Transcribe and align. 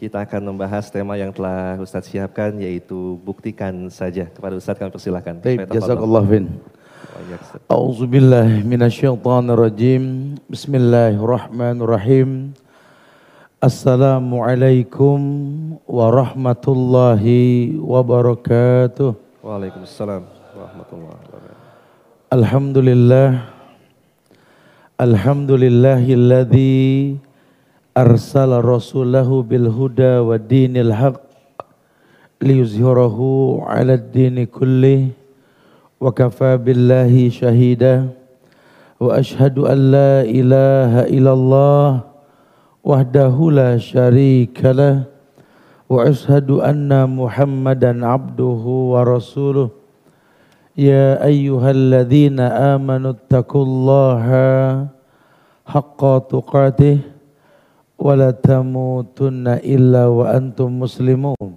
Kita 0.00 0.24
akan 0.24 0.56
membahas 0.56 0.88
tema 0.88 1.12
yang 1.20 1.28
telah 1.28 1.76
Ustadz 1.76 2.08
siapkan 2.08 2.56
yaitu 2.56 3.20
buktikan 3.20 3.92
saja. 3.92 4.32
Kepada 4.32 4.56
Ustadz 4.56 4.80
kami 4.80 4.88
persilahkan. 4.88 5.44
Baik, 5.44 5.68
jazakallah 5.68 6.24
fin. 6.24 6.48
A'udzu 7.68 8.08
billahi 8.08 8.64
minasyaitonir 8.64 9.60
rajim. 9.60 10.40
Bismillahirrahmanirrahim. 10.48 12.56
Assalamualaikum 13.60 15.20
warahmatullahi 15.84 17.76
wabarakatuh. 17.76 19.12
Waalaikumsalam 19.44 20.24
warahmatullahi 20.56 21.20
wabarakatuh. 21.28 22.32
Alhamdulillah. 22.32 23.52
Alhamdulillahilladzi 24.96 27.20
huda 29.74 30.22
wa 30.22 30.38
dinil 30.38 30.92
haq 30.94 31.18
liyuzhirahu 32.40 33.66
ala 33.66 33.98
dini 33.98 34.46
kulli 34.46 35.12
wa 36.00 36.08
kafa 36.14 36.56
billahi 36.56 37.28
shahida 37.28 38.08
wa 38.96 39.18
ashhadu 39.18 39.66
an 39.68 39.90
la 39.90 40.22
ilaha 40.24 41.04
illallah 41.10 42.06
wahdahu 42.80 43.52
la 43.52 43.76
syarika 43.76 44.72
lah 44.72 45.04
wa 45.90 46.06
ashhadu 46.06 46.62
anna 46.64 47.04
muhammadan 47.04 48.06
abduhu 48.06 48.96
wa 48.96 49.04
rasuluh 49.04 49.68
ya 50.78 51.18
ayyuhalladzina 51.20 52.78
amanu 52.78 53.18
taqullaha 53.28 54.86
haqqa 55.66 56.24
tuqatih 56.30 57.19
ولا 58.00 58.30
تموتن 58.32 59.60
إلا 59.60 60.08
وأنتم 60.08 60.80
مسلمون. 60.80 61.48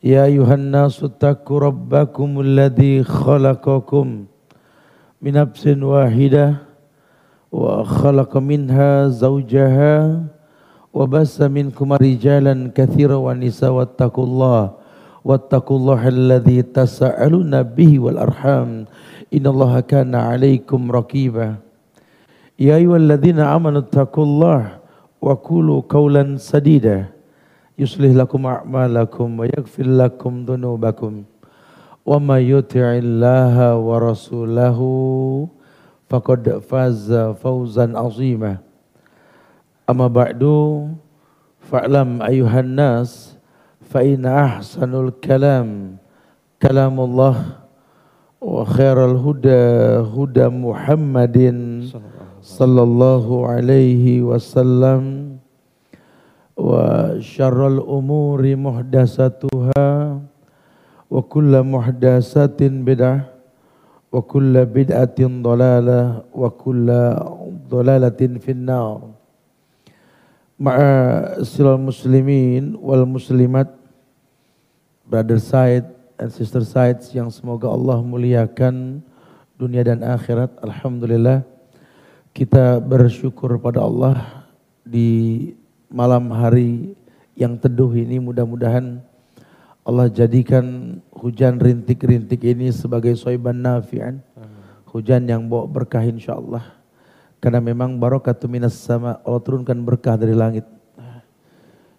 يا 0.00 0.24
أيها 0.24 0.54
الناس 0.54 1.04
اتقوا 1.04 1.58
ربكم 1.60 2.40
الذي 2.40 3.04
خلقكم 3.04 4.06
من 5.22 5.32
نفس 5.32 5.64
واحدة 5.66 6.46
وخلق 7.52 8.32
منها 8.36 9.08
زوجها 9.08 9.94
وبس 10.94 11.36
منكم 11.42 11.88
رجالا 11.92 12.54
كثيرا 12.72 13.16
ونساء 13.16 13.70
واتقوا 13.70 14.24
الله 14.24 14.62
واتقوا 15.24 15.76
الله 15.76 16.02
الذي 16.08 16.58
تسألون 16.62 17.52
به 17.76 17.92
والأرحام. 17.98 18.70
إن 19.34 19.44
الله 19.46 19.72
كان 19.80 20.14
عليكم 20.14 20.80
رقيبا. 20.92 21.48
يا 22.56 22.80
أيها 22.80 22.96
الذين 22.96 23.42
آمنوا 23.42 23.84
اتقوا 23.90 24.24
الله 24.24 24.60
وقولوا 25.26 25.82
قولا 25.90 26.38
سديدا. 26.38 27.10
يصلح 27.78 28.14
لكم 28.14 28.46
أعمالكم 28.46 29.26
ويغفر 29.40 29.86
لكم 29.86 30.32
ذنوبكم. 30.46 31.12
وما 32.06 32.36
يطع 32.38 32.86
الله 33.02 33.56
ورسوله 33.76 34.78
فقد 36.06 36.42
فاز 36.70 37.10
فوزا 37.42 37.86
عظيما. 37.98 38.62
أما 39.90 40.06
بعد 40.06 40.42
فاعلم 41.66 42.22
أيها 42.22 42.60
الناس 42.60 43.34
فإن 43.90 44.26
أحسن 44.26 44.94
الكلام 44.94 45.98
كلام 46.62 46.96
الله 47.00 47.36
وخير 48.40 48.96
الهدى 49.10 49.62
هدى 50.14 50.46
محمد 50.48 51.38
sallallahu 52.46 53.50
alaihi 53.50 54.22
wasallam. 54.22 55.34
Wa 56.54 57.18
syarrul 57.18 57.82
umuri 57.82 58.54
muhdasatuha 58.54 60.22
wa 61.10 61.20
kulla 61.26 61.66
muhdasatin 61.66 62.86
bid'ah. 62.86 63.26
Wa 64.14 64.22
kulla 64.22 64.62
bid'atin 64.62 65.42
dalalah. 65.42 66.22
Wa 66.30 66.46
kulla 66.54 67.18
dalalatin 67.66 68.38
finnar. 68.38 69.02
Ma'asyiral 70.56 71.82
muslimin 71.82 72.78
wal 72.78 73.04
muslimat. 73.04 73.74
Brother 75.06 75.42
Sa'id 75.42 75.86
and 76.18 76.30
sister 76.30 76.62
sides 76.64 77.10
yang 77.12 77.28
semoga 77.28 77.68
Allah 77.68 78.00
muliakan 78.00 79.02
dunia 79.58 79.84
dan 79.84 80.00
akhirat. 80.00 80.56
Alhamdulillah 80.64 81.55
kita 82.36 82.84
bersyukur 82.84 83.56
pada 83.56 83.80
Allah 83.80 84.44
di 84.84 85.56
malam 85.88 86.28
hari 86.36 86.92
yang 87.32 87.56
teduh 87.56 87.88
ini 87.96 88.20
mudah-mudahan 88.20 89.00
Allah 89.80 90.12
jadikan 90.12 91.00
hujan 91.16 91.56
rintik-rintik 91.56 92.44
ini 92.44 92.68
sebagai 92.76 93.16
soiban 93.16 93.56
nafi'an. 93.64 94.20
Hujan 94.92 95.24
yang 95.24 95.48
bawa 95.48 95.64
berkah 95.64 96.04
insya 96.04 96.36
Allah. 96.36 96.76
Karena 97.40 97.64
memang 97.64 97.96
barokatu 97.96 98.52
minas 98.52 98.76
sama 98.76 99.16
Allah 99.24 99.40
turunkan 99.40 99.80
berkah 99.80 100.20
dari 100.20 100.36
langit. 100.36 100.68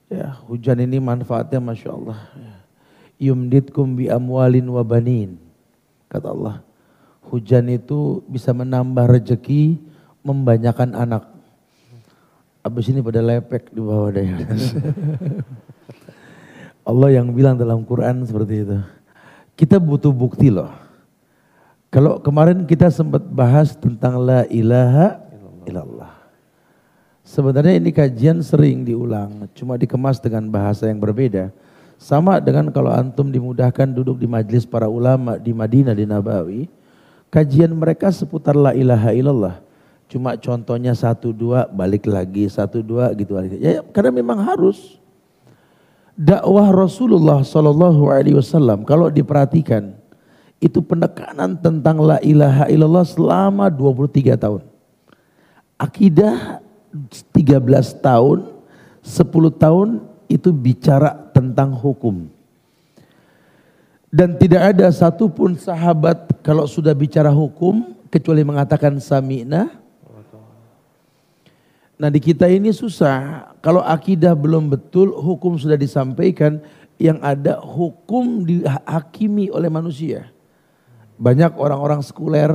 Ya, 0.06 0.38
hujan 0.46 0.78
ini 0.86 1.02
manfaatnya 1.02 1.58
Masya 1.58 1.90
Allah. 1.90 2.20
Yumditkum 3.18 3.98
bi 3.98 4.06
amwalin 4.06 4.70
wa 4.70 4.86
banin. 4.86 5.42
Kata 6.06 6.30
Allah. 6.30 6.62
Hujan 7.26 7.74
itu 7.74 8.22
bisa 8.30 8.54
menambah 8.54 9.04
rezeki, 9.18 9.87
membanyakan 10.28 10.92
anak. 10.92 11.24
Abis 12.68 12.92
ini 12.92 13.00
pada 13.00 13.24
lepek 13.24 13.72
di 13.72 13.80
bawah 13.80 14.12
daya. 14.12 14.44
Allah 16.88 17.10
yang 17.16 17.32
bilang 17.32 17.56
dalam 17.56 17.88
Quran 17.88 18.28
seperti 18.28 18.68
itu. 18.68 18.80
Kita 19.56 19.80
butuh 19.80 20.12
bukti 20.12 20.52
loh. 20.52 20.72
Kalau 21.88 22.20
kemarin 22.20 22.68
kita 22.68 22.92
sempat 22.92 23.24
bahas 23.24 23.72
tentang 23.80 24.20
la 24.20 24.44
ilaha 24.52 25.24
illallah. 25.64 26.12
Sebenarnya 27.28 27.76
ini 27.76 27.92
kajian 27.92 28.40
sering 28.40 28.88
diulang, 28.88 29.52
cuma 29.52 29.76
dikemas 29.76 30.20
dengan 30.24 30.48
bahasa 30.48 30.88
yang 30.88 31.00
berbeda. 31.00 31.52
Sama 32.00 32.40
dengan 32.40 32.72
kalau 32.72 32.88
antum 32.88 33.28
dimudahkan 33.28 33.92
duduk 33.92 34.16
di 34.16 34.28
majelis 34.30 34.64
para 34.64 34.88
ulama 34.88 35.36
di 35.36 35.52
Madinah 35.52 35.92
di 35.92 36.08
Nabawi, 36.08 36.72
kajian 37.28 37.76
mereka 37.76 38.16
seputar 38.16 38.56
la 38.56 38.72
ilaha 38.72 39.12
illallah. 39.12 39.67
Cuma 40.08 40.40
contohnya 40.40 40.96
satu 40.96 41.36
dua 41.36 41.68
balik 41.68 42.08
lagi 42.08 42.48
satu 42.48 42.80
dua 42.80 43.12
gitu 43.12 43.36
Ya 43.60 43.84
karena 43.92 44.16
memang 44.16 44.40
harus 44.40 44.96
dakwah 46.16 46.72
Rasulullah 46.72 47.44
Shallallahu 47.44 48.08
Alaihi 48.08 48.40
Wasallam 48.40 48.88
kalau 48.88 49.12
diperhatikan 49.12 49.94
itu 50.58 50.82
penekanan 50.82 51.54
tentang 51.60 52.02
la 52.02 52.18
ilaha 52.26 52.66
illallah 52.66 53.06
selama 53.06 53.70
23 53.70 54.34
tahun. 54.34 54.62
Akidah 55.78 56.66
13 57.30 58.02
tahun, 58.02 58.40
10 59.06 59.54
tahun 59.54 59.88
itu 60.26 60.50
bicara 60.50 61.14
tentang 61.30 61.78
hukum. 61.78 62.26
Dan 64.10 64.34
tidak 64.42 64.74
ada 64.74 64.90
satupun 64.90 65.54
sahabat 65.60 66.42
kalau 66.42 66.66
sudah 66.66 66.96
bicara 66.98 67.30
hukum 67.30 67.94
kecuali 68.10 68.42
mengatakan 68.42 68.98
sami'na 68.98 69.70
Nah 71.98 72.14
di 72.14 72.22
kita 72.22 72.46
ini 72.46 72.70
susah. 72.70 73.50
Kalau 73.62 73.82
akidah 73.82 74.38
belum 74.38 74.70
betul, 74.70 75.14
hukum 75.18 75.58
sudah 75.58 75.76
disampaikan. 75.76 76.62
Yang 76.98 77.20
ada 77.22 77.54
hukum 77.62 78.42
dihakimi 78.42 79.54
oleh 79.54 79.70
manusia. 79.70 80.34
Banyak 81.18 81.58
orang-orang 81.58 82.02
sekuler 82.02 82.50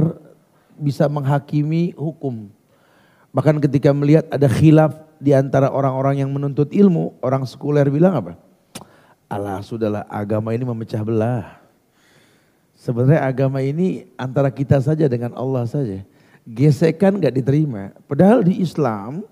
bisa 0.75 1.07
menghakimi 1.07 1.95
hukum. 1.95 2.51
Bahkan 3.31 3.63
ketika 3.63 3.95
melihat 3.95 4.27
ada 4.31 4.51
khilaf 4.51 4.99
di 5.23 5.31
antara 5.31 5.71
orang-orang 5.71 6.27
yang 6.27 6.31
menuntut 6.35 6.75
ilmu, 6.75 7.15
orang 7.23 7.47
sekuler 7.47 7.87
bilang 7.87 8.19
apa? 8.19 8.33
Allah 9.31 9.63
sudahlah 9.63 10.05
agama 10.11 10.53
ini 10.53 10.67
memecah 10.67 11.01
belah. 11.07 11.63
Sebenarnya 12.77 13.23
agama 13.23 13.63
ini 13.63 14.11
antara 14.19 14.51
kita 14.51 14.83
saja 14.83 15.07
dengan 15.07 15.33
Allah 15.39 15.65
saja. 15.71 16.03
Gesekan 16.43 17.23
gak 17.23 17.39
diterima. 17.39 17.95
Padahal 18.11 18.43
di 18.43 18.59
Islam 18.59 19.23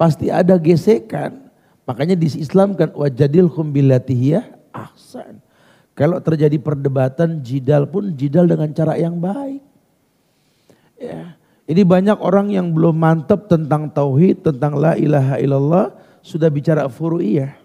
pasti 0.00 0.28
ada 0.32 0.56
gesekan. 0.60 1.48
Makanya 1.88 2.16
di 2.16 2.28
Islam 2.28 2.76
kan 2.76 2.92
wajadil 2.92 3.48
kumbilatihiyah 3.48 4.44
ahsan. 4.72 5.40
Kalau 5.96 6.20
terjadi 6.20 6.60
perdebatan 6.60 7.40
jidal 7.40 7.88
pun 7.88 8.12
jidal 8.12 8.44
dengan 8.44 8.68
cara 8.76 9.00
yang 9.00 9.16
baik. 9.16 9.64
Ya. 11.00 11.40
Ini 11.66 11.82
banyak 11.82 12.22
orang 12.22 12.54
yang 12.54 12.70
belum 12.70 12.94
mantap 12.94 13.50
tentang 13.50 13.90
tauhid, 13.90 14.44
tentang 14.44 14.78
la 14.78 14.94
ilaha 14.94 15.34
illallah, 15.40 15.86
sudah 16.22 16.46
bicara 16.46 16.86
furu'iyah. 16.86 17.58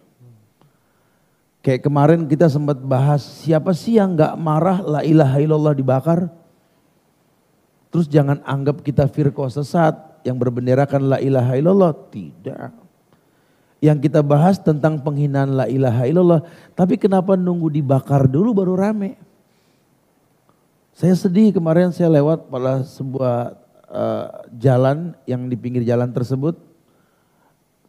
Kayak 1.61 1.85
kemarin 1.85 2.25
kita 2.25 2.49
sempat 2.49 2.81
bahas 2.81 3.21
siapa 3.21 3.69
sih 3.77 4.01
yang 4.01 4.17
gak 4.17 4.33
marah 4.41 4.81
la 4.81 5.01
ilaha 5.05 5.37
illallah 5.37 5.77
dibakar. 5.77 6.25
Terus 7.93 8.09
jangan 8.09 8.41
anggap 8.41 8.81
kita 8.81 9.05
firqah 9.05 9.51
sesat 9.53 9.93
yang 10.23 10.37
berbenderakan 10.37 11.01
la 11.11 11.17
ilaha 11.21 11.53
illallah. 11.57 11.93
Tidak. 12.09 12.69
yang 13.81 13.97
kita 13.97 14.21
bahas 14.21 14.61
tentang 14.61 15.01
penghinaan 15.01 15.57
la 15.57 15.65
ilaha 15.65 16.05
illallah. 16.05 16.41
Tapi 16.77 17.01
kenapa 17.01 17.33
nunggu 17.33 17.81
dibakar 17.81 18.29
dulu 18.29 18.53
baru 18.53 18.77
rame? 18.77 19.17
Saya 20.93 21.17
sedih 21.17 21.49
kemarin 21.49 21.89
saya 21.89 22.13
lewat 22.13 22.45
pada 22.45 22.85
sebuah 22.85 23.57
uh, 23.89 24.27
jalan 24.53 25.17
yang 25.25 25.49
di 25.49 25.57
pinggir 25.57 25.81
jalan 25.81 26.13
tersebut. 26.13 26.61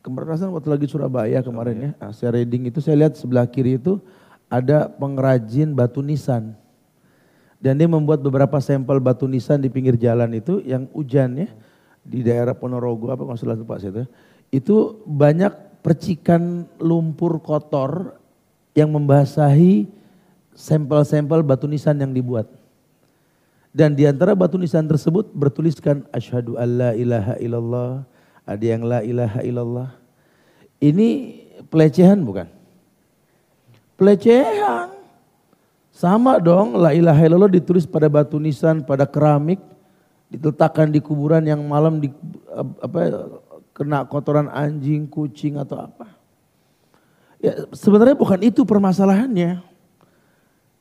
Kemarin 0.00 0.34
waktu 0.50 0.70
lagi 0.72 0.86
Surabaya 0.88 1.44
kemarin 1.44 1.76
ya, 1.78 1.90
nah, 2.00 2.10
saya 2.10 2.40
reading 2.40 2.72
itu 2.72 2.82
saya 2.82 3.06
lihat 3.06 3.14
sebelah 3.14 3.46
kiri 3.46 3.78
itu 3.78 4.02
ada 4.50 4.90
pengrajin 4.90 5.76
batu 5.76 6.00
nisan. 6.00 6.56
Dan 7.62 7.78
dia 7.78 7.86
membuat 7.86 8.18
beberapa 8.18 8.58
sampel 8.58 8.98
batu 8.98 9.30
nisan 9.30 9.62
di 9.62 9.70
pinggir 9.70 9.94
jalan 9.94 10.34
itu 10.34 10.58
yang 10.66 10.90
hujan 10.90 11.46
ya 11.46 11.48
di 12.02 12.20
daerah 12.26 12.52
Ponorogo 12.52 13.14
apa 13.14 13.22
salah 13.38 13.54
lupa 13.54 13.78
saya 13.78 13.94
itu. 13.94 14.04
Itu 14.52 14.76
banyak 15.08 15.82
percikan 15.82 16.68
lumpur 16.78 17.40
kotor 17.40 18.18
yang 18.76 18.92
membasahi 18.92 19.88
sampel-sampel 20.52 21.40
batu 21.40 21.64
nisan 21.64 21.96
yang 21.98 22.12
dibuat. 22.12 22.46
Dan 23.72 23.96
di 23.96 24.04
antara 24.04 24.36
batu 24.36 24.60
nisan 24.60 24.84
tersebut 24.84 25.32
bertuliskan 25.32 26.04
asyhadu 26.12 26.60
alla 26.60 26.92
ilaha 26.92 27.40
illallah, 27.40 28.04
ada 28.44 28.64
yang 28.64 28.84
la 28.84 29.00
ilaha 29.00 29.40
illallah. 29.40 29.88
Ini 30.76 31.08
pelecehan 31.72 32.20
bukan? 32.20 32.44
Pelecehan. 33.96 34.92
Sama 35.88 36.36
dong 36.36 36.76
la 36.76 36.92
ilaha 36.92 37.24
illallah 37.24 37.52
ditulis 37.52 37.88
pada 37.88 38.12
batu 38.12 38.36
nisan, 38.36 38.84
pada 38.84 39.08
keramik, 39.08 39.60
diletakkan 40.32 40.88
di 40.88 41.04
kuburan 41.04 41.44
yang 41.44 41.60
malam 41.68 42.00
di 42.00 42.08
apa 42.80 43.28
kena 43.76 44.08
kotoran 44.08 44.48
anjing, 44.48 45.04
kucing 45.04 45.60
atau 45.60 45.84
apa. 45.84 46.08
Ya, 47.42 47.68
sebenarnya 47.74 48.16
bukan 48.16 48.40
itu 48.40 48.64
permasalahannya. 48.64 49.60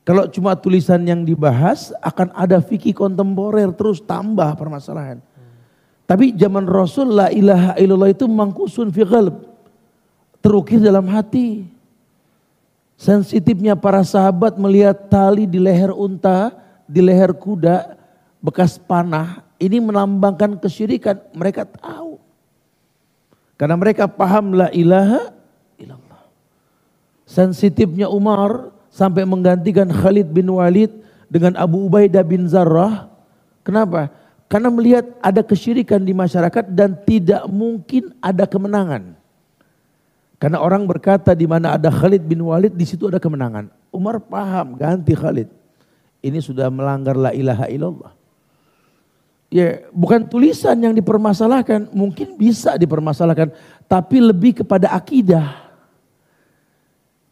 Kalau 0.02 0.26
cuma 0.30 0.58
tulisan 0.58 1.02
yang 1.06 1.22
dibahas 1.22 1.94
akan 2.02 2.34
ada 2.34 2.58
fikih 2.62 2.94
kontemporer 2.96 3.70
terus 3.74 4.02
tambah 4.02 4.50
permasalahan. 4.58 5.22
Tapi 6.10 6.36
zaman 6.36 6.68
Rasul 6.68 7.14
la 7.14 7.28
ilaha 7.32 7.78
illallah 7.78 8.12
itu 8.12 8.26
mangkusun 8.28 8.90
fi 8.92 9.06
qalb. 9.06 9.48
Terukir 10.42 10.82
dalam 10.82 11.06
hati. 11.08 11.70
Sensitifnya 12.98 13.78
para 13.78 14.02
sahabat 14.06 14.58
melihat 14.58 15.10
tali 15.10 15.46
di 15.50 15.58
leher 15.58 15.94
unta, 15.94 16.54
di 16.86 17.02
leher 17.02 17.34
kuda, 17.34 18.01
bekas 18.42 18.82
panah. 18.82 19.46
Ini 19.62 19.78
melambangkan 19.78 20.58
kesyirikan. 20.58 21.22
Mereka 21.38 21.70
tahu. 21.70 22.18
Karena 23.56 23.78
mereka 23.78 24.10
paham 24.10 24.58
la 24.58 24.74
ilaha 24.74 25.30
illallah. 25.78 26.26
Sensitifnya 27.30 28.10
Umar 28.10 28.74
sampai 28.90 29.22
menggantikan 29.24 29.86
Khalid 29.88 30.34
bin 30.34 30.50
Walid 30.50 30.90
dengan 31.30 31.54
Abu 31.56 31.86
Ubaidah 31.86 32.26
bin 32.26 32.50
Zarrah. 32.50 33.14
Kenapa? 33.62 34.10
Karena 34.50 34.74
melihat 34.74 35.06
ada 35.22 35.46
kesyirikan 35.46 36.02
di 36.02 36.12
masyarakat 36.12 36.74
dan 36.74 36.98
tidak 37.06 37.46
mungkin 37.48 38.12
ada 38.20 38.50
kemenangan. 38.50 39.14
Karena 40.42 40.58
orang 40.58 40.90
berkata 40.90 41.38
di 41.38 41.46
mana 41.46 41.78
ada 41.78 41.94
Khalid 41.94 42.26
bin 42.26 42.42
Walid 42.42 42.74
di 42.74 42.84
situ 42.84 43.06
ada 43.06 43.22
kemenangan. 43.22 43.70
Umar 43.94 44.18
paham 44.18 44.74
ganti 44.74 45.14
Khalid. 45.14 45.54
Ini 46.26 46.42
sudah 46.42 46.74
melanggar 46.74 47.14
la 47.14 47.30
ilaha 47.30 47.70
illallah 47.70 48.21
ya 49.52 49.84
bukan 49.92 50.24
tulisan 50.26 50.80
yang 50.80 50.96
dipermasalahkan, 50.96 51.92
mungkin 51.92 52.40
bisa 52.40 52.80
dipermasalahkan, 52.80 53.52
tapi 53.86 54.24
lebih 54.24 54.64
kepada 54.64 54.96
akidah. 54.96 55.70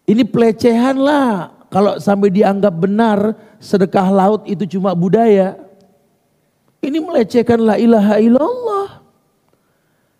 Ini 0.03 0.27
pelecehan 0.27 0.99
lah 0.99 1.55
kalau 1.71 1.95
sampai 2.01 2.27
dianggap 2.33 2.73
benar 2.75 3.37
sedekah 3.61 4.11
laut 4.11 4.43
itu 4.49 4.67
cuma 4.77 4.91
budaya. 4.91 5.55
Ini 6.83 6.99
melecehkan 6.99 7.59
la 7.61 7.75
ilaha 7.79 8.17
illallah. 8.19 8.87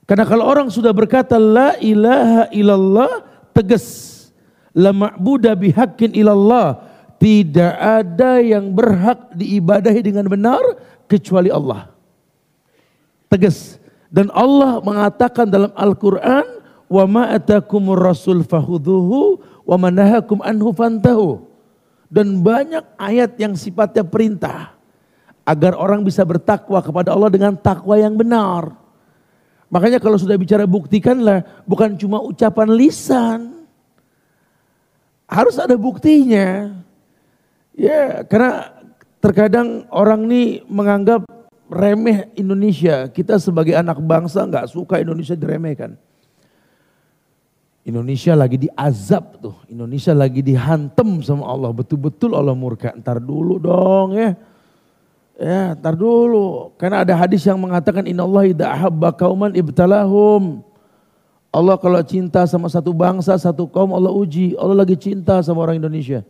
Karena 0.06 0.26
kalau 0.26 0.46
orang 0.46 0.68
sudah 0.70 0.94
berkata 0.94 1.38
la 1.42 1.76
ilaha 1.82 2.50
illallah 2.54 3.12
tegas. 3.52 4.18
La 4.78 4.94
ma'budah 4.94 5.58
bihaqqin 5.58 6.14
illallah. 6.14 6.86
Tidak 7.20 7.74
ada 7.80 8.40
yang 8.40 8.72
berhak 8.72 9.34
diibadahi 9.36 10.00
dengan 10.06 10.30
benar 10.30 10.62
kecuali 11.10 11.50
Allah. 11.50 11.90
Tegas. 13.26 13.82
Dan 14.10 14.30
Allah 14.34 14.82
mengatakan 14.82 15.50
dalam 15.50 15.74
Al-Quran, 15.74 16.46
wa 16.90 17.06
ma 17.06 17.38
rasul 17.98 18.42
fahuduhu 18.46 19.42
wa 19.66 19.76
manahakum 19.78 20.42
anhu 20.46 20.70
fantahu. 20.74 21.46
Dan 22.10 22.42
banyak 22.42 22.86
ayat 22.98 23.38
yang 23.38 23.54
sifatnya 23.54 24.02
perintah. 24.06 24.78
Agar 25.46 25.74
orang 25.74 26.06
bisa 26.06 26.22
bertakwa 26.22 26.78
kepada 26.82 27.14
Allah 27.14 27.30
dengan 27.34 27.58
takwa 27.58 27.98
yang 27.98 28.14
benar. 28.14 28.78
Makanya 29.70 30.02
kalau 30.02 30.18
sudah 30.18 30.38
bicara 30.38 30.66
buktikanlah 30.66 31.46
bukan 31.70 31.94
cuma 31.98 32.22
ucapan 32.22 32.70
lisan. 32.74 33.40
Harus 35.30 35.62
ada 35.62 35.78
buktinya. 35.78 36.74
Ya, 37.78 38.26
karena 38.26 38.79
Terkadang 39.20 39.84
orang 39.92 40.24
ini 40.32 40.64
menganggap 40.72 41.28
remeh 41.68 42.32
Indonesia. 42.40 43.12
Kita 43.12 43.36
sebagai 43.36 43.76
anak 43.76 44.00
bangsa 44.00 44.48
nggak 44.48 44.72
suka 44.72 45.04
Indonesia 45.04 45.36
diremehkan. 45.36 46.00
Indonesia 47.84 48.32
lagi 48.32 48.64
diazab 48.64 49.44
tuh. 49.44 49.56
Indonesia 49.68 50.16
lagi 50.16 50.40
dihantem 50.40 51.20
sama 51.20 51.52
Allah. 51.52 51.76
Betul-betul 51.76 52.32
Allah 52.32 52.56
murka. 52.56 52.96
Ntar 52.96 53.20
dulu 53.20 53.60
dong 53.60 54.16
ya. 54.16 54.40
Ya, 55.40 55.76
ntar 55.76 56.00
dulu. 56.00 56.72
Karena 56.80 57.04
ada 57.04 57.12
hadis 57.16 57.44
yang 57.44 57.60
mengatakan 57.60 58.08
Inna 58.08 58.24
Allah 58.24 58.44
idha 58.48 58.72
kauman 59.20 59.52
ibtalahum. 59.52 60.64
Allah 61.50 61.76
kalau 61.76 62.00
cinta 62.08 62.46
sama 62.48 62.72
satu 62.72 62.96
bangsa, 62.96 63.36
satu 63.36 63.68
kaum 63.68 63.92
Allah 63.92 64.16
uji. 64.16 64.56
Allah 64.56 64.80
lagi 64.80 64.96
cinta 64.96 65.44
sama 65.44 65.66
orang 65.66 65.82
Indonesia 65.82 66.24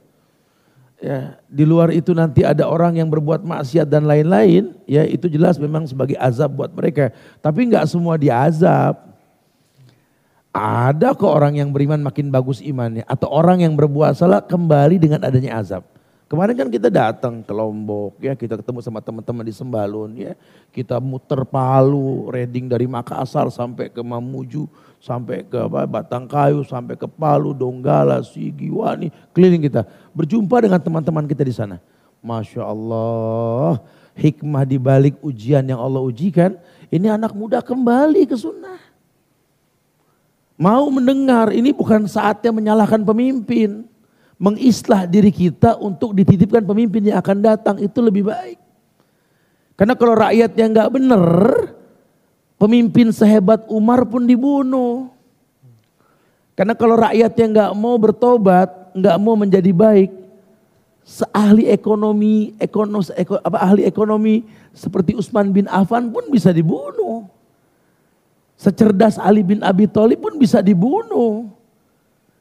ya 0.99 1.39
di 1.47 1.63
luar 1.63 1.89
itu 1.95 2.11
nanti 2.11 2.43
ada 2.43 2.67
orang 2.67 2.99
yang 2.99 3.07
berbuat 3.07 3.41
maksiat 3.43 3.87
dan 3.87 4.05
lain-lain, 4.05 4.75
ya 4.83 5.07
itu 5.07 5.31
jelas 5.31 5.55
memang 5.55 5.87
sebagai 5.87 6.19
azab 6.19 6.59
buat 6.59 6.71
mereka. 6.75 7.11
Tapi 7.39 7.71
nggak 7.71 7.87
semua 7.87 8.19
diazab. 8.19 9.07
Ada 10.49 11.13
kok 11.13 11.29
orang 11.29 11.61
yang 11.61 11.69
beriman 11.69 12.01
makin 12.01 12.33
bagus 12.33 12.59
imannya 12.59 13.05
atau 13.05 13.29
orang 13.29 13.61
yang 13.63 13.77
berbuat 13.77 14.17
salah 14.17 14.41
kembali 14.41 14.97
dengan 14.97 15.21
adanya 15.21 15.61
azab. 15.61 15.85
Kemarin 16.29 16.53
kan 16.53 16.69
kita 16.69 16.93
datang 16.93 17.41
ke 17.41 17.49
Lombok 17.49 18.21
ya, 18.21 18.37
kita 18.37 18.61
ketemu 18.61 18.85
sama 18.85 19.01
teman-teman 19.01 19.41
di 19.41 19.49
Sembalun 19.49 20.13
ya. 20.13 20.37
Kita 20.69 21.01
muter 21.01 21.41
Palu, 21.41 22.29
reading 22.29 22.69
dari 22.69 22.85
Makassar 22.85 23.49
sampai 23.49 23.89
ke 23.89 23.97
Mamuju, 23.97 24.69
sampai 24.99 25.47
ke 25.47 25.55
apa, 25.55 25.87
Batangkayu, 25.87 26.61
sampai 26.67 26.99
ke 26.99 27.07
Palu, 27.07 27.55
Donggala, 27.55 28.19
Sigiwani, 28.21 29.09
keliling 29.31 29.63
kita. 29.65 29.87
Berjumpa 30.11 30.59
dengan 30.59 30.79
teman-teman 30.83 31.25
kita 31.25 31.43
di 31.47 31.55
sana. 31.55 31.79
Masya 32.19 32.67
Allah, 32.67 33.79
hikmah 34.13 34.67
di 34.67 34.75
balik 34.75 35.15
ujian 35.23 35.63
yang 35.63 35.79
Allah 35.79 36.03
ujikan, 36.03 36.59
ini 36.91 37.07
anak 37.07 37.31
muda 37.31 37.63
kembali 37.63 38.27
ke 38.27 38.35
sunnah. 38.35 38.77
Mau 40.59 40.91
mendengar, 40.91 41.55
ini 41.55 41.71
bukan 41.71 42.03
saatnya 42.03 42.51
menyalahkan 42.51 42.99
pemimpin 43.07 43.87
mengislah 44.39 45.03
diri 45.03 45.35
kita 45.35 45.75
untuk 45.75 46.15
dititipkan 46.15 46.63
pemimpin 46.63 47.11
yang 47.11 47.19
akan 47.19 47.43
datang 47.43 47.75
itu 47.79 47.99
lebih 47.99 48.31
baik. 48.31 48.59
Karena 49.75 49.95
kalau 49.95 50.15
rakyat 50.15 50.51
yang 50.55 50.71
nggak 50.71 50.91
benar, 50.95 51.27
pemimpin 52.59 53.09
sehebat 53.15 53.65
Umar 53.71 54.03
pun 54.05 54.27
dibunuh. 54.27 55.07
Karena 56.53 56.75
kalau 56.75 56.99
rakyat 56.99 57.31
yang 57.39 57.49
nggak 57.55 57.71
mau 57.79 57.95
bertobat, 57.95 58.67
nggak 58.91 59.17
mau 59.23 59.39
menjadi 59.39 59.71
baik, 59.71 60.11
seahli 61.07 61.71
ekonomi, 61.71 62.53
ekonos, 62.59 63.15
eko, 63.15 63.39
apa 63.39 63.63
ahli 63.63 63.87
ekonomi 63.87 64.43
seperti 64.75 65.15
Utsman 65.15 65.49
bin 65.49 65.65
Affan 65.71 66.11
pun 66.11 66.27
bisa 66.27 66.51
dibunuh. 66.53 67.25
Secerdas 68.59 69.15
Ali 69.15 69.39
bin 69.39 69.63
Abi 69.63 69.87
Thalib 69.87 70.19
pun 70.19 70.35
bisa 70.35 70.59
dibunuh. 70.59 71.47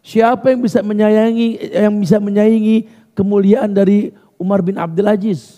Siapa 0.03 0.51
yang 0.51 0.67
bisa 0.67 0.83
menyayangi 0.83 1.49
yang 1.79 1.95
bisa 1.95 2.19
menyayangi 2.19 2.91
kemuliaan 3.15 3.71
dari 3.71 4.11
Umar 4.35 4.61
bin 4.67 4.75
Abdul 4.83 5.07
Aziz? 5.07 5.58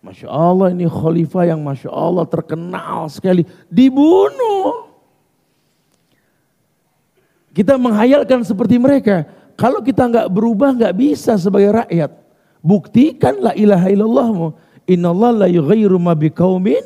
Masya 0.00 0.28
Allah 0.32 0.72
ini 0.72 0.88
khalifah 0.88 1.44
yang 1.44 1.60
Masya 1.60 1.92
Allah 1.92 2.24
terkenal 2.24 3.08
sekali. 3.12 3.44
Dibunuh. 3.68 4.88
Kita 7.52 7.76
menghayalkan 7.76 8.40
seperti 8.40 8.80
mereka. 8.80 9.28
Kalau 9.60 9.84
kita 9.84 10.08
nggak 10.08 10.28
berubah 10.32 10.72
nggak 10.72 10.94
bisa 10.96 11.36
sebagai 11.36 11.84
rakyat. 11.84 12.16
Buktikan 12.64 13.44
la 13.44 13.52
ilaha 13.52 13.92
illallahmu. 13.92 14.46
Inna 14.88 15.12
Allah 15.12 15.44
la 15.44 15.48
yughayru 15.52 16.00
ma 16.00 16.16
biqaumin 16.16 16.82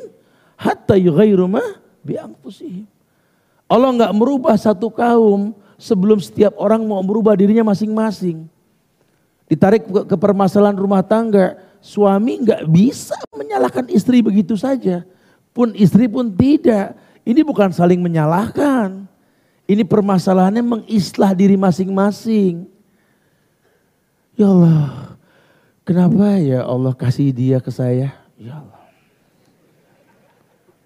hatta 0.59 0.99
yughayru 0.99 1.47
ma 1.47 1.63
bi 2.03 2.19
anfusihim. 2.19 2.83
Allah 3.71 3.89
nggak 3.95 4.13
merubah 4.13 4.59
satu 4.59 4.91
kaum 4.91 5.55
sebelum 5.79 6.19
setiap 6.19 6.53
orang 6.59 6.83
mau 6.83 6.99
merubah 6.99 7.33
dirinya 7.39 7.71
masing-masing. 7.71 8.45
Ditarik 9.45 9.85
ke 9.85 10.15
permasalahan 10.17 10.75
rumah 10.75 11.05
tangga, 11.05 11.57
suami 11.85 12.41
nggak 12.41 12.65
bisa 12.65 13.13
menyalahkan 13.29 13.85
istri 13.93 14.25
begitu 14.25 14.57
saja. 14.57 15.05
Pun 15.53 15.77
istri 15.77 16.09
pun 16.09 16.33
tidak. 16.33 16.97
Ini 17.21 17.45
bukan 17.45 17.69
saling 17.69 18.01
menyalahkan. 18.01 19.05
Ini 19.69 19.85
permasalahannya 19.85 20.65
mengislah 20.65 21.37
diri 21.37 21.53
masing-masing. 21.57 22.65
Ya 24.35 24.49
Allah, 24.51 25.15
kenapa 25.85 26.37
ya 26.41 26.65
Allah 26.65 26.93
kasih 26.93 27.31
dia 27.31 27.57
ke 27.61 27.69
saya? 27.69 28.13
Ya 28.35 28.61
Allah. 28.61 28.83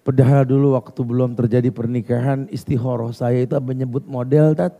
Padahal 0.00 0.48
dulu 0.48 0.78
waktu 0.78 1.00
belum 1.02 1.36
terjadi 1.36 1.68
pernikahan, 1.68 2.48
istihoroh 2.48 3.12
saya 3.12 3.44
itu 3.44 3.52
menyebut 3.60 4.08
model, 4.08 4.56
tat. 4.56 4.72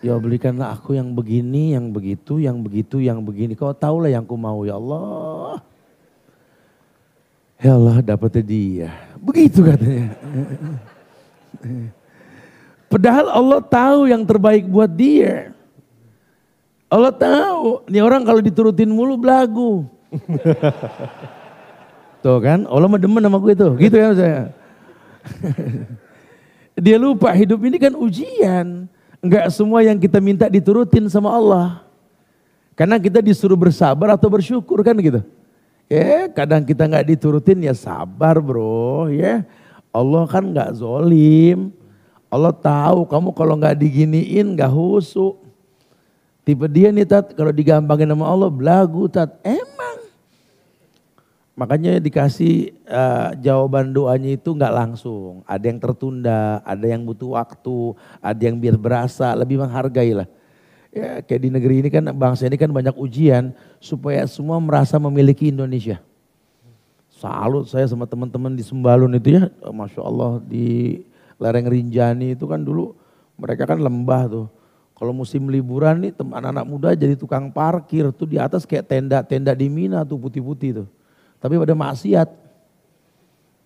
Ya 0.00 0.16
belikanlah 0.16 0.72
aku 0.72 0.96
yang 0.96 1.12
begini, 1.12 1.76
yang 1.76 1.92
begitu, 1.92 2.40
yang 2.40 2.64
begitu, 2.64 3.04
yang 3.04 3.20
begini. 3.20 3.52
Kau 3.52 3.76
tahu 3.76 4.08
lah 4.08 4.16
yang 4.16 4.24
ku 4.24 4.32
mau 4.32 4.64
ya 4.64 4.80
Allah. 4.80 5.60
Ya 7.60 7.76
Allah 7.76 8.00
dapetnya 8.00 8.40
dia. 8.40 8.88
Begitu 9.20 9.60
katanya. 9.60 10.16
Padahal 12.88 13.28
Allah 13.28 13.60
tahu 13.60 14.08
yang 14.08 14.24
terbaik 14.24 14.64
buat 14.64 14.88
dia. 14.88 15.52
Allah 16.90 17.14
tahu, 17.14 17.86
ini 17.86 18.02
orang 18.02 18.24
kalau 18.24 18.40
diturutin 18.42 18.90
mulu 18.90 19.14
belagu. 19.14 19.86
Tuh 22.24 22.38
kan, 22.42 22.66
Allah 22.66 22.88
mah 22.90 23.00
demen 23.00 23.22
sama 23.22 23.38
gue 23.40 23.54
tuh, 23.56 23.72
gitu 23.80 23.96
ya 23.96 24.12
saya. 24.12 24.42
Dia 26.84 27.00
lupa 27.00 27.32
hidup 27.32 27.62
ini 27.64 27.80
kan 27.80 27.94
ujian. 27.94 28.90
Enggak 29.20 29.52
semua 29.52 29.84
yang 29.84 30.00
kita 30.00 30.16
minta 30.16 30.48
diturutin 30.48 31.04
sama 31.12 31.28
Allah. 31.28 31.84
Karena 32.72 32.96
kita 32.96 33.20
disuruh 33.20 33.56
bersabar 33.56 34.16
atau 34.16 34.32
bersyukur 34.32 34.80
kan 34.80 34.96
gitu. 34.96 35.20
Ya 35.90 36.30
kadang 36.30 36.64
kita 36.64 36.86
nggak 36.86 37.04
diturutin 37.12 37.60
ya 37.60 37.76
sabar 37.76 38.40
bro 38.40 39.12
ya. 39.12 39.44
Allah 39.90 40.24
kan 40.30 40.46
nggak 40.46 40.80
zolim. 40.80 41.74
Allah 42.30 42.54
tahu 42.54 43.10
kamu 43.10 43.28
kalau 43.34 43.58
nggak 43.58 43.74
diginiin 43.74 44.54
nggak 44.54 44.70
husuk. 44.70 45.42
Tipe 46.46 46.64
dia 46.70 46.94
nih 46.94 47.04
tat, 47.04 47.34
kalau 47.34 47.50
digampangin 47.50 48.06
sama 48.06 48.24
Allah 48.30 48.48
belagu 48.48 49.10
tat. 49.10 49.34
Emang. 49.42 49.89
Makanya 51.58 52.00
dikasih 52.00 52.72
uh, 52.88 53.36
jawaban 53.36 53.92
doanya 53.92 54.32
itu 54.32 54.54
nggak 54.54 54.74
langsung. 54.74 55.44
Ada 55.44 55.64
yang 55.68 55.78
tertunda, 55.82 56.64
ada 56.64 56.86
yang 56.86 57.02
butuh 57.04 57.36
waktu, 57.36 57.94
ada 58.22 58.40
yang 58.40 58.56
biar 58.56 58.80
berasa, 58.80 59.34
lebih 59.36 59.60
menghargai 59.60 60.14
lah. 60.14 60.28
Ya 60.90 61.22
kayak 61.22 61.40
di 61.46 61.50
negeri 61.54 61.74
ini 61.86 61.88
kan 61.90 62.02
bangsa 62.10 62.50
ini 62.50 62.58
kan 62.58 62.70
banyak 62.70 62.98
ujian 62.98 63.54
supaya 63.78 64.26
semua 64.26 64.58
merasa 64.58 64.98
memiliki 64.98 65.50
Indonesia. 65.52 66.02
Salut 67.14 67.68
saya 67.68 67.84
sama 67.84 68.08
teman-teman 68.08 68.56
di 68.56 68.64
Sembalun 68.64 69.12
itu 69.14 69.38
ya, 69.38 69.52
Masya 69.60 70.00
Allah 70.00 70.40
di 70.40 70.98
lereng 71.36 71.68
Rinjani 71.68 72.32
itu 72.32 72.48
kan 72.48 72.64
dulu 72.64 72.96
mereka 73.36 73.68
kan 73.68 73.80
lembah 73.80 74.22
tuh 74.28 74.46
kalau 75.00 75.16
musim 75.16 75.48
liburan 75.48 75.96
nih 75.96 76.12
anak-anak 76.12 76.64
muda 76.68 76.92
jadi 76.92 77.16
tukang 77.16 77.48
parkir 77.48 78.12
tuh 78.12 78.28
di 78.28 78.36
atas 78.36 78.68
kayak 78.68 78.84
tenda-tenda 78.84 79.56
di 79.56 79.72
Mina 79.72 80.04
tuh 80.04 80.20
putih-putih 80.20 80.84
tuh. 80.84 80.88
Tapi 81.40 81.56
pada 81.56 81.74
maksiat. 81.74 82.28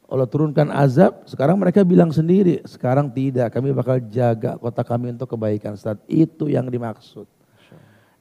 Allah 0.04 0.28
turunkan 0.30 0.68
azab, 0.70 1.26
sekarang 1.26 1.58
mereka 1.58 1.82
bilang 1.82 2.12
sendiri, 2.14 2.62
sekarang 2.68 3.10
tidak, 3.10 3.50
kami 3.50 3.74
bakal 3.74 3.98
jaga 4.12 4.54
kota 4.60 4.84
kami 4.86 5.10
untuk 5.10 5.34
kebaikan. 5.34 5.74
Saat 5.74 5.98
itu 6.06 6.46
yang 6.46 6.70
dimaksud. 6.70 7.26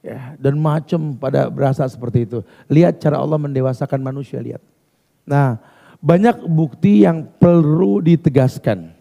Ya, 0.04 0.36
dan 0.36 0.58
macam 0.58 1.16
pada 1.16 1.48
berasa 1.48 1.86
seperti 1.86 2.28
itu. 2.28 2.38
Lihat 2.68 2.98
cara 2.98 3.20
Allah 3.20 3.40
mendewasakan 3.40 4.00
manusia, 4.04 4.42
lihat. 4.42 4.60
Nah, 5.24 5.56
banyak 6.02 6.44
bukti 6.44 7.06
yang 7.06 7.24
perlu 7.40 8.04
ditegaskan. 8.04 8.92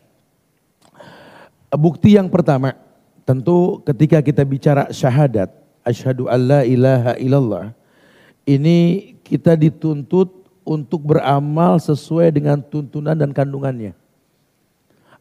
Bukti 1.73 2.15
yang 2.15 2.29
pertama, 2.29 2.77
Tentu 3.23 3.79
ketika 3.87 4.19
kita 4.19 4.43
bicara 4.43 4.91
syahadat, 4.91 5.47
asyhadu 5.87 6.27
alla 6.27 6.67
ilaha 6.67 7.15
illallah, 7.15 7.65
ini 8.43 9.11
kita 9.23 9.55
dituntut 9.55 10.42
untuk 10.63 11.03
beramal 11.15 11.79
sesuai 11.79 12.33
dengan 12.35 12.59
tuntunan 12.59 13.15
dan 13.15 13.31
kandungannya. 13.31 13.95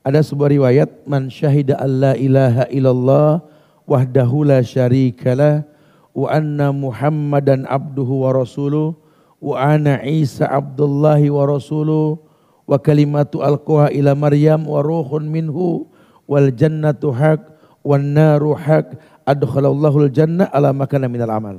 Ada 0.02 0.22
sebuah 0.26 0.50
riwayat, 0.50 1.06
man 1.06 1.30
syahida 1.30 1.78
alla 1.78 2.18
ilaha 2.18 2.66
illallah 2.70 3.38
wahdahu 3.86 4.42
la 4.46 4.58
syarikalah 4.62 5.62
wa 6.10 6.26
anna 6.26 6.74
muhammadan 6.74 7.62
abduhu 7.70 8.26
wa 8.26 8.34
rasuluh 8.34 8.98
wa 9.42 9.58
ana 9.58 10.02
isa 10.02 10.46
abdullahi 10.46 11.30
wa 11.30 11.46
rasuluh 11.46 12.18
wa 12.66 12.78
kalimatu 12.78 13.42
alquha 13.42 13.90
ila 13.90 14.14
maryam 14.14 14.66
wa 14.66 14.82
ruhun 14.82 15.26
minhu 15.26 15.86
wal 16.26 16.50
jannatu 16.50 17.10
haq 17.10 17.42
wan 17.82 18.14
naru 18.14 18.54
haq 18.54 18.98
adkhalallahu 19.26 20.10
jannah 20.10 20.46
ala 20.50 20.70
makana 20.74 21.06
minal 21.10 21.30
amal. 21.30 21.56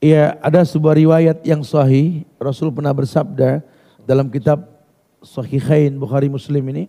Ya, 0.00 0.36
ada 0.44 0.60
sebuah 0.62 0.94
riwayat 0.96 1.40
yang 1.42 1.64
sahih, 1.64 2.28
Rasul 2.36 2.68
pernah 2.68 2.92
bersabda 2.92 3.64
dalam 4.04 4.28
kitab 4.28 4.64
Sahihain 5.24 5.96
Bukhari 5.96 6.28
Muslim 6.28 6.62
ini. 6.68 6.84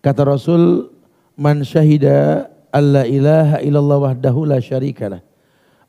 Kata 0.00 0.24
Rasul, 0.24 0.90
"Man 1.36 1.60
syahida 1.62 2.48
alla 2.72 3.04
ilaha 3.04 3.60
illallah 3.60 3.98
wahdahu 4.10 4.48
la 4.48 4.58
syarikalah." 4.58 5.20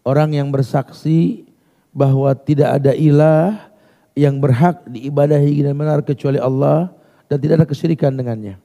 Orang 0.06 0.36
yang 0.36 0.52
bersaksi 0.52 1.48
bahwa 1.96 2.36
tidak 2.36 2.84
ada 2.84 2.92
ilah 2.94 3.72
yang 4.14 4.38
berhak 4.38 4.86
diibadahi 4.86 5.66
dan 5.66 5.74
benar 5.74 6.04
kecuali 6.06 6.38
Allah 6.38 6.92
dan 7.26 7.42
tidak 7.42 7.64
ada 7.64 7.68
kesyirikan 7.68 8.14
dengannya 8.14 8.62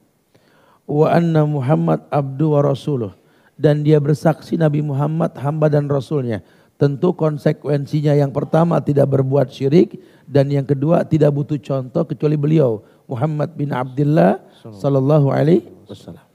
wa 0.91 1.07
anna 1.07 1.47
Muhammad 1.47 2.03
abdu 2.11 2.51
wa 2.51 2.59
rasuluh 2.59 3.15
dan 3.55 3.79
dia 3.85 4.01
bersaksi 4.01 4.59
Nabi 4.59 4.83
Muhammad 4.83 5.37
hamba 5.37 5.69
dan 5.69 5.85
rasulnya. 5.87 6.43
Tentu 6.81 7.13
konsekuensinya 7.13 8.17
yang 8.17 8.33
pertama 8.33 8.81
tidak 8.81 9.13
berbuat 9.13 9.53
syirik 9.53 10.01
dan 10.25 10.49
yang 10.49 10.65
kedua 10.65 11.05
tidak 11.05 11.29
butuh 11.29 11.61
contoh 11.61 12.09
kecuali 12.09 12.33
beliau 12.33 12.81
Muhammad 13.05 13.53
bin 13.53 13.69
Abdullah 13.69 14.41
sallallahu 14.65 15.29
alaihi 15.29 15.69
wasallam. 15.85 16.25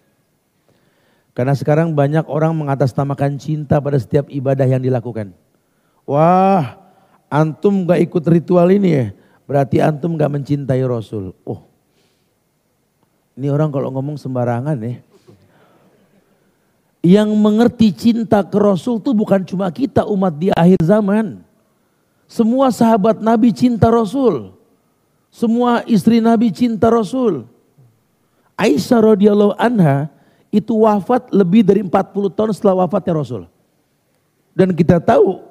Karena 1.34 1.50
sekarang 1.50 1.98
banyak 1.98 2.30
orang 2.30 2.54
mengatasnamakan 2.62 3.42
cinta 3.42 3.82
pada 3.82 3.98
setiap 3.98 4.30
ibadah 4.30 4.70
yang 4.70 4.78
dilakukan. 4.78 5.34
Wah, 6.06 6.78
antum 7.26 7.82
gak 7.82 8.06
ikut 8.06 8.24
ritual 8.30 8.70
ini 8.70 8.88
ya, 8.94 9.06
berarti 9.50 9.82
antum 9.82 10.14
gak 10.14 10.30
mencintai 10.30 10.80
Rasul. 10.86 11.34
Oh, 11.42 11.66
ini 13.34 13.50
orang 13.50 13.74
kalau 13.74 13.90
ngomong 13.90 14.14
sembarangan 14.14 14.78
ya. 14.78 15.02
Yang 17.06 17.38
mengerti 17.38 17.94
cinta 17.94 18.42
ke 18.42 18.58
Rasul 18.58 18.98
itu 18.98 19.14
bukan 19.14 19.46
cuma 19.46 19.70
kita 19.70 20.02
umat 20.10 20.34
di 20.34 20.50
akhir 20.50 20.82
zaman. 20.82 21.38
Semua 22.26 22.74
sahabat 22.74 23.22
Nabi 23.22 23.54
cinta 23.54 23.86
Rasul. 23.86 24.50
Semua 25.30 25.86
istri 25.86 26.18
Nabi 26.18 26.50
cinta 26.50 26.90
Rasul. 26.90 27.46
Aisyah 28.58 29.14
radhiyallahu 29.14 29.54
anha 29.54 30.10
itu 30.50 30.82
wafat 30.82 31.30
lebih 31.30 31.62
dari 31.62 31.86
40 31.86 32.34
tahun 32.34 32.50
setelah 32.50 32.82
wafatnya 32.82 33.22
Rasul. 33.22 33.46
Dan 34.50 34.74
kita 34.74 34.98
tahu 34.98 35.46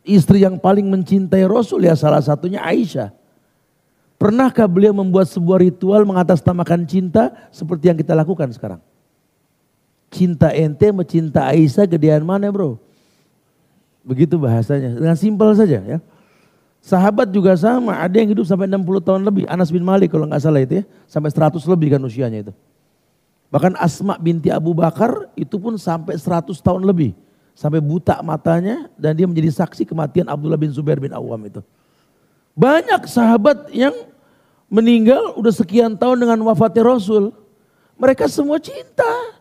istri 0.00 0.48
yang 0.48 0.56
paling 0.56 0.88
mencintai 0.88 1.44
Rasul 1.44 1.84
ya 1.84 1.92
salah 1.92 2.24
satunya 2.24 2.64
Aisyah. 2.64 3.12
Pernahkah 4.16 4.64
beliau 4.64 4.96
membuat 4.96 5.28
sebuah 5.28 5.60
ritual 5.60 6.08
mengatasnamakan 6.08 6.88
cinta 6.88 7.36
seperti 7.52 7.92
yang 7.92 8.00
kita 8.00 8.16
lakukan 8.16 8.48
sekarang? 8.48 8.80
Cinta 10.14 10.54
ente 10.54 10.86
sama 10.86 11.02
cinta 11.02 11.42
Aisyah 11.50 11.90
gedean 11.90 12.22
mana 12.22 12.46
bro? 12.54 12.78
Begitu 14.06 14.38
bahasanya, 14.38 14.94
dengan 14.94 15.18
simpel 15.18 15.50
saja 15.58 15.82
ya. 15.82 15.98
Sahabat 16.84 17.32
juga 17.32 17.56
sama, 17.56 17.96
ada 17.96 18.12
yang 18.12 18.30
hidup 18.30 18.44
sampai 18.44 18.68
60 18.68 19.00
tahun 19.00 19.24
lebih. 19.24 19.48
Anas 19.48 19.72
bin 19.72 19.80
Malik 19.80 20.12
kalau 20.12 20.28
nggak 20.28 20.38
salah 20.44 20.60
itu 20.60 20.78
ya, 20.78 20.84
sampai 21.08 21.32
100 21.32 21.56
lebih 21.64 21.96
kan 21.96 22.00
usianya 22.04 22.44
itu. 22.44 22.52
Bahkan 23.48 23.74
Asma 23.80 24.20
binti 24.20 24.52
Abu 24.52 24.76
Bakar 24.76 25.32
itu 25.34 25.56
pun 25.56 25.80
sampai 25.80 26.20
100 26.20 26.52
tahun 26.60 26.84
lebih. 26.84 27.16
Sampai 27.56 27.78
buta 27.78 28.18
matanya 28.20 28.90
dan 28.98 29.16
dia 29.16 29.24
menjadi 29.24 29.50
saksi 29.50 29.86
kematian 29.86 30.26
Abdullah 30.26 30.58
bin 30.58 30.74
Zubair 30.74 31.00
bin 31.00 31.14
Awam 31.14 31.38
itu. 31.48 31.62
Banyak 32.52 33.06
sahabat 33.06 33.70
yang 33.70 33.94
meninggal 34.68 35.38
udah 35.38 35.54
sekian 35.54 35.94
tahun 35.94 36.26
dengan 36.26 36.38
wafatnya 36.44 36.82
Rasul. 36.82 37.30
Mereka 37.96 38.26
semua 38.26 38.58
cinta. 38.58 39.40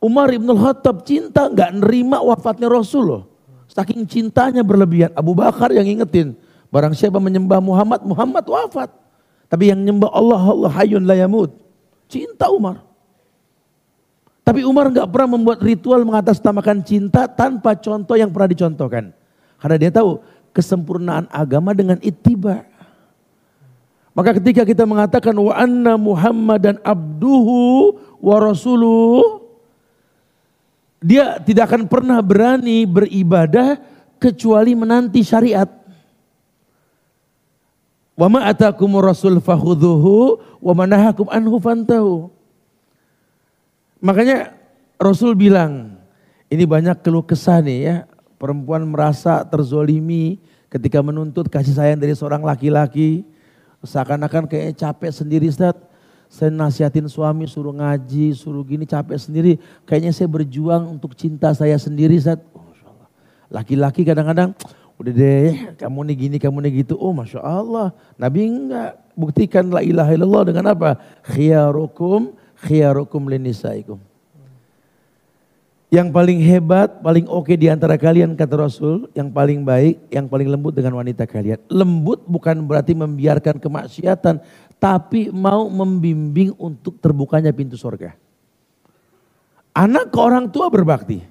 Umar 0.00 0.32
ibn 0.32 0.48
Khattab 0.56 1.04
cinta 1.04 1.52
nggak 1.52 1.76
nerima 1.76 2.24
wafatnya 2.24 2.72
Rasul 2.72 3.04
loh. 3.04 3.22
Saking 3.68 4.08
cintanya 4.08 4.64
berlebihan. 4.64 5.12
Abu 5.12 5.36
Bakar 5.36 5.70
yang 5.70 5.86
ingetin. 5.86 6.34
Barang 6.72 6.96
siapa 6.96 7.20
menyembah 7.20 7.60
Muhammad, 7.60 8.00
Muhammad 8.02 8.42
wafat. 8.48 8.90
Tapi 9.46 9.70
yang 9.70 9.78
menyembah 9.84 10.10
Allah, 10.10 10.40
Allah 10.40 10.72
hayun 10.72 11.04
layamud. 11.04 11.52
Cinta 12.10 12.48
Umar. 12.50 12.82
Tapi 14.42 14.66
Umar 14.66 14.90
nggak 14.90 15.06
pernah 15.06 15.38
membuat 15.38 15.62
ritual 15.62 16.02
mengatasnamakan 16.02 16.82
cinta 16.82 17.30
tanpa 17.30 17.76
contoh 17.78 18.16
yang 18.18 18.32
pernah 18.34 18.50
dicontohkan. 18.50 19.14
Karena 19.60 19.76
dia 19.78 19.90
tahu 19.94 20.18
kesempurnaan 20.50 21.30
agama 21.30 21.76
dengan 21.76 22.00
ittiba. 22.02 22.66
Maka 24.10 24.42
ketika 24.42 24.66
kita 24.66 24.82
mengatakan 24.88 25.36
wa 25.38 25.54
anna 25.54 25.94
Muhammadan 25.94 26.82
abduhu 26.82 27.94
wa 28.18 28.36
rasuluh 28.42 29.39
dia 31.00 31.40
tidak 31.40 31.72
akan 31.72 31.88
pernah 31.88 32.20
berani 32.20 32.84
beribadah 32.84 33.80
kecuali 34.20 34.76
menanti 34.76 35.24
syariat. 35.24 35.68
Wa 38.20 38.28
ma 38.28 38.44
atakum 38.52 39.00
rasul 39.00 39.40
fakhudhuhu 39.40 40.36
wa 40.60 40.72
manahakum 40.76 41.24
anhu 41.32 41.56
fantahu. 41.56 42.28
Makanya 44.04 44.52
Rasul 45.00 45.32
bilang, 45.32 45.96
ini 46.52 46.68
banyak 46.68 47.00
keluh 47.00 47.24
kesah 47.24 47.64
nih 47.64 47.78
ya, 47.80 47.96
perempuan 48.36 48.84
merasa 48.84 49.40
terzolimi 49.48 50.36
ketika 50.68 51.00
menuntut 51.00 51.48
kasih 51.48 51.72
sayang 51.72 51.96
dari 51.96 52.12
seorang 52.12 52.44
laki-laki, 52.44 53.24
seakan-akan 53.80 54.44
kayaknya 54.44 54.76
capek 54.76 55.12
sendiri 55.12 55.48
Ustaz. 55.48 55.76
Saya 56.30 56.54
nasihatin 56.54 57.10
suami 57.10 57.50
suruh 57.50 57.74
ngaji, 57.74 58.30
suruh 58.38 58.62
gini 58.62 58.86
capek 58.86 59.18
sendiri. 59.18 59.52
Kayaknya 59.82 60.14
saya 60.14 60.30
berjuang 60.30 60.86
untuk 60.86 61.18
cinta 61.18 61.50
saya 61.50 61.74
sendiri 61.74 62.22
Ustaz. 62.22 62.38
Laki-laki 63.50 64.06
kadang-kadang 64.06 64.54
udah 64.94 65.10
deh 65.10 65.74
kamu 65.74 66.06
nih 66.06 66.16
gini, 66.16 66.36
kamu 66.38 66.62
nih 66.62 66.86
gitu. 66.86 66.94
Oh 67.02 67.10
Masya 67.10 67.42
Allah. 67.42 67.90
Nabi 68.14 68.46
enggak 68.46 68.94
buktikan 69.18 69.74
la 69.74 69.82
ilaha 69.82 70.14
illallah 70.14 70.42
dengan 70.46 70.70
apa? 70.70 71.02
Khiyarukum 71.26 72.38
khiyarukum 72.62 73.26
linisaikum. 73.26 73.98
Yang 75.90 76.14
paling 76.14 76.38
hebat, 76.38 77.02
paling 77.02 77.26
oke 77.26 77.50
di 77.58 77.66
antara 77.66 77.98
kalian 77.98 78.38
kata 78.38 78.54
Rasul, 78.54 79.10
yang 79.10 79.26
paling 79.34 79.66
baik, 79.66 79.98
yang 80.14 80.30
paling 80.30 80.46
lembut 80.46 80.70
dengan 80.70 80.94
wanita 80.94 81.26
kalian. 81.26 81.58
Lembut 81.66 82.22
bukan 82.30 82.62
berarti 82.62 82.94
membiarkan 82.94 83.58
kemaksiatan, 83.58 84.38
tapi 84.80 85.28
mau 85.28 85.68
membimbing 85.68 86.56
untuk 86.56 86.96
terbukanya 86.98 87.52
pintu 87.52 87.76
surga. 87.76 88.16
Anak 89.76 90.08
ke 90.10 90.18
orang 90.18 90.48
tua 90.48 90.72
berbakti. 90.72 91.22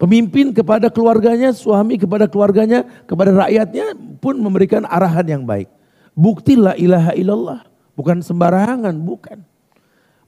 Pemimpin 0.00 0.54
kepada 0.56 0.88
keluarganya, 0.88 1.52
suami 1.52 2.00
kepada 2.00 2.24
keluarganya, 2.24 2.88
kepada 3.04 3.36
rakyatnya 3.44 3.92
pun 4.16 4.40
memberikan 4.40 4.88
arahan 4.88 5.26
yang 5.28 5.42
baik. 5.44 5.68
Bukti 6.16 6.56
la 6.56 6.72
ilaha 6.72 7.12
illallah. 7.12 7.60
Bukan 7.92 8.24
sembarangan, 8.24 8.96
bukan. 8.96 9.44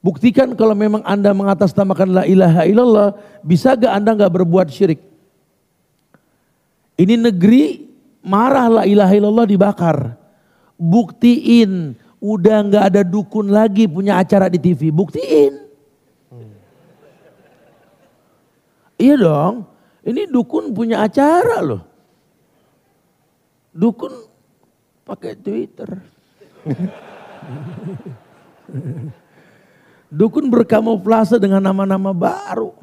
Buktikan 0.03 0.53
kalau 0.59 0.77
memang 0.77 1.01
Anda 1.07 1.33
mengatasnamakan 1.33 2.09
la 2.21 2.25
ilaha 2.29 2.69
illallah, 2.69 3.09
bisa 3.41 3.79
gak 3.79 3.97
Anda 3.97 4.19
gak 4.19 4.35
berbuat 4.35 4.69
syirik? 4.69 5.01
Ini 6.99 7.17
negeri 7.17 7.87
marah 8.21 8.69
la 8.69 8.83
ilaha 8.85 9.15
illallah 9.15 9.47
dibakar. 9.49 10.19
Buktiin, 10.77 11.95
udah 12.23 12.59
gak 12.71 12.85
ada 12.95 13.03
dukun 13.03 13.51
lagi 13.51 13.91
punya 13.91 14.23
acara 14.23 14.47
di 14.47 14.63
TV. 14.63 14.95
Buktiin. 14.95 15.59
Iya 19.03 19.19
dong, 19.19 19.67
ini 20.07 20.31
dukun 20.31 20.71
punya 20.71 21.03
acara 21.03 21.59
loh. 21.59 21.83
Dukun 23.75 24.15
pakai 25.03 25.35
Twitter. 25.35 25.91
Dukun 30.07 30.47
berkamuflase 30.47 31.43
dengan 31.43 31.67
nama-nama 31.67 32.15
baru. 32.15 32.79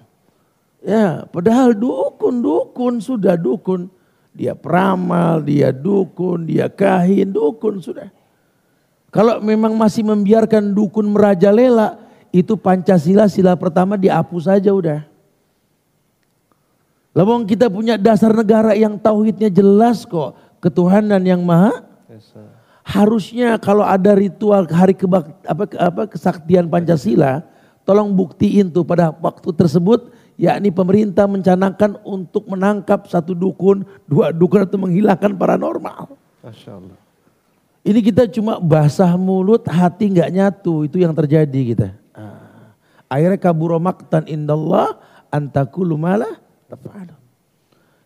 Ya, 0.83 1.23
padahal 1.31 1.71
dukun, 1.71 2.43
dukun 2.43 2.99
sudah 2.99 3.39
dukun. 3.39 3.87
Dia 4.35 4.59
peramal, 4.59 5.39
dia 5.39 5.71
dukun, 5.71 6.43
dia 6.51 6.67
kahin, 6.67 7.31
dukun 7.31 7.79
sudah. 7.79 8.11
Kalau 9.09 9.41
memang 9.41 9.73
masih 9.73 10.05
membiarkan 10.05 10.69
dukun 10.69 11.09
merajalela, 11.09 11.97
itu 12.29 12.53
Pancasila 12.53 13.25
sila 13.25 13.57
pertama 13.57 13.97
dihapus 13.97 14.45
saja 14.45 14.69
udah. 14.69 15.01
Lalu 17.17 17.49
kita 17.49 17.65
punya 17.73 17.97
dasar 17.97 18.29
negara 18.29 18.77
yang 18.77 18.95
tauhidnya 19.01 19.49
jelas 19.49 20.05
kok. 20.05 20.37
Ketuhanan 20.61 21.23
yang 21.23 21.41
maha 21.41 21.81
harusnya 22.83 23.57
kalau 23.57 23.81
ada 23.81 24.13
ritual 24.13 24.67
hari 24.69 24.93
kebak, 24.93 25.29
apa, 25.45 25.63
apa, 25.77 26.01
kesaktian 26.05 26.69
Pancasila, 26.69 27.41
tolong 27.87 28.13
buktiin 28.13 28.69
tuh 28.69 28.85
pada 28.85 29.09
waktu 29.09 29.49
tersebut, 29.55 30.13
yakni 30.37 30.69
pemerintah 30.69 31.25
mencanangkan 31.25 31.97
untuk 32.05 32.45
menangkap 32.45 33.09
satu 33.09 33.33
dukun, 33.33 33.87
dua 34.05 34.29
dukun 34.29 34.65
atau 34.65 34.77
menghilangkan 34.77 35.33
paranormal. 35.33 36.13
Masya 36.45 36.77
Allah. 36.77 37.08
Ini 37.83 37.99
kita 38.03 38.27
cuma 38.27 38.59
basah 38.59 39.15
mulut, 39.15 39.63
hati 39.65 40.11
nggak 40.11 40.29
nyatu, 40.29 40.83
itu 40.85 40.99
yang 40.99 41.15
terjadi 41.15 41.61
kita. 41.73 41.89
Ah. 42.11 42.75
Akhirnya 43.07 43.39
kaburomaktan 43.39 44.27
indallah 44.27 44.99
antakulu 45.31 45.95
malah 45.95 46.37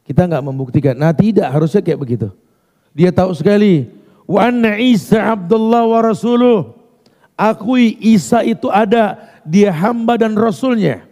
Kita 0.03 0.27
nggak 0.29 0.43
membuktikan. 0.45 0.95
Nah 0.95 1.11
tidak 1.11 1.49
harusnya 1.51 1.81
kayak 1.83 1.99
begitu. 1.99 2.27
Dia 2.93 3.09
tahu 3.09 3.33
sekali 3.33 3.89
Wa 4.23 4.49
anna 4.49 4.79
Isa 4.79 5.35
Abdullah 5.35 5.83
wa 5.87 5.99
Rasuluh. 5.99 6.59
Akui 7.33 7.97
Isa 7.99 8.45
itu 8.45 8.69
ada, 8.69 9.17
dia 9.43 9.73
hamba 9.73 10.15
dan 10.15 10.37
rasulnya. 10.37 11.03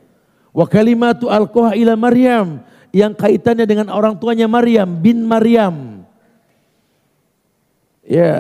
Wa 0.54 0.70
kalimatu 0.70 1.28
alqoha 1.28 1.74
ila 1.76 1.98
Maryam. 1.98 2.62
Yang 2.92 3.14
kaitannya 3.24 3.66
dengan 3.66 3.88
orang 3.88 4.20
tuanya 4.20 4.46
Maryam 4.52 4.88
bin 5.00 5.24
Maryam. 5.24 6.04
Ya, 8.12 8.32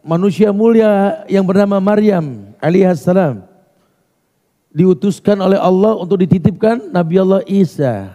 manusia 0.00 0.48
mulia 0.56 1.20
yang 1.28 1.44
bernama 1.44 1.76
Maryam 1.76 2.56
alaihissalam 2.64 3.44
diutuskan 4.72 5.36
oleh 5.36 5.60
Allah 5.60 6.00
untuk 6.00 6.24
dititipkan 6.24 6.88
Nabi 6.88 7.20
Allah 7.20 7.44
Isa 7.44 8.08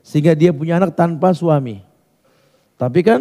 sehingga 0.00 0.32
dia 0.32 0.48
punya 0.48 0.80
anak 0.80 0.96
tanpa 0.96 1.36
suami. 1.36 1.84
Tapi 2.80 3.04
kan 3.04 3.20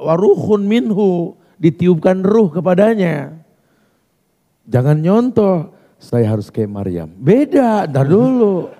waruhun 0.00 0.64
minhu 0.64 1.36
ditiupkan 1.60 2.24
ruh 2.24 2.48
kepadanya. 2.48 3.36
Jangan 4.64 4.96
nyontoh, 5.04 5.68
saya 6.00 6.32
harus 6.32 6.48
kayak 6.48 6.72
Maryam. 6.72 7.12
Beda, 7.12 7.84
ntar 7.84 8.08
dulu. 8.08 8.72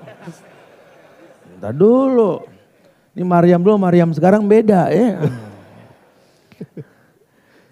Ntar 1.60 1.76
dulu. 1.76 2.48
Ini 3.12 3.28
Maryam 3.28 3.60
dulu, 3.60 3.76
Maryam 3.76 4.08
sekarang 4.16 4.48
beda 4.48 4.88
ya. 4.88 5.20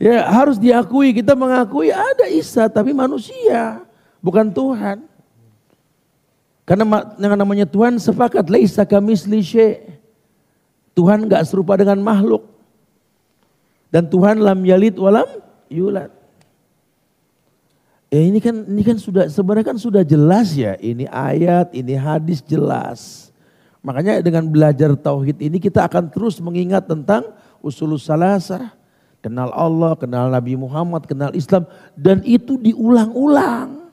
Ya 0.03 0.27
harus 0.27 0.59
diakui, 0.59 1.15
kita 1.15 1.39
mengakui 1.39 1.95
ada 1.95 2.27
Isa 2.27 2.67
tapi 2.67 2.91
manusia, 2.91 3.87
bukan 4.19 4.51
Tuhan. 4.51 5.07
Karena 6.67 6.83
yang 7.23 7.39
namanya 7.39 7.63
Tuhan 7.71 8.03
sepakat, 8.03 8.51
laisa 8.51 8.83
kami 8.83 9.15
Tuhan 10.99 11.31
gak 11.31 11.47
serupa 11.47 11.79
dengan 11.79 12.03
makhluk. 12.03 12.43
Dan 13.95 14.11
Tuhan 14.11 14.43
lam 14.43 14.59
yalid 14.67 14.99
walam 14.99 15.29
yulad. 15.71 16.11
Ya 18.11 18.27
ini 18.27 18.43
kan 18.43 18.59
ini 18.59 18.83
kan 18.83 18.99
sudah 18.99 19.31
sebenarnya 19.31 19.71
kan 19.71 19.79
sudah 19.79 20.03
jelas 20.03 20.51
ya, 20.59 20.75
ini 20.83 21.07
ayat, 21.07 21.71
ini 21.79 21.95
hadis 21.95 22.43
jelas. 22.43 23.31
Makanya 23.87 24.19
dengan 24.19 24.51
belajar 24.51 24.99
tauhid 24.99 25.39
ini 25.39 25.63
kita 25.63 25.87
akan 25.87 26.11
terus 26.11 26.43
mengingat 26.43 26.91
tentang 26.91 27.31
usul 27.63 27.95
salasah, 28.03 28.82
kenal 29.23 29.55
Allah, 29.55 29.95
kenal 29.95 30.29
Nabi 30.29 30.59
Muhammad, 30.59 31.07
kenal 31.07 31.31
Islam 31.33 31.65
dan 31.95 32.21
itu 32.27 32.59
diulang-ulang. 32.59 33.89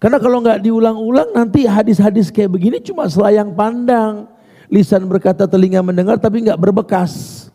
Karena 0.00 0.18
kalau 0.18 0.40
nggak 0.40 0.64
diulang-ulang 0.64 1.36
nanti 1.36 1.68
hadis-hadis 1.68 2.32
kayak 2.32 2.54
begini 2.56 2.80
cuma 2.80 3.06
selayang 3.06 3.52
pandang. 3.52 4.30
Lisan 4.72 5.04
berkata 5.06 5.44
telinga 5.44 5.84
mendengar 5.84 6.16
tapi 6.16 6.42
nggak 6.42 6.58
berbekas. 6.58 7.46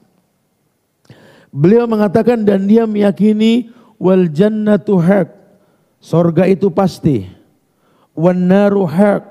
Beliau 1.54 1.86
mengatakan 1.86 2.42
dan 2.42 2.66
dia 2.66 2.84
meyakini 2.89 3.70
wal 4.02 4.26
jannatu 4.30 4.98
haq. 4.98 5.30
Sorga 6.04 6.50
itu 6.50 6.68
pasti. 6.68 7.30
Wan 8.12 8.50
naru 8.50 8.84
haq. 8.84 9.24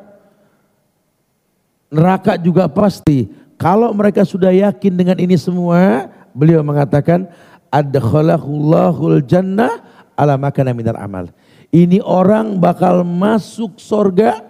Neraka 1.93 2.41
juga 2.41 2.65
pasti. 2.71 3.29
Kalau 3.61 3.93
mereka 3.93 4.25
sudah 4.25 4.49
yakin 4.49 4.97
dengan 4.97 5.19
ini 5.21 5.37
semua, 5.37 6.09
beliau 6.33 6.64
mengatakan 6.64 7.29
adkhalahullahu 7.73 9.25
jannah 9.25 9.81
ala 10.18 10.37
makana 10.37 10.77
minal 10.77 10.99
amal. 11.01 11.33
Ini 11.73 12.05
orang 12.05 12.61
bakal 12.61 13.01
masuk 13.01 13.81
sorga 13.81 14.45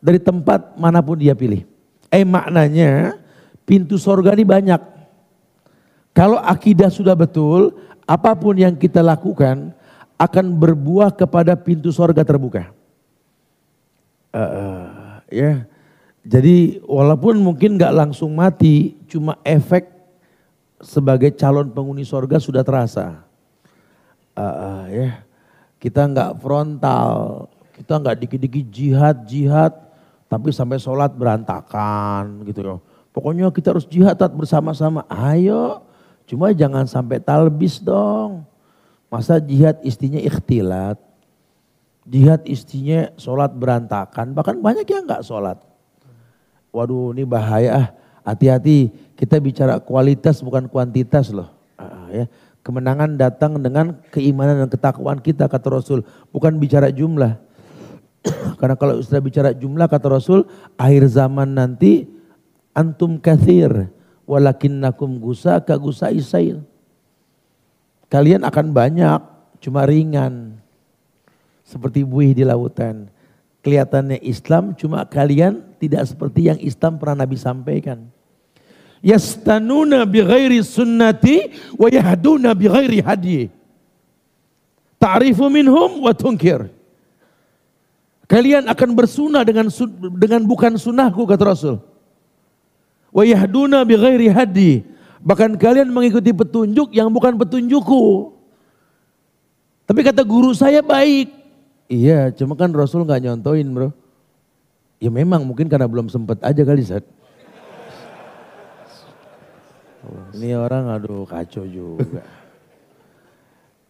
dari 0.00 0.16
tempat 0.16 0.72
mana 0.80 1.04
pun 1.04 1.20
dia 1.20 1.36
pilih. 1.36 1.68
Eh 2.08 2.24
maknanya 2.24 3.20
pintu 3.68 4.00
sorga 4.00 4.32
ini 4.32 4.44
banyak. 4.48 4.80
Kalau 6.16 6.40
akidah 6.40 6.88
sudah 6.88 7.12
betul, 7.12 7.76
apa 8.08 8.32
pun 8.36 8.56
yang 8.56 8.76
kita 8.76 9.04
lakukan 9.04 9.72
akan 10.16 10.46
berbuah 10.56 11.12
kepada 11.12 11.56
pintu 11.56 11.92
sorga 11.92 12.24
terbuka. 12.24 12.72
Uh, 14.32 15.20
ya, 15.28 15.68
jadi 16.24 16.80
walaupun 16.88 17.36
mungkin 17.36 17.76
nggak 17.76 17.92
langsung 17.92 18.32
mati, 18.32 18.96
cuma 19.10 19.36
efek 19.44 19.91
sebagai 20.82 21.30
calon 21.38 21.70
penghuni 21.70 22.02
sorga 22.02 22.42
sudah 22.42 22.66
terasa. 22.66 23.22
Uh, 24.34 24.84
ya, 24.90 25.08
kita 25.78 26.04
nggak 26.10 26.42
frontal, 26.42 27.46
kita 27.78 28.02
nggak 28.02 28.16
dikit-dikit 28.26 28.66
jihad 28.68 29.16
jihad, 29.24 29.72
tapi 30.26 30.50
sampai 30.50 30.82
sholat 30.82 31.14
berantakan 31.14 32.42
gitu 32.44 32.60
loh. 32.66 32.78
Pokoknya 33.12 33.52
kita 33.52 33.76
harus 33.76 33.86
jihad 33.86 34.16
bersama-sama. 34.16 35.04
Ayo, 35.06 35.84
cuma 36.24 36.48
jangan 36.50 36.88
sampai 36.88 37.20
talbis 37.20 37.78
dong. 37.78 38.42
Masa 39.12 39.36
jihad 39.36 39.76
istinya 39.84 40.16
ikhtilat. 40.16 40.96
Jihad 42.08 42.40
istinya 42.48 43.12
sholat 43.20 43.52
berantakan. 43.52 44.32
Bahkan 44.32 44.64
banyak 44.64 44.88
yang 44.88 45.04
nggak 45.04 45.22
sholat. 45.28 45.60
Waduh 46.72 47.12
ini 47.12 47.28
bahaya 47.28 47.70
ah. 47.76 47.88
Hati-hati 48.22 48.90
kita 49.18 49.38
bicara 49.42 49.78
kualitas 49.82 50.42
bukan 50.42 50.70
kuantitas 50.70 51.34
loh. 51.34 51.50
Ah, 51.74 52.06
ya. 52.10 52.26
Kemenangan 52.62 53.18
datang 53.18 53.58
dengan 53.58 53.98
keimanan 54.14 54.66
dan 54.66 54.70
ketakwaan 54.70 55.18
kita 55.18 55.50
kata 55.50 55.66
Rasul. 55.66 56.06
Bukan 56.30 56.62
bicara 56.62 56.94
jumlah. 56.94 57.34
Karena 58.62 58.78
kalau 58.78 59.02
sudah 59.02 59.18
bicara 59.18 59.50
jumlah 59.50 59.90
kata 59.90 60.06
Rasul. 60.06 60.46
Akhir 60.78 61.10
zaman 61.10 61.58
nanti 61.58 62.06
antum 62.70 63.18
kathir. 63.18 63.90
Walakinnakum 64.30 65.18
gusa 65.18 65.58
ka 65.58 65.74
gusa 65.74 66.14
isail. 66.14 66.62
Kalian 68.06 68.44
akan 68.44 68.76
banyak, 68.76 69.20
cuma 69.64 69.88
ringan. 69.88 70.60
Seperti 71.64 72.04
buih 72.04 72.36
di 72.36 72.44
lautan. 72.44 73.08
Kelihatannya 73.64 74.20
Islam, 74.20 74.76
cuma 74.76 75.02
kalian 75.08 75.71
tidak 75.82 76.06
seperti 76.06 76.46
yang 76.46 76.58
Islam 76.62 76.94
pernah 76.94 77.26
Nabi 77.26 77.34
sampaikan. 77.34 78.06
Yastanuna 79.02 80.06
bi 80.06 80.22
ghairi 80.22 80.62
sunnati 80.62 81.50
wa 81.74 81.90
yahduna 81.90 82.54
bi 82.54 82.70
ghairi 82.70 83.02
hadi. 83.02 83.40
Ta'rifu 85.02 85.50
minhum 85.50 86.06
wa 86.06 86.14
tunkir. 86.14 86.70
Kalian 88.30 88.70
akan 88.70 88.90
bersunah 88.94 89.42
dengan 89.42 89.66
dengan 90.14 90.46
bukan 90.46 90.78
sunnahku 90.78 91.26
kata 91.26 91.50
Rasul. 91.50 91.82
Wa 93.10 93.26
yahduna 93.26 93.82
bi 93.82 93.98
ghairi 93.98 94.30
hadi. 94.30 94.86
Bahkan 95.18 95.58
kalian 95.58 95.90
mengikuti 95.90 96.30
petunjuk 96.30 96.94
yang 96.94 97.10
bukan 97.10 97.34
petunjukku. 97.34 98.30
Tapi 99.82 100.00
kata 100.06 100.22
guru 100.22 100.54
saya 100.54 100.78
baik. 100.78 101.26
Iya, 101.90 102.30
cuma 102.38 102.54
kan 102.54 102.70
Rasul 102.70 103.02
nggak 103.02 103.26
nyontoin 103.26 103.66
bro. 103.66 103.90
Ya 105.02 105.10
memang 105.10 105.42
mungkin 105.42 105.66
karena 105.66 105.90
belum 105.90 106.06
sempat 106.06 106.38
aja 106.46 106.62
kali 106.62 106.86
Zat. 106.86 107.02
Ini 110.30 110.54
orang 110.54 110.94
aduh 110.94 111.26
kacau 111.26 111.66
juga. 111.66 112.22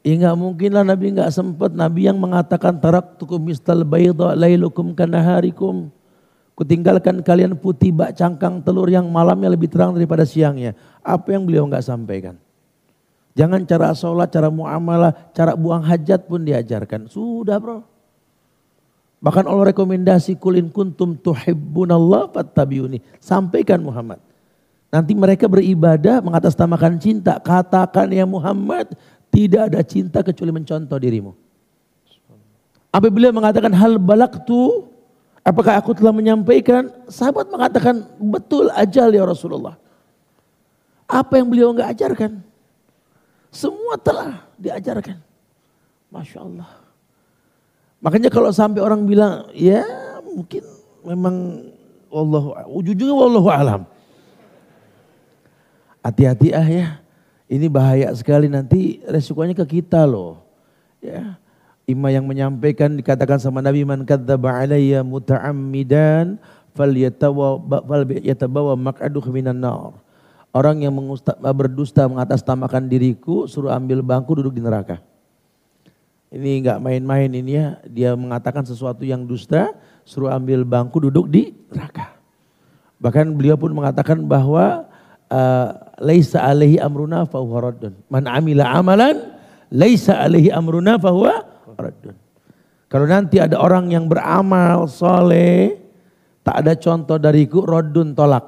Ya 0.02 0.18
nggak 0.18 0.34
mungkin 0.34 0.74
lah 0.74 0.82
Nabi 0.82 1.14
nggak 1.14 1.30
sempat. 1.30 1.78
Nabi 1.78 2.10
yang 2.10 2.18
mengatakan 2.18 2.74
tarak 2.82 3.22
tukum 3.22 3.38
mistal 3.38 3.86
bayda 3.86 4.34
lailukum 4.34 4.98
kanaharikum. 4.98 5.94
Kutinggalkan 6.58 7.22
kalian 7.22 7.54
putih 7.54 7.94
bak 7.94 8.18
cangkang 8.18 8.66
telur 8.66 8.90
yang 8.90 9.06
malamnya 9.06 9.54
lebih 9.54 9.70
terang 9.70 9.94
daripada 9.94 10.26
siangnya. 10.26 10.74
Apa 11.06 11.38
yang 11.38 11.46
beliau 11.46 11.70
nggak 11.70 11.86
sampaikan? 11.86 12.34
Jangan 13.38 13.62
cara 13.62 13.94
sholat, 13.94 14.26
cara 14.34 14.50
muamalah, 14.50 15.14
cara 15.30 15.54
buang 15.54 15.86
hajat 15.86 16.26
pun 16.26 16.42
diajarkan. 16.42 17.06
Sudah 17.06 17.62
bro. 17.62 17.91
Bahkan 19.22 19.46
Allah 19.46 19.70
rekomendasi 19.70 20.34
kulin 20.36 20.66
kuntum 20.68 21.14
tuhibbunallah 21.14 22.34
fattabiuni. 22.34 22.98
Sampaikan 23.22 23.78
Muhammad. 23.78 24.18
Nanti 24.90 25.14
mereka 25.14 25.46
beribadah 25.46 26.18
mengatasnamakan 26.20 26.98
cinta. 26.98 27.38
Katakan 27.38 28.10
ya 28.10 28.26
Muhammad 28.26 28.92
tidak 29.30 29.70
ada 29.72 29.80
cinta 29.86 30.20
kecuali 30.26 30.50
mencontoh 30.50 30.98
dirimu. 30.98 31.32
Apabila 32.92 33.32
mengatakan 33.32 33.72
hal 33.72 33.96
balaktu 33.96 34.92
Apakah 35.42 35.74
aku 35.82 35.90
telah 35.90 36.14
menyampaikan? 36.14 36.86
Sahabat 37.10 37.50
mengatakan, 37.50 38.06
betul 38.22 38.70
ajal 38.70 39.10
ya 39.10 39.26
Rasulullah. 39.26 39.74
Apa 41.10 41.42
yang 41.42 41.50
beliau 41.50 41.74
enggak 41.74 41.90
ajarkan? 41.98 42.38
Semua 43.50 43.98
telah 43.98 44.46
diajarkan. 44.54 45.18
Masya 46.14 46.38
Allah. 46.46 46.70
Makanya 48.02 48.34
kalau 48.34 48.50
sampai 48.50 48.82
orang 48.82 49.06
bilang, 49.06 49.46
ya 49.54 49.86
mungkin 50.26 50.66
memang 51.06 51.34
Allah, 52.10 52.66
ujung-ujungnya 52.66 53.14
wallahu 53.14 53.48
alam. 53.48 53.86
Hati-hati 56.02 56.50
ah 56.50 56.66
ya. 56.66 56.98
Ini 57.46 57.70
bahaya 57.70 58.10
sekali 58.18 58.50
nanti 58.50 58.98
resikonya 59.06 59.54
ke 59.54 59.78
kita 59.78 60.02
loh. 60.02 60.42
Ya. 60.98 61.38
Ima 61.86 62.10
yang 62.10 62.26
menyampaikan 62.26 62.98
dikatakan 62.98 63.38
sama 63.38 63.62
Nabi 63.62 63.86
man 63.86 64.02
kadzdzaba 64.02 64.66
alayya 64.66 65.06
muta'ammidan 65.06 66.42
falyatabawa 66.74 68.74
maq'aduhu 68.74 69.30
minan 69.30 69.62
nar. 69.62 69.94
Orang 70.50 70.82
yang 70.82 70.92
berdusta 71.54 72.10
mengatasnamakan 72.10 72.90
diriku 72.90 73.46
suruh 73.46 73.72
ambil 73.72 74.02
bangku 74.02 74.36
duduk 74.36 74.58
di 74.58 74.60
neraka. 74.60 75.11
Ini 76.32 76.64
enggak 76.64 76.78
main-main 76.80 77.28
ini 77.28 77.60
ya. 77.60 77.76
Dia 77.84 78.16
mengatakan 78.16 78.64
sesuatu 78.64 79.04
yang 79.04 79.28
dusta 79.28 79.76
suruh 80.08 80.32
ambil 80.32 80.64
bangku 80.64 80.96
duduk 80.96 81.28
di 81.28 81.52
neraka. 81.68 82.16
Bahkan 82.96 83.36
beliau 83.36 83.60
pun 83.60 83.76
mengatakan 83.76 84.24
bahwa 84.24 84.88
uh, 85.28 85.68
laisa 86.00 86.40
alaihi 86.40 86.80
amruna 86.80 87.28
fahuwa 87.28 87.68
raddun. 87.68 87.92
Man 88.08 88.24
amila 88.24 88.64
amalan 88.72 89.36
laisa 89.68 90.16
alaihi 90.16 90.48
amruna 90.48 90.96
fahuwa 90.96 91.44
raddun. 91.76 92.16
Kalau 92.88 93.04
nanti 93.08 93.40
ada 93.40 93.56
orang 93.60 93.92
yang 93.92 94.08
beramal 94.08 94.88
soleh, 94.88 95.80
tak 96.44 96.60
ada 96.60 96.72
contoh 96.76 97.16
dariku, 97.16 97.64
rodun 97.64 98.12
tolak. 98.12 98.44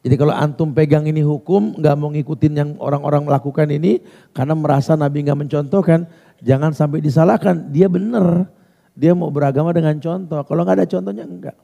Jadi 0.00 0.16
kalau 0.16 0.32
antum 0.32 0.72
pegang 0.72 1.04
ini 1.04 1.20
hukum, 1.20 1.76
nggak 1.76 1.94
mau 1.96 2.08
ngikutin 2.08 2.52
yang 2.56 2.70
orang-orang 2.80 3.24
melakukan 3.24 3.68
ini, 3.68 4.00
karena 4.32 4.56
merasa 4.56 4.96
Nabi 4.96 5.24
nggak 5.24 5.40
mencontohkan, 5.40 6.08
jangan 6.40 6.74
sampai 6.74 7.04
disalahkan. 7.04 7.70
Dia 7.72 7.88
benar, 7.88 8.48
dia 8.96 9.12
mau 9.16 9.28
beragama 9.28 9.72
dengan 9.72 9.96
contoh. 9.96 10.40
Kalau 10.44 10.60
nggak 10.66 10.76
ada 10.82 10.88
contohnya 10.88 11.24
enggak. 11.24 11.56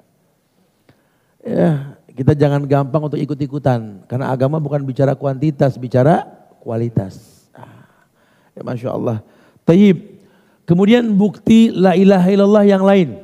Ya, 1.46 1.94
kita 2.10 2.34
jangan 2.34 2.64
gampang 2.66 3.06
untuk 3.06 3.20
ikut-ikutan, 3.22 4.02
karena 4.10 4.34
agama 4.34 4.58
bukan 4.58 4.82
bicara 4.82 5.14
kuantitas, 5.14 5.78
bicara 5.78 6.26
kualitas. 6.58 7.46
Ah, 7.54 7.86
ya, 8.50 8.66
Masya 8.66 8.90
Allah. 8.90 9.22
Taib, 9.62 10.16
Kemudian 10.66 11.06
bukti 11.14 11.70
la 11.70 11.94
ilaha 11.94 12.26
illallah 12.26 12.64
yang 12.66 12.82
lain. 12.82 13.22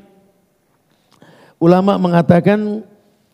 Ulama 1.58 1.98
mengatakan 1.98 2.86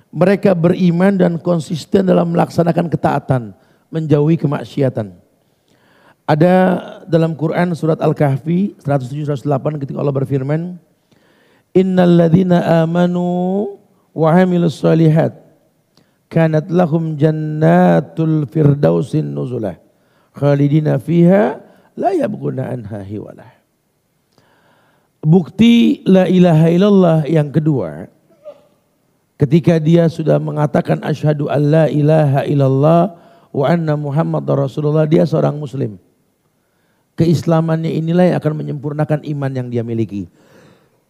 mereka 0.09 0.57
beriman 0.57 1.13
dan 1.13 1.37
konsisten 1.37 2.09
dalam 2.09 2.33
melaksanakan 2.33 2.89
ketaatan, 2.89 3.53
menjauhi 3.93 4.41
kemaksiatan. 4.41 5.13
Ada 6.29 6.55
dalam 7.09 7.33
Quran 7.33 7.73
surat 7.73 7.97
Al-Kahfi 8.05 8.77
107 8.85 9.33
108 9.33 9.81
ketika 9.81 9.97
Allah 9.97 10.13
berfirman, 10.13 10.77
"Innal 11.73 12.21
ladzina 12.21 12.85
amanu 12.85 13.81
wa 14.13 14.29
'amilus 14.37 14.77
solihat 14.77 15.41
kanat 16.29 16.69
lahum 16.69 17.17
jannatul 17.17 18.45
firdausin 18.45 19.33
nuzulah 19.33 19.81
khalidina 20.37 21.01
fiha 21.01 21.65
la 21.97 22.13
yabghuna 22.13 22.77
anha 22.77 23.01
hiwalah." 23.01 23.49
Bukti 25.25 26.05
la 26.05 26.29
ilaha 26.29 26.69
illallah 26.69 27.19
yang 27.25 27.49
kedua, 27.49 28.05
ketika 29.41 29.81
dia 29.81 30.05
sudah 30.13 30.37
mengatakan 30.37 31.01
asyhadu 31.09 31.49
an 31.49 31.63
la 31.73 31.85
ilaha 31.89 32.45
illallah 32.45 33.17
wa 33.49 33.65
anna 33.65 33.97
Muhammad 33.97 34.45
Rasulullah, 34.45 35.09
dia 35.09 35.25
seorang 35.25 35.57
muslim. 35.57 35.97
Keislamannya 37.19 37.91
inilah 37.99 38.31
yang 38.31 38.37
akan 38.39 38.55
menyempurnakan 38.55 39.27
iman 39.27 39.51
yang 39.51 39.67
dia 39.67 39.83
miliki. 39.83 40.31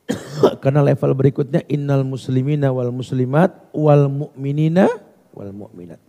Karena 0.65 0.81
level 0.81 1.13
berikutnya 1.13 1.61
innal 1.69 2.01
muslimina 2.01 2.73
wal 2.73 2.89
muslimat 2.89 3.53
wal 3.77 4.09
mu'minina 4.09 4.89
wal 5.37 5.53
mu'minat. 5.53 6.01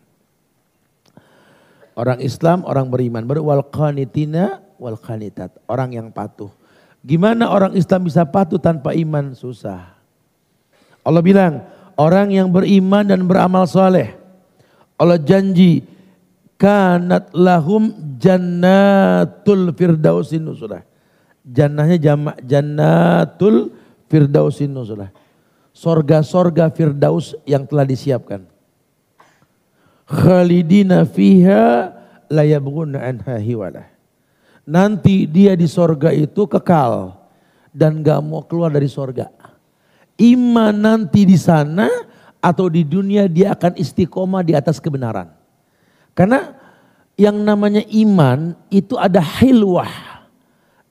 Orang 2.00 2.24
Islam, 2.24 2.64
orang 2.64 2.88
beriman. 2.88 3.28
Baru 3.28 3.44
wal 3.44 3.60
qanitina 3.68 4.64
wal 4.80 4.96
qanitat. 4.96 5.60
Orang 5.68 5.92
yang 5.92 6.16
patuh. 6.16 6.48
Gimana 7.04 7.52
orang 7.52 7.76
Islam 7.76 8.08
bisa 8.08 8.24
patuh 8.24 8.56
tanpa 8.56 8.96
iman? 8.96 9.36
Susah. 9.36 10.00
Allah 11.04 11.20
bilang, 11.20 11.68
orang 12.00 12.32
yang 12.32 12.48
beriman 12.48 13.04
dan 13.04 13.28
beramal 13.28 13.68
soleh. 13.68 14.16
Allah 14.96 15.20
janji, 15.20 15.84
kanat 16.60 17.32
lahum 17.32 17.96
jannatul 18.20 19.72
firdausin 19.72 20.44
nusulah. 20.44 20.84
Jannahnya 21.48 21.98
jamak 21.98 22.38
jannatul 22.44 23.72
firdausin 24.12 24.76
nuzulah. 24.76 25.10
Sorga-sorga 25.72 26.68
firdaus 26.68 27.34
yang 27.48 27.64
telah 27.64 27.88
disiapkan. 27.88 28.44
Khalidina 30.04 31.08
fiha 31.08 31.96
layabghuna 32.28 33.00
anha 33.08 33.40
hiwalah. 33.40 33.88
Nanti 34.68 35.26
dia 35.26 35.56
di 35.56 35.66
sorga 35.66 36.12
itu 36.12 36.46
kekal 36.46 37.16
dan 37.72 38.04
gak 38.04 38.20
mau 38.22 38.44
keluar 38.44 38.70
dari 38.70 38.92
sorga. 38.92 39.32
Iman 40.20 40.76
nanti 40.76 41.24
di 41.24 41.40
sana 41.40 41.88
atau 42.44 42.68
di 42.68 42.84
dunia 42.84 43.26
dia 43.32 43.56
akan 43.56 43.80
istiqomah 43.80 44.44
di 44.44 44.54
atas 44.54 44.84
kebenaran. 44.84 45.39
Karena 46.20 46.52
yang 47.16 47.40
namanya 47.40 47.80
iman 47.96 48.52
itu 48.68 49.00
ada 49.00 49.24
hilwah, 49.24 50.28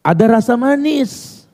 ada 0.00 0.24
rasa 0.24 0.56
manis. 0.56 1.44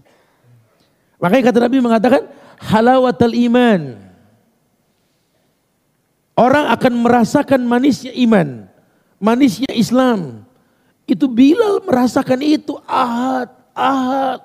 Makanya 1.18 1.50
kata 1.50 1.58
Nabi 1.66 1.78
mengatakan 1.82 2.22
halawatul 2.62 3.34
iman. 3.50 3.98
Orang 6.38 6.70
akan 6.70 7.02
merasakan 7.02 7.66
manisnya 7.66 8.14
iman, 8.14 8.70
manisnya 9.18 9.74
Islam. 9.74 10.46
Itu 11.02 11.26
Bilal 11.26 11.82
merasakan 11.82 12.46
itu 12.46 12.78
ahad, 12.86 13.50
ahad 13.74 14.38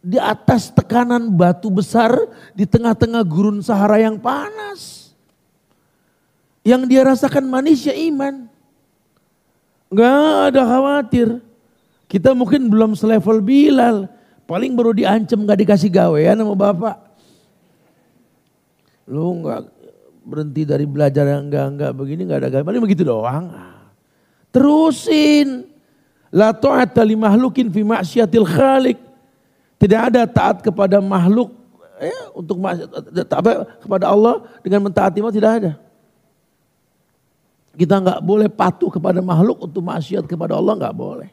di 0.00 0.16
atas 0.16 0.72
tekanan 0.72 1.28
batu 1.28 1.68
besar 1.68 2.16
di 2.56 2.64
tengah-tengah 2.64 3.20
gurun 3.20 3.60
Sahara 3.60 4.00
yang 4.00 4.16
panas. 4.16 5.05
Yang 6.66 6.82
dia 6.90 7.06
rasakan 7.06 7.46
manisnya 7.46 7.94
iman. 8.10 8.50
Gak 9.94 10.50
ada 10.50 10.66
khawatir. 10.66 11.38
Kita 12.10 12.34
mungkin 12.34 12.66
belum 12.66 12.98
selevel 12.98 13.38
Bilal. 13.38 14.10
Paling 14.50 14.74
baru 14.74 14.90
diancam 14.90 15.46
gak 15.46 15.62
dikasih 15.62 15.90
gawe 15.94 16.18
ya 16.18 16.34
sama 16.34 16.58
bapak. 16.58 16.98
Lu 19.06 19.46
gak 19.46 19.70
berhenti 20.26 20.66
dari 20.66 20.82
belajar 20.90 21.22
yang 21.22 21.46
enggak-enggak 21.46 21.94
begini 21.94 22.26
gak 22.26 22.42
ada 22.42 22.50
gawe. 22.50 22.66
Paling 22.66 22.82
begitu 22.82 23.06
doang. 23.06 23.46
Terusin. 24.50 25.70
La 26.34 26.50
ta'ata 26.50 27.06
li 27.06 27.14
mahlukin 27.14 27.70
fi 27.70 27.86
ma'syatil 27.86 28.42
khalik. 28.42 28.98
Tidak 29.78 30.00
ada 30.10 30.26
taat 30.26 30.66
kepada 30.66 30.98
makhluk 30.98 31.54
ya, 32.02 32.34
untuk 32.34 32.58
apa, 32.58 33.70
kepada 33.78 34.10
Allah 34.10 34.42
dengan 34.66 34.90
mentaati 34.90 35.22
Allah 35.22 35.36
tidak 35.36 35.52
ada. 35.62 35.72
Kita 37.76 38.00
nggak 38.00 38.20
boleh 38.24 38.48
patuh 38.48 38.88
kepada 38.88 39.20
makhluk 39.20 39.68
untuk 39.68 39.84
maksiat 39.84 40.24
kepada 40.24 40.56
Allah 40.56 40.80
nggak 40.80 40.96
boleh. 40.96 41.30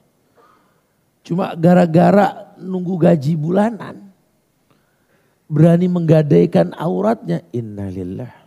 Cuma 1.23 1.55
gara-gara 1.55 2.51
nunggu 2.59 2.99
gaji 2.99 3.39
bulanan. 3.39 4.11
Berani 5.47 5.87
menggadaikan 5.87 6.75
auratnya. 6.75 7.47
Innalillah. 7.55 8.43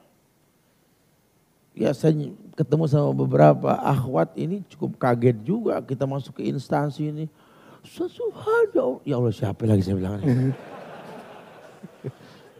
Ya 1.73 1.93
saya 1.97 2.13
ketemu 2.57 2.85
sama 2.89 3.13
beberapa 3.17 3.81
akhwat 3.81 4.37
ini 4.37 4.61
cukup 4.69 5.01
kaget 5.01 5.41
juga. 5.41 5.81
Kita 5.81 6.05
masuk 6.05 6.41
ke 6.41 6.53
instansi 6.53 7.09
ini 7.09 7.27
Subhanallah. 7.87 8.99
Ya 9.07 9.15
Allah 9.17 9.31
siapa 9.31 9.63
lagi 9.63 9.87
saya 9.87 9.97
bilang. 9.97 10.19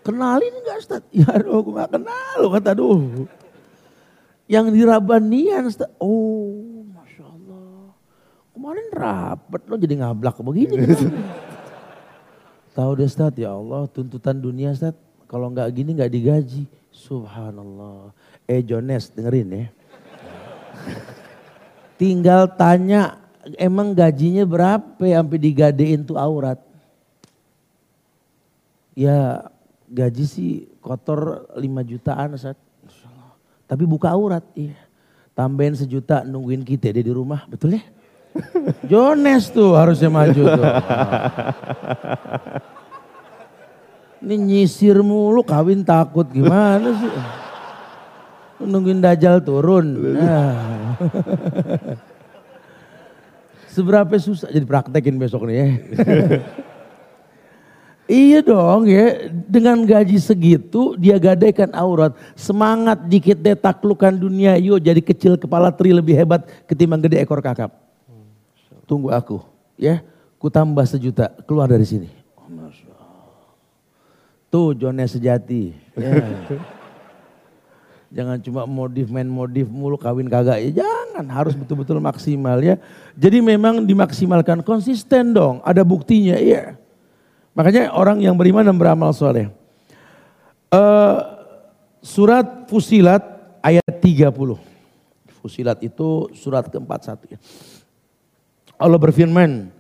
Kenalin 0.07 0.55
enggak 0.63 0.79
Ustaz? 0.79 1.03
Ya 1.11 1.27
aduh 1.35 1.67
aku 1.67 1.75
gak 1.75 1.99
kenal. 1.99 2.41
Kata 2.55 2.71
aduh. 2.79 3.27
Yang 4.47 4.67
di 4.79 4.81
Rabanian 4.87 5.67
Ustaz. 5.67 5.91
Oh 5.99 6.87
Masya 6.95 7.27
Allah. 7.27 7.91
Kemarin 8.55 8.87
rapet 8.95 9.63
lo 9.67 9.75
jadi 9.75 9.95
ngablak 9.99 10.39
begini. 10.39 10.87
Tahu 12.77 12.91
deh 12.95 13.11
Ustaz 13.11 13.35
ya 13.35 13.59
Allah 13.59 13.91
tuntutan 13.91 14.39
dunia 14.39 14.71
Ustaz. 14.71 14.95
Kalau 15.27 15.51
nggak 15.51 15.67
gini 15.75 15.99
nggak 15.99 16.13
digaji. 16.15 16.63
Subhanallah. 16.95 18.15
Eh 18.47 18.63
Jones 18.63 19.11
dengerin 19.11 19.49
ya. 19.51 19.67
Tinggal 22.01 22.47
tanya 22.55 23.19
emang 23.59 23.95
gajinya 23.95 24.47
berapa 24.47 25.03
sampai 25.03 25.39
digadein 25.43 26.07
tuh 26.07 26.15
aurat? 26.15 26.63
Ya 28.95 29.51
gaji 29.91 30.25
sih 30.25 30.51
kotor 30.79 31.51
5 31.59 31.91
jutaan 31.91 32.39
saat. 32.39 32.66
Tapi 33.67 33.85
buka 33.85 34.15
aurat, 34.15 34.47
iya. 34.55 34.79
Tambahin 35.37 35.77
sejuta 35.77 36.25
nungguin 36.25 36.65
kita 36.65 36.95
dia 36.95 37.05
di 37.05 37.13
rumah, 37.13 37.45
betul 37.51 37.77
ya? 37.77 37.83
Jones 38.91 39.53
tuh 39.53 39.77
harusnya 39.77 40.09
maju 40.09 40.43
tuh. 40.43 40.65
Ini 44.27 44.35
nyisir 44.41 44.97
mulu 45.05 45.45
kawin 45.45 45.85
takut 45.85 46.25
gimana 46.33 46.97
sih? 46.97 47.13
Nungguin 48.65 49.05
dajal 49.05 49.45
turun. 49.45 50.17
Nah. 50.17 50.97
Seberapa 53.77 54.17
susah 54.17 54.49
jadi 54.49 54.65
praktekin 54.65 55.21
besok 55.21 55.53
nih 55.53 55.57
ya. 55.61 55.69
iya 58.07 58.43
dong 58.43 58.87
ya, 58.87 59.31
dengan 59.47 59.83
gaji 59.83 60.19
segitu 60.19 60.95
dia 60.99 61.19
gadaikan 61.19 61.71
aurat. 61.75 62.15
Semangat 62.39 63.07
dikit 63.07 63.39
deh 63.39 63.55
taklukan 63.55 64.15
dunia, 64.15 64.59
yuk 64.59 64.83
jadi 64.83 65.03
kecil 65.03 65.35
kepala 65.37 65.71
tri 65.71 65.95
lebih 65.95 66.15
hebat 66.15 66.47
ketimbang 66.67 67.03
gede 67.05 67.23
ekor 67.23 67.39
kakap. 67.43 67.75
Tunggu 68.87 69.11
aku 69.11 69.43
ya, 69.75 70.03
ku 70.39 70.47
tambah 70.47 70.87
sejuta 70.87 71.31
keluar 71.45 71.67
dari 71.67 71.85
sini. 71.85 72.09
Tuh 74.47 74.73
Jones 74.79 75.11
sejati. 75.11 75.75
Ya. 75.99 76.15
Jangan 78.07 78.39
cuma 78.39 78.63
modif 78.65 79.11
main 79.11 79.27
modif 79.27 79.67
mulu 79.67 79.99
kawin 79.99 80.31
kagak 80.31 80.63
ya 80.63 80.81
jangan 80.81 81.27
harus 81.27 81.59
betul-betul 81.59 81.99
maksimal 81.99 82.63
ya. 82.63 82.79
Jadi 83.19 83.43
memang 83.43 83.83
dimaksimalkan 83.83 84.63
konsisten 84.63 85.35
dong 85.35 85.59
ada 85.67 85.83
buktinya 85.83 86.39
iya. 86.39 86.79
Makanya 87.57 87.97
orang 87.97 88.21
yang 88.21 88.37
beriman 88.37 88.61
dan 88.61 88.77
beramal 88.77 89.17
soleh. 89.17 89.49
Uh, 90.69 91.25
surat 92.05 92.69
Fusilat 92.69 93.25
ayat 93.65 93.89
30. 93.97 94.29
Fusilat 95.41 95.81
itu 95.81 96.29
surat 96.37 96.69
keempat 96.69 97.09
satu 97.09 97.33
ya. 97.33 97.41
Allah 98.77 99.01
berfirman, 99.01 99.73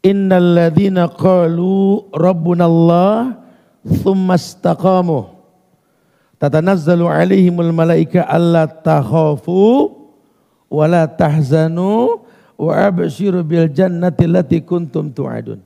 Innal 0.00 0.56
ladhina 0.56 1.12
qalu 1.12 2.08
rabbunallah 2.16 3.36
thumma 4.00 4.40
istaqamu 4.40 5.28
tatanazzalu 6.40 7.04
alaihimul 7.04 7.68
malaika 7.68 8.24
alla 8.24 8.64
takhafu 8.64 9.92
wa 10.72 10.84
la 10.88 11.04
tahzanu 11.04 12.24
wa 12.56 12.72
abshiru 12.80 13.44
bil 13.44 13.68
jannati 13.68 14.24
allati 14.24 14.64
kuntum 14.64 15.12
tu'adun. 15.12 15.60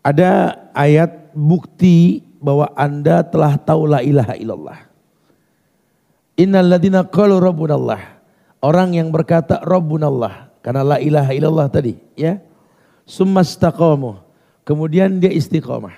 Ada 0.00 0.56
ayat 0.72 1.36
bukti 1.36 2.24
bahwa 2.40 2.72
Anda 2.72 3.20
telah 3.20 3.60
tahu 3.60 3.84
la 3.84 4.00
ilaha 4.00 4.34
illallah. 4.36 4.78
Innal 6.40 6.72
ladina 6.72 7.04
qalu 7.04 7.36
rabbunallah. 7.36 8.20
Orang 8.64 8.96
yang 8.96 9.12
berkata 9.12 9.60
rabbunallah 9.60 10.60
karena 10.64 10.96
la 10.96 10.98
ilaha 11.00 11.32
illallah 11.32 11.68
tadi, 11.68 11.96
ya. 12.16 12.40
Summa 13.04 13.44
Kemudian 14.64 15.18
dia 15.18 15.32
istiqomah. 15.32 15.96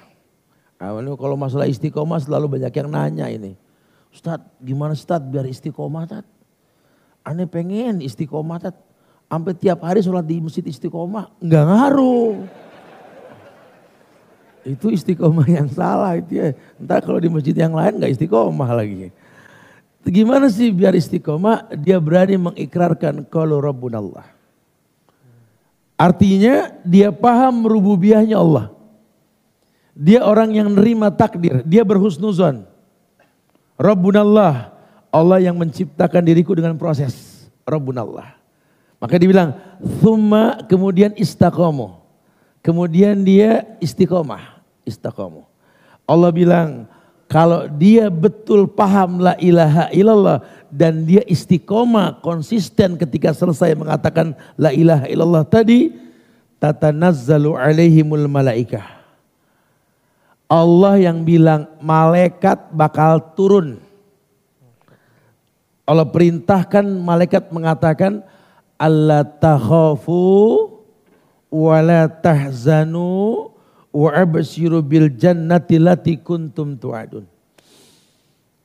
Nah, 0.82 1.14
kalau 1.14 1.36
masalah 1.38 1.70
istiqomah 1.70 2.18
selalu 2.18 2.58
banyak 2.58 2.72
yang 2.74 2.88
nanya 2.90 3.26
ini. 3.30 3.54
Ustadz 4.10 4.58
gimana 4.58 4.92
Ustadz 4.92 5.30
biar 5.30 5.46
istiqomah 5.46 6.04
Tat? 6.04 6.26
Aneh 7.22 7.46
pengen 7.46 8.02
istiqomah 8.02 8.58
Tat. 8.58 8.76
Sampai 9.32 9.56
tiap 9.56 9.80
hari 9.80 10.04
sholat 10.04 10.28
di 10.28 10.42
masjid 10.44 10.60
istiqomah. 10.60 11.40
Enggak 11.40 11.64
ngaruh. 11.64 12.44
Itu 14.62 14.94
istiqomah 14.94 15.46
yang 15.50 15.66
salah 15.70 16.14
itu 16.14 16.38
ya. 16.38 16.54
Entar 16.78 17.02
kalau 17.02 17.18
di 17.18 17.26
masjid 17.26 17.54
yang 17.54 17.74
lain 17.74 17.98
enggak 17.98 18.14
istiqomah 18.14 18.70
lagi. 18.70 19.10
Gimana 20.02 20.50
sih 20.50 20.70
biar 20.74 20.94
istiqomah? 20.98 21.74
Dia 21.78 22.02
berani 22.02 22.38
mengikrarkan 22.38 23.26
kalau 23.26 23.62
Rabbun 23.62 23.94
Allah. 23.94 24.26
Artinya 25.94 26.74
dia 26.82 27.14
paham 27.14 27.62
rububiyahnya 27.62 28.34
Allah. 28.34 28.74
Dia 29.94 30.26
orang 30.26 30.50
yang 30.50 30.72
nerima 30.72 31.14
takdir, 31.14 31.62
dia 31.62 31.86
berhusnuzon. 31.86 32.66
Rabbunallah, 33.78 34.74
Allah 35.14 35.38
yang 35.38 35.54
menciptakan 35.54 36.26
diriku 36.26 36.58
dengan 36.58 36.74
proses. 36.74 37.46
Rabbunallah. 37.62 38.34
Maka 38.98 39.14
dibilang, 39.18 39.54
thumma 40.02 40.66
kemudian 40.66 41.14
istakomo. 41.14 42.01
Kemudian 42.62 43.26
dia 43.26 43.66
istiqomah, 43.82 44.62
istiqomah. 44.86 45.50
Allah 46.06 46.30
bilang, 46.30 46.86
kalau 47.26 47.66
dia 47.66 48.06
betul 48.06 48.70
paham 48.70 49.18
la 49.18 49.34
ilaha 49.42 49.90
illallah 49.90 50.46
dan 50.70 51.02
dia 51.02 51.26
istiqomah 51.26 52.22
konsisten 52.22 52.94
ketika 52.94 53.34
selesai 53.34 53.74
mengatakan 53.74 54.38
la 54.54 54.70
ilaha 54.70 55.10
illallah 55.10 55.42
tadi, 55.42 55.90
tatanazzalu 56.62 57.58
alaihimul 57.58 58.30
malaikah. 58.30 59.02
Allah 60.46 61.00
yang 61.02 61.26
bilang 61.26 61.66
malaikat 61.82 62.70
bakal 62.70 63.18
turun. 63.34 63.82
Allah 65.82 66.06
perintahkan 66.06 66.84
malaikat 66.84 67.50
mengatakan 67.50 68.22
Allah 68.78 69.26
takhafu 69.26 70.71
wa 71.52 71.76
la 71.84 72.08
tahzanu 72.08 73.52
wa 73.92 74.08
abshiru 74.08 74.80
bil 74.80 75.12
jannati 75.12 75.76
lati 75.76 76.16
kuntum 76.16 76.80
tu'adun. 76.80 77.28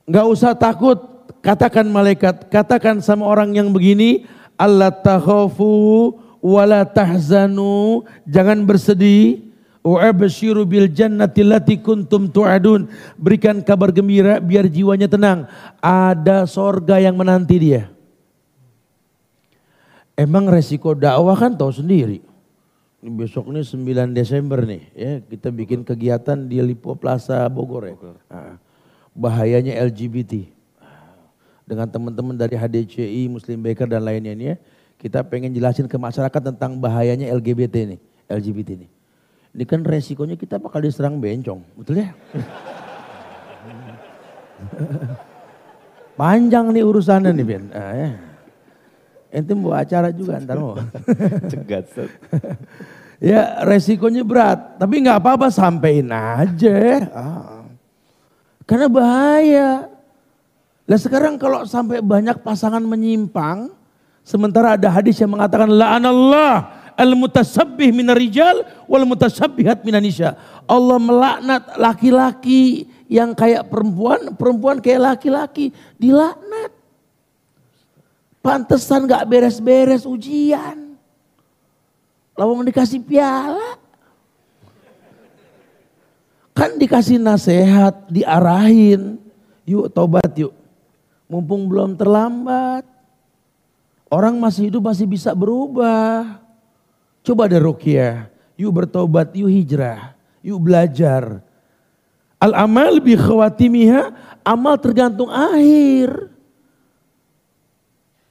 Enggak 0.08 0.26
usah 0.32 0.56
takut, 0.56 0.96
katakan 1.44 1.84
malaikat, 1.92 2.48
katakan 2.48 3.04
sama 3.04 3.28
orang 3.28 3.52
yang 3.52 3.68
begini, 3.68 4.24
Allah 4.56 4.88
takhafu 4.88 6.16
wa 6.40 6.62
la 6.64 6.88
tahzanu, 6.88 8.08
jangan 8.24 8.64
bersedih, 8.64 9.48
Wa'abshiru 9.88 10.68
bil 10.68 10.92
jannati 10.92 11.40
lati 11.40 11.80
kuntum 11.80 12.28
tu'adun. 12.28 12.92
Berikan 13.16 13.64
kabar 13.64 13.88
gembira 13.88 14.36
biar 14.36 14.68
jiwanya 14.68 15.08
tenang. 15.08 15.48
Ada 15.80 16.44
sorga 16.44 17.00
yang 17.00 17.16
menanti 17.16 17.56
dia. 17.56 17.88
Emang 20.18 20.44
resiko 20.50 20.92
dakwah 20.92 21.38
kan 21.38 21.56
tahu 21.56 21.72
sendiri. 21.72 22.27
Besok 22.98 23.54
ini 23.54 23.62
9 23.62 24.10
Desember 24.10 24.66
nih 24.66 24.82
ya 24.90 25.22
kita 25.22 25.54
bikin 25.54 25.86
kegiatan 25.86 26.34
di 26.34 26.58
Lipo 26.58 26.98
Plaza 26.98 27.46
Bogor 27.46 27.86
ya. 27.86 27.94
Nah, 28.26 28.58
bahayanya 29.14 29.78
LGBT. 29.86 30.50
Dengan 31.62 31.86
teman-teman 31.86 32.34
dari 32.34 32.58
HDCI, 32.58 33.30
Muslim 33.30 33.60
Baker 33.60 33.86
dan 33.86 34.02
lainnya 34.02 34.32
ini 34.32 34.44
ya, 34.50 34.56
kita 34.98 35.22
pengen 35.22 35.54
jelasin 35.54 35.86
ke 35.86 35.94
masyarakat 35.94 36.42
tentang 36.50 36.74
bahayanya 36.80 37.30
LGBT 37.38 37.86
ini, 37.86 37.98
LGBT 38.26 38.68
ini. 38.82 38.88
Ini 39.52 39.64
kan 39.68 39.84
resikonya 39.84 40.34
kita 40.34 40.58
bakal 40.58 40.82
diserang 40.82 41.20
bencong, 41.20 41.60
betul 41.76 42.02
ya? 42.02 42.10
Panjang 46.18 46.74
nih 46.74 46.82
urusannya 46.82 47.30
nih 47.30 47.46
Ben. 47.46 47.70
Nah, 47.70 47.94
ya. 47.94 48.27
Ente 49.28 49.52
mau 49.52 49.76
acara 49.76 50.08
juga 50.08 50.40
ntar 50.40 50.56
mau. 50.56 50.76
Cegat. 51.52 51.84
ya 53.32 53.60
resikonya 53.68 54.24
berat, 54.24 54.80
tapi 54.80 55.04
nggak 55.04 55.20
apa-apa 55.20 55.52
sampein 55.52 56.08
aja. 56.08 57.04
Ah. 57.12 57.64
Karena 58.64 58.88
bahaya. 58.88 59.88
Nah 60.88 60.96
sekarang 60.96 61.36
kalau 61.36 61.68
sampai 61.68 62.00
banyak 62.00 62.40
pasangan 62.40 62.80
menyimpang, 62.80 63.68
sementara 64.24 64.80
ada 64.80 64.88
hadis 64.88 65.20
yang 65.20 65.36
mengatakan 65.36 65.68
la'anallah 65.68 66.78
al 66.96 67.12
mutasabbih 67.12 67.92
minar 67.92 68.16
rijal 68.16 68.64
wal 68.88 69.04
mutasabbihat 69.04 69.84
minan 69.84 70.00
nisa. 70.00 70.40
Allah 70.64 70.96
melaknat 70.96 71.76
laki-laki 71.76 72.88
yang 73.12 73.36
kayak 73.36 73.68
perempuan, 73.68 74.32
perempuan 74.36 74.80
kayak 74.80 75.16
laki-laki, 75.16 75.76
dilaknat. 76.00 76.77
Pantesan 78.38 79.04
gak 79.04 79.26
beres-beres 79.26 80.06
ujian. 80.06 80.94
Lawang 82.38 82.62
dikasih 82.62 83.02
piala. 83.02 83.76
Kan 86.54 86.78
dikasih 86.78 87.18
nasihat, 87.18 88.06
diarahin. 88.10 89.18
Yuk 89.66 89.90
tobat 89.90 90.32
yuk. 90.38 90.54
Mumpung 91.28 91.66
belum 91.68 91.98
terlambat. 91.98 92.86
Orang 94.08 94.40
masih 94.40 94.72
hidup 94.72 94.88
masih 94.88 95.04
bisa 95.04 95.36
berubah. 95.36 96.40
Coba 97.20 97.44
ada 97.44 97.60
rukyah, 97.60 98.32
yuk 98.56 98.72
bertobat, 98.72 99.36
yuk 99.36 99.52
hijrah, 99.52 100.16
yuk 100.40 100.56
belajar. 100.64 101.44
Al 102.40 102.56
amal 102.56 103.04
bi 103.04 103.12
khawatimiha, 103.12 104.08
amal 104.40 104.80
tergantung 104.80 105.28
akhir. 105.28 106.27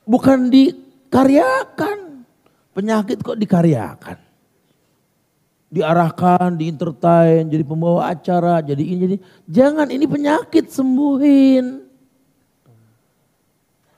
Bukan 0.07 0.47
dikaryakan. 0.47 2.23
Penyakit 2.71 3.19
kok 3.19 3.35
dikaryakan. 3.35 4.17
Diarahkan, 5.67 6.55
dientertain, 6.55 7.43
jadi 7.51 7.59
pembawa 7.67 8.15
acara, 8.15 8.63
jadi 8.63 8.79
ini, 8.79 8.99
jadi 9.03 9.17
jangan 9.51 9.91
ini 9.91 10.07
penyakit 10.07 10.71
sembuhin. 10.71 11.83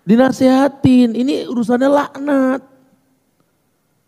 Dinasehatin, 0.09 1.13
ini 1.13 1.45
urusannya 1.45 1.85
laknat. 1.85 2.61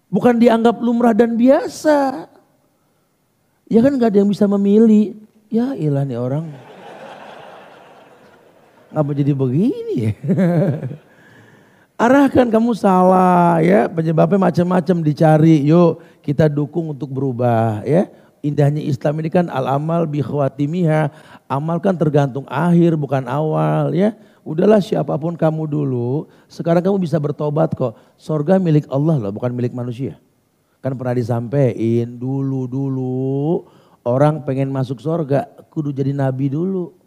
Bukan 0.09 0.41
dianggap 0.41 0.81
lumrah 0.81 1.13
dan 1.13 1.37
biasa. 1.37 2.25
Ya 3.69 3.79
kan 3.85 4.01
gak 4.01 4.17
ada 4.17 4.25
yang 4.25 4.31
bisa 4.33 4.49
memilih. 4.49 5.13
Ya 5.53 5.77
ilah 5.77 6.01
nih 6.01 6.17
orang. 6.17 6.49
Ngapa 8.91 9.11
jadi 9.13 9.31
begini 9.37 9.93
ya? 10.09 10.11
Arahkan 12.01 12.49
kamu 12.49 12.73
salah 12.73 13.61
ya. 13.61 13.85
Penyebabnya 13.85 14.49
macam-macam 14.49 15.05
dicari. 15.05 15.61
Yuk 15.69 16.01
kita 16.25 16.49
dukung 16.49 16.89
untuk 16.97 17.13
berubah 17.13 17.85
ya. 17.85 18.09
Indahnya 18.41 18.81
Islam 18.81 19.21
ini 19.21 19.29
kan 19.29 19.45
al-amal 19.53 20.09
bi 20.09 20.25
khawatimiha. 20.25 21.13
Amal 21.45 21.77
kan 21.77 21.93
tergantung 21.93 22.49
akhir 22.49 22.97
bukan 22.97 23.29
awal 23.29 23.93
ya 23.93 24.17
udahlah 24.41 24.81
siapa 24.81 25.13
pun 25.21 25.37
kamu 25.37 25.69
dulu, 25.69 26.25
sekarang 26.49 26.81
kamu 26.81 26.97
bisa 27.01 27.17
bertobat 27.21 27.73
kok. 27.77 27.93
Sorga 28.17 28.57
milik 28.57 28.89
Allah 28.89 29.17
loh, 29.17 29.31
bukan 29.33 29.53
milik 29.53 29.73
manusia. 29.73 30.17
Kan 30.81 30.97
pernah 30.97 31.13
disampaikan 31.13 32.17
dulu-dulu 32.17 33.69
orang 34.01 34.41
pengen 34.41 34.73
masuk 34.73 34.97
sorga, 34.97 35.45
kudu 35.69 35.93
jadi 35.93 36.13
nabi 36.13 36.49
dulu. 36.49 36.97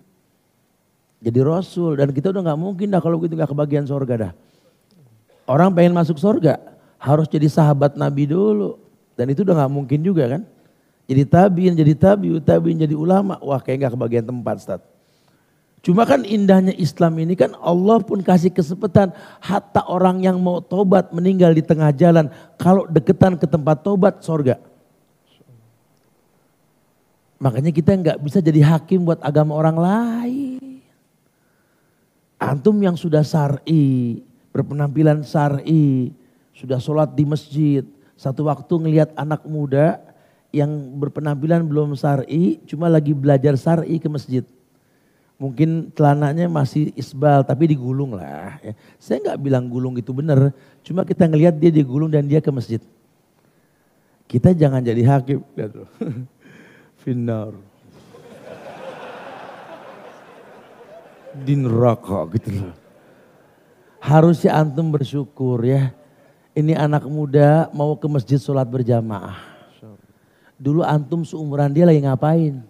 Jadi 1.25 1.41
rasul, 1.41 1.97
dan 1.97 2.13
kita 2.13 2.29
udah 2.37 2.53
gak 2.53 2.61
mungkin 2.61 2.93
dah 2.93 3.01
kalau 3.01 3.17
gitu 3.17 3.33
gak 3.33 3.49
kebagian 3.49 3.89
sorga 3.89 4.29
dah. 4.29 4.33
Orang 5.45 5.77
pengen 5.77 5.93
masuk 5.93 6.17
sorga, 6.17 6.57
harus 6.97 7.29
jadi 7.29 7.49
sahabat 7.49 8.01
nabi 8.01 8.25
dulu. 8.25 8.81
Dan 9.15 9.31
itu 9.31 9.45
udah 9.45 9.65
gak 9.65 9.73
mungkin 9.73 10.01
juga 10.01 10.27
kan. 10.27 10.43
Jadi 11.05 11.23
tabiin, 11.29 11.75
jadi 11.77 11.93
tabiut, 11.93 12.43
tabiin 12.43 12.81
jadi 12.81 12.97
ulama. 12.97 13.37
Wah 13.45 13.61
kayak 13.61 13.89
gak 13.89 13.93
kebagian 13.95 14.25
tempat 14.25 14.57
Ustaz. 14.57 14.81
Cuma 15.85 16.09
kan 16.09 16.25
indahnya 16.25 16.73
Islam 16.81 17.21
ini 17.21 17.37
kan 17.37 17.53
Allah 17.61 18.01
pun 18.01 18.25
kasih 18.25 18.49
kesempatan 18.49 19.13
hatta 19.37 19.85
orang 19.85 20.25
yang 20.25 20.41
mau 20.41 20.65
tobat 20.65 21.13
meninggal 21.13 21.53
di 21.53 21.61
tengah 21.61 21.93
jalan 21.93 22.33
kalau 22.57 22.89
deketan 22.89 23.37
ke 23.37 23.45
tempat 23.45 23.85
tobat 23.85 24.25
sorga. 24.25 24.57
Makanya 27.37 27.69
kita 27.69 27.93
nggak 27.93 28.17
bisa 28.25 28.41
jadi 28.41 28.65
hakim 28.65 29.05
buat 29.05 29.21
agama 29.21 29.53
orang 29.53 29.77
lain. 29.77 30.81
Antum 32.41 32.81
yang 32.81 32.97
sudah 32.97 33.21
syar'i, 33.21 34.25
berpenampilan 34.55 35.27
syar'i, 35.27 36.15
sudah 36.55 36.79
sholat 36.79 37.11
di 37.13 37.27
masjid, 37.27 37.83
satu 38.15 38.47
waktu 38.47 38.71
ngelihat 38.79 39.11
anak 39.19 39.43
muda 39.43 39.99
yang 40.55 40.71
berpenampilan 40.95 41.67
belum 41.67 41.99
syar'i, 41.99 42.63
cuma 42.63 42.87
lagi 42.87 43.11
belajar 43.11 43.59
syar'i 43.59 43.99
ke 43.99 44.07
masjid 44.07 44.47
mungkin 45.35 45.91
celananya 45.93 46.47
masih 46.47 46.95
isbal 46.95 47.43
tapi 47.43 47.75
digulung 47.75 48.15
lah. 48.15 48.59
Ya. 48.63 48.73
Saya 49.03 49.19
nggak 49.21 49.41
bilang 49.43 49.67
gulung 49.67 49.99
itu 49.99 50.15
benar, 50.15 50.55
cuma 50.87 51.03
kita 51.03 51.27
ngelihat 51.27 51.59
dia 51.59 51.75
digulung 51.75 52.11
dan 52.11 52.27
dia 52.27 52.39
ke 52.39 52.51
masjid. 52.55 52.81
Kita 54.25 54.57
jangan 54.57 54.81
jadi 54.81 55.03
hakim, 55.05 55.45
lihat 55.53 55.73
loh. 55.77 55.91
Finar. 57.05 57.53
Di 61.35 61.55
neraka 61.59 62.25
gitu 62.39 62.49
loh. 62.63 62.84
Harusnya 64.05 64.61
antum 64.61 64.93
bersyukur 64.93 65.65
ya. 65.65 65.97
Ini 66.53 66.77
anak 66.77 67.09
muda 67.09 67.73
mau 67.73 67.97
ke 67.97 68.05
masjid 68.05 68.37
sholat 68.37 68.69
berjamaah. 68.69 69.41
Dulu 70.61 70.85
antum 70.85 71.25
seumuran 71.25 71.73
dia 71.73 71.89
lagi 71.89 72.05
ngapain? 72.05 72.61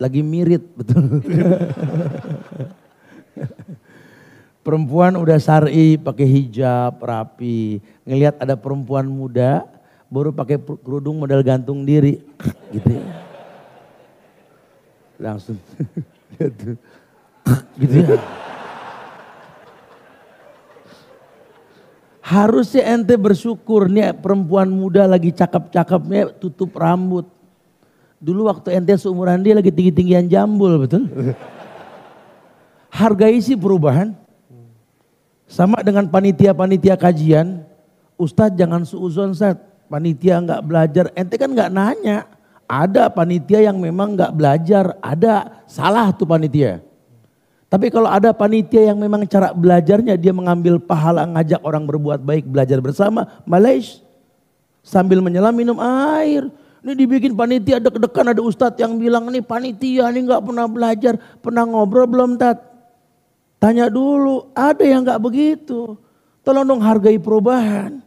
lagi 0.00 0.24
mirit 0.24 0.64
betul. 0.74 1.20
perempuan 4.64 5.18
udah 5.18 5.38
sari 5.42 5.98
pakai 5.98 6.26
hijab 6.26 7.02
rapi, 7.02 7.82
ngelihat 8.06 8.38
ada 8.40 8.54
perempuan 8.54 9.06
muda 9.06 9.66
baru 10.06 10.30
pakai 10.30 10.56
kerudung 10.58 11.18
model 11.18 11.42
gantung 11.42 11.84
diri 11.84 12.22
gitu 12.72 12.90
ya. 12.96 13.04
Langsung 15.20 15.58
gitu 17.80 17.96
ya. 18.02 18.18
Harusnya 22.22 22.94
ente 22.94 23.18
bersyukur 23.18 23.90
nih 23.90 24.14
perempuan 24.14 24.70
muda 24.70 25.10
lagi 25.10 25.34
cakep-cakepnya 25.34 26.38
tutup 26.38 26.70
rambut 26.78 27.26
Dulu 28.22 28.46
waktu 28.46 28.78
ente 28.78 28.94
seumuran 28.94 29.42
dia 29.42 29.58
lagi 29.58 29.74
tinggi-tinggian 29.74 30.30
jambul, 30.30 30.86
betul? 30.86 31.10
Hargai 32.86 33.42
sih 33.42 33.58
perubahan. 33.58 34.14
Sama 35.50 35.82
dengan 35.82 36.06
panitia-panitia 36.06 36.94
kajian, 36.94 37.66
Ustadz 38.14 38.54
jangan 38.54 38.86
suuzon 38.86 39.34
saat 39.34 39.58
panitia 39.90 40.38
nggak 40.38 40.62
belajar, 40.62 41.04
ente 41.18 41.34
kan 41.34 41.50
nggak 41.50 41.74
nanya. 41.74 42.30
Ada 42.70 43.10
panitia 43.10 43.58
yang 43.58 43.82
memang 43.82 44.14
nggak 44.14 44.32
belajar, 44.38 44.94
ada 45.02 45.66
salah 45.66 46.14
tuh 46.14 46.24
panitia. 46.24 46.78
Tapi 47.72 47.88
kalau 47.88 48.04
ada 48.04 48.36
panitia 48.36 48.92
yang 48.92 49.00
memang 49.00 49.24
cara 49.24 49.56
belajarnya 49.56 50.20
dia 50.20 50.28
mengambil 50.28 50.76
pahala 50.76 51.24
ngajak 51.24 51.64
orang 51.64 51.88
berbuat 51.88 52.20
baik 52.20 52.44
belajar 52.44 52.76
bersama, 52.84 53.24
Malaysia 53.48 54.04
sambil 54.84 55.24
menyelam 55.24 55.56
minum 55.56 55.80
air. 55.80 56.52
Ini 56.84 56.92
dibikin 56.92 57.32
panitia 57.32 57.80
deg-degan 57.80 58.36
ada 58.36 58.44
ustadz 58.44 58.76
yang 58.76 59.00
bilang 59.00 59.24
nih 59.32 59.40
panitia 59.40 60.12
ini 60.12 60.28
nggak 60.28 60.44
pernah 60.44 60.68
belajar, 60.68 61.16
pernah 61.40 61.64
ngobrol 61.64 62.04
belum 62.04 62.36
tat? 62.36 62.60
Tanya 63.56 63.88
dulu, 63.88 64.52
ada 64.52 64.84
yang 64.84 65.06
nggak 65.06 65.22
begitu. 65.22 65.96
Tolong 66.44 66.68
dong 66.68 66.82
hargai 66.84 67.16
perubahan. 67.16 68.04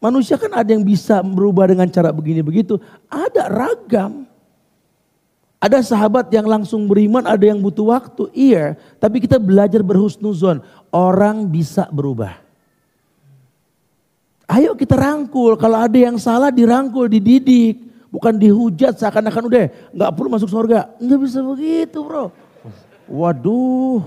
Manusia 0.00 0.40
kan 0.40 0.48
ada 0.48 0.70
yang 0.72 0.86
bisa 0.86 1.20
berubah 1.20 1.68
dengan 1.68 1.92
cara 1.92 2.08
begini 2.08 2.40
begitu. 2.40 2.80
Ada 3.10 3.52
ragam. 3.52 4.31
Ada 5.62 5.78
sahabat 5.78 6.26
yang 6.34 6.50
langsung 6.50 6.90
beriman, 6.90 7.22
ada 7.22 7.46
yang 7.46 7.62
butuh 7.62 7.94
waktu. 7.94 8.26
Iya, 8.34 8.74
tapi 8.98 9.22
kita 9.22 9.38
belajar 9.38 9.78
berhusnuzon. 9.78 10.58
Orang 10.90 11.46
bisa 11.46 11.86
berubah. 11.94 12.42
Ayo 14.50 14.74
kita 14.74 14.98
rangkul. 14.98 15.54
Kalau 15.54 15.78
ada 15.78 15.94
yang 15.94 16.18
salah 16.18 16.50
dirangkul, 16.50 17.06
dididik. 17.06 17.78
Bukan 18.10 18.36
dihujat 18.36 18.98
seakan-akan 18.98 19.48
udah 19.48 19.64
nggak 19.94 20.10
perlu 20.18 20.28
masuk 20.34 20.50
surga. 20.50 20.98
Nggak 20.98 21.20
bisa 21.30 21.38
begitu 21.46 21.98
bro. 22.02 22.34
Waduh. 23.06 24.02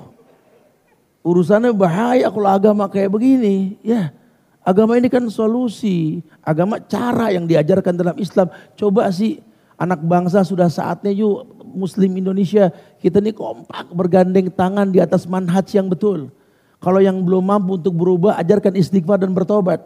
Urusannya 1.26 1.72
bahaya 1.72 2.28
kalau 2.30 2.51
agama 2.51 2.86
kayak 2.91 3.16
begini. 3.16 3.80
Ya. 3.80 4.12
Agama 4.60 4.99
ini 4.99 5.08
kan 5.08 5.24
solusi, 5.30 6.26
agama 6.41 6.82
cara 6.84 7.32
yang 7.32 7.47
diajarkan 7.47 7.95
dalam 7.95 8.18
Islam. 8.20 8.51
Coba 8.78 9.08
sih 9.14 9.39
anak 9.76 9.99
bangsa 10.03 10.43
sudah 10.43 10.71
saatnya 10.71 11.11
yuk 11.11 11.47
Muslim 11.76 12.15
Indonesia 12.15 12.71
kita 13.03 13.19
ini 13.19 13.36
kompak 13.36 13.91
bergandeng 13.91 14.47
tangan 14.51 14.88
di 14.89 15.03
atas 15.03 15.28
manhaj 15.28 15.67
yang 15.76 15.91
betul. 15.91 16.32
Kalau 16.80 16.99
yang 17.01 17.19
belum 17.23 17.43
mampu 17.43 17.76
untuk 17.82 17.95
berubah 17.95 18.39
ajarkan 18.39 18.78
istighfar 18.78 19.19
dan 19.19 19.36
bertobat. 19.36 19.84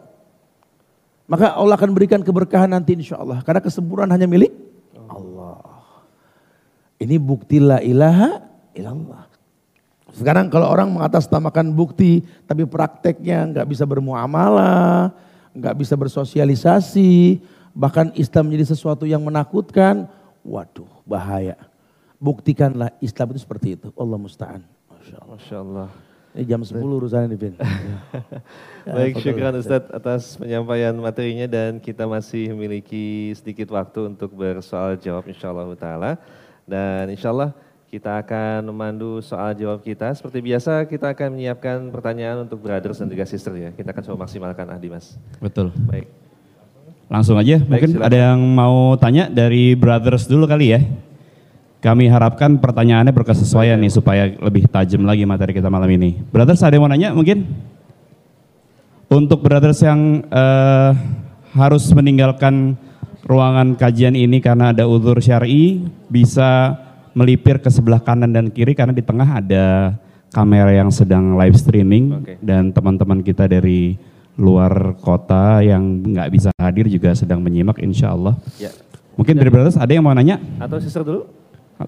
Maka 1.30 1.54
Allah 1.54 1.78
akan 1.78 1.94
berikan 1.94 2.20
keberkahan 2.20 2.70
nanti 2.70 2.98
insya 2.98 3.18
Allah. 3.22 3.38
Karena 3.46 3.62
kesempurnaan 3.62 4.10
hanya 4.10 4.26
milik 4.26 4.50
Allah. 5.06 5.62
Ini 6.98 7.16
bukti 7.16 7.62
la 7.62 7.78
ilaha 7.80 8.42
illallah. 8.74 9.30
Sekarang 10.10 10.50
kalau 10.50 10.66
orang 10.66 10.90
mengatasnamakan 10.90 11.70
bukti 11.70 12.26
tapi 12.44 12.66
prakteknya 12.66 13.46
nggak 13.46 13.66
bisa 13.70 13.86
bermuamalah, 13.86 15.14
nggak 15.54 15.74
bisa 15.78 15.94
bersosialisasi, 15.94 17.38
bahkan 17.74 18.10
Islam 18.18 18.50
menjadi 18.50 18.74
sesuatu 18.74 19.04
yang 19.06 19.22
menakutkan, 19.22 20.08
waduh 20.42 20.88
bahaya. 21.06 21.56
Buktikanlah 22.20 22.92
Islam 23.00 23.32
itu 23.32 23.40
seperti 23.40 23.80
itu. 23.80 23.88
Allah 23.96 24.18
musta'an. 24.20 24.60
Masya 24.92 25.16
Allah. 25.24 25.36
Masya 25.36 25.56
Allah. 25.60 25.88
Ini 26.30 26.46
jam 26.46 26.62
10 26.62 26.78
urusan 26.78 27.26
ini, 27.26 27.34
Bin. 27.34 27.54
ya, 28.86 28.92
Baik, 28.94 29.18
syukuran 29.18 29.58
Ustadz 29.58 29.90
atas 29.90 30.38
penyampaian 30.38 30.94
materinya 30.94 31.50
dan 31.50 31.82
kita 31.82 32.06
masih 32.06 32.54
memiliki 32.54 33.34
sedikit 33.34 33.74
waktu 33.74 34.14
untuk 34.14 34.30
bersoal 34.38 34.94
jawab 34.94 35.26
insya 35.26 35.50
Allah 35.50 35.74
ta'ala. 35.74 36.10
Dan 36.70 37.10
insya 37.10 37.34
Allah 37.34 37.50
kita 37.90 38.22
akan 38.22 38.70
memandu 38.70 39.18
soal 39.18 39.58
jawab 39.58 39.82
kita. 39.82 40.14
Seperti 40.14 40.38
biasa 40.38 40.86
kita 40.86 41.10
akan 41.10 41.34
menyiapkan 41.34 41.90
pertanyaan 41.90 42.46
untuk 42.46 42.62
brothers 42.62 43.02
dan 43.02 43.10
juga 43.10 43.26
sister 43.26 43.50
ya. 43.58 43.74
Kita 43.74 43.90
akan 43.90 44.02
coba 44.06 44.30
maksimalkan 44.30 44.70
Adi 44.70 44.86
Mas. 44.86 45.18
Betul. 45.42 45.74
Baik. 45.90 46.29
Langsung 47.10 47.34
aja, 47.34 47.58
Baik, 47.58 47.66
mungkin 47.66 47.90
silakan. 47.98 48.06
ada 48.06 48.18
yang 48.30 48.40
mau 48.54 48.94
tanya 48.94 49.26
dari 49.26 49.74
brothers 49.74 50.30
dulu 50.30 50.46
kali 50.46 50.78
ya. 50.78 50.80
Kami 51.82 52.06
harapkan 52.06 52.54
pertanyaannya 52.62 53.10
berkesesuaian 53.10 53.74
nih 53.82 53.90
supaya 53.90 54.30
lebih 54.30 54.70
tajam 54.70 55.02
lagi 55.02 55.26
materi 55.26 55.50
kita 55.50 55.66
malam 55.66 55.90
ini. 55.90 56.22
Brothers 56.30 56.62
ada 56.62 56.78
yang 56.78 56.86
mau 56.86 56.92
nanya 56.92 57.10
mungkin? 57.10 57.50
Untuk 59.10 59.42
brothers 59.42 59.82
yang 59.82 60.22
uh, 60.30 60.94
harus 61.50 61.82
meninggalkan 61.90 62.78
ruangan 63.26 63.74
kajian 63.74 64.14
ini 64.14 64.38
karena 64.38 64.70
ada 64.70 64.86
uzur 64.86 65.18
syari, 65.18 65.82
bisa 66.06 66.78
melipir 67.10 67.58
ke 67.58 67.74
sebelah 67.74 67.98
kanan 67.98 68.30
dan 68.30 68.54
kiri 68.54 68.70
karena 68.70 68.94
di 68.94 69.02
tengah 69.02 69.26
ada 69.26 69.98
kamera 70.30 70.70
yang 70.70 70.94
sedang 70.94 71.34
live 71.34 71.58
streaming 71.58 72.22
okay. 72.22 72.38
dan 72.38 72.70
teman-teman 72.70 73.18
kita 73.18 73.50
dari 73.50 73.98
luar 74.40 74.96
kota 75.04 75.60
yang 75.60 76.00
nggak 76.00 76.28
bisa 76.32 76.48
hadir 76.56 76.88
juga 76.88 77.12
sedang 77.12 77.44
menyimak 77.44 77.76
insya 77.84 78.16
Allah. 78.16 78.40
Ya. 78.56 78.72
Mungkin 79.20 79.36
dari 79.36 79.52
brothers 79.52 79.76
ada 79.76 79.92
yang 79.92 80.00
mau 80.00 80.16
nanya? 80.16 80.40
Atau 80.56 80.80
sister 80.80 81.04
dulu? 81.04 81.28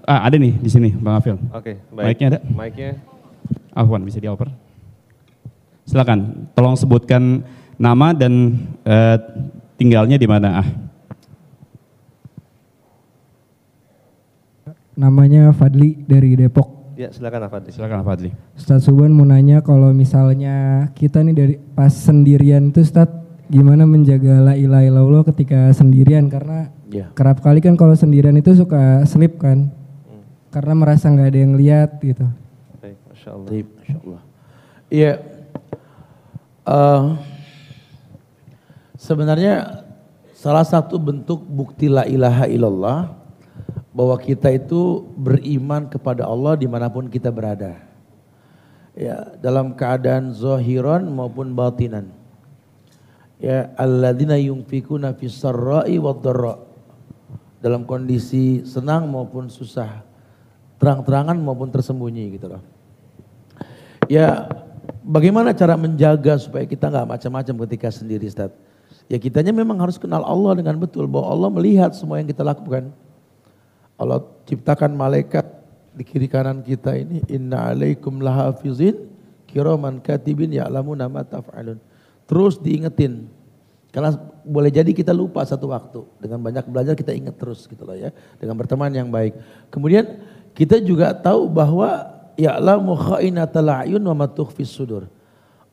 Ah, 0.05 0.29
ada 0.29 0.37
nih 0.37 0.53
di 0.61 0.69
sini 0.69 0.93
Bang 0.93 1.17
Afil. 1.17 1.33
Oke, 1.49 1.73
okay, 1.73 1.75
baik. 1.89 2.05
Mic-nya 2.13 2.27
ada? 2.29 2.39
Mic-nya. 2.45 2.89
Afwan 3.73 4.05
bisa 4.05 4.21
dioper. 4.21 4.53
Silakan, 5.89 6.49
tolong 6.53 6.77
sebutkan 6.77 7.41
nama 7.81 8.13
dan 8.13 8.53
uh, 8.85 9.17
tinggalnya 9.75 10.21
di 10.21 10.29
mana 10.29 10.61
ah. 10.61 10.67
Namanya 14.93 15.49
Fadli 15.57 15.97
dari 16.05 16.37
Depok. 16.37 16.82
Ya, 16.93 17.09
silakan 17.09 17.49
Fadli. 17.49 17.69
Silakan 17.73 18.05
Fadli. 18.05 18.29
Ustaz 18.53 18.85
Suban 18.85 19.09
mau 19.09 19.25
nanya 19.25 19.65
kalau 19.65 19.89
misalnya 19.89 20.87
kita 20.93 21.25
nih 21.25 21.33
dari 21.33 21.55
pas 21.73 21.89
sendirian 21.89 22.69
itu 22.69 22.85
Ustaz 22.85 23.09
gimana 23.49 23.89
menjaga 23.89 24.53
la 24.53 24.53
ilaha 24.53 24.85
illallah 24.85 25.23
ketika 25.33 25.73
sendirian 25.73 26.29
karena 26.29 26.69
ya. 26.93 27.09
kerap 27.17 27.41
kali 27.41 27.65
kan 27.65 27.73
kalau 27.73 27.97
sendirian 27.97 28.37
itu 28.37 28.53
suka 28.53 29.01
slip 29.09 29.41
kan. 29.41 29.73
Hmm. 30.05 30.21
Karena 30.53 30.73
merasa 30.77 31.09
nggak 31.09 31.29
ada 31.33 31.39
yang 31.41 31.53
lihat 31.57 31.97
gitu. 31.97 32.29
Baik, 32.77 32.97
Masya 33.09 33.29
Allah. 33.33 33.49
Masya 33.49 33.97
Allah. 34.05 34.21
Iya. 34.93 35.13
Uh, 36.63 37.03
sebenarnya 39.01 39.83
salah 40.37 40.63
satu 40.63 41.01
bentuk 41.01 41.41
bukti 41.41 41.89
la 41.89 42.05
ilaha 42.05 42.45
illallah 42.45 43.22
bahwa 43.93 44.17
kita 44.17 44.49
itu 44.49 45.05
beriman 45.13 45.85
kepada 45.85 46.25
Allah 46.25 46.57
di 46.57 46.65
mana 46.65 46.89
pun 46.89 47.05
kita 47.05 47.29
berada. 47.29 47.77
Ya, 48.97 49.37
dalam 49.41 49.73
keadaan 49.77 50.33
zahiran 50.33 51.05
maupun 51.09 51.53
batinan. 51.53 52.09
Ya, 53.37 53.73
alladzina 53.77 54.37
yunfikuna 54.37 55.13
fis 55.17 55.37
sarra'i 55.37 55.97
wad 56.01 56.25
Dalam 57.61 57.85
kondisi 57.85 58.65
senang 58.65 59.09
maupun 59.09 59.49
susah. 59.49 60.01
Terang-terangan 60.81 61.37
maupun 61.37 61.69
tersembunyi 61.69 62.37
gitu 62.37 62.49
loh. 62.49 62.61
Ya, 64.11 64.51
bagaimana 65.05 65.55
cara 65.55 65.77
menjaga 65.79 66.35
supaya 66.41 66.65
kita 66.67 66.89
nggak 66.91 67.07
macam-macam 67.07 67.55
ketika 67.65 67.87
sendiri, 67.93 68.27
Ustaz? 68.27 68.51
Ya 69.11 69.19
kitanya 69.19 69.51
memang 69.51 69.79
harus 69.79 69.99
kenal 69.99 70.23
Allah 70.23 70.55
dengan 70.59 70.79
betul 70.79 71.07
bahwa 71.07 71.27
Allah 71.31 71.49
melihat 71.51 71.91
semua 71.95 72.19
yang 72.19 72.27
kita 72.27 72.43
lakukan. 72.43 72.91
Allah 73.97 74.25
ciptakan 74.49 74.97
malaikat 74.97 75.45
di 75.93 76.03
kiri 76.03 76.25
kanan 76.25 76.65
kita 76.65 76.97
ini 76.97 77.21
inna 77.29 77.69
alaikum 77.69 78.17
lahafizin 78.17 79.13
kiraman 79.45 80.01
katibin 80.01 80.49
ya'lamu 80.49 80.97
nama 80.97 81.21
taf'alun. 81.21 81.77
Terus 82.25 82.57
diingetin. 82.57 83.29
Karena 83.93 84.09
boleh 84.41 84.73
jadi 84.73 84.89
kita 84.89 85.13
lupa 85.13 85.45
satu 85.45 85.69
waktu. 85.69 86.01
Dengan 86.17 86.41
banyak 86.41 86.65
belajar 86.65 86.97
kita 86.97 87.13
ingat 87.13 87.37
terus 87.37 87.69
gitu 87.69 87.85
loh 87.85 87.93
ya. 87.93 88.09
Dengan 88.41 88.57
berteman 88.57 88.89
yang 88.89 89.13
baik. 89.13 89.37
Kemudian 89.69 90.17
kita 90.57 90.81
juga 90.81 91.13
tahu 91.13 91.45
bahwa 91.45 92.09
ya'lamu 92.33 92.97
kha'inatal 92.97 93.69
a'yun 93.69 94.01
wa 94.01 94.25
matukhfis 94.25 94.73
sudur. 94.73 95.05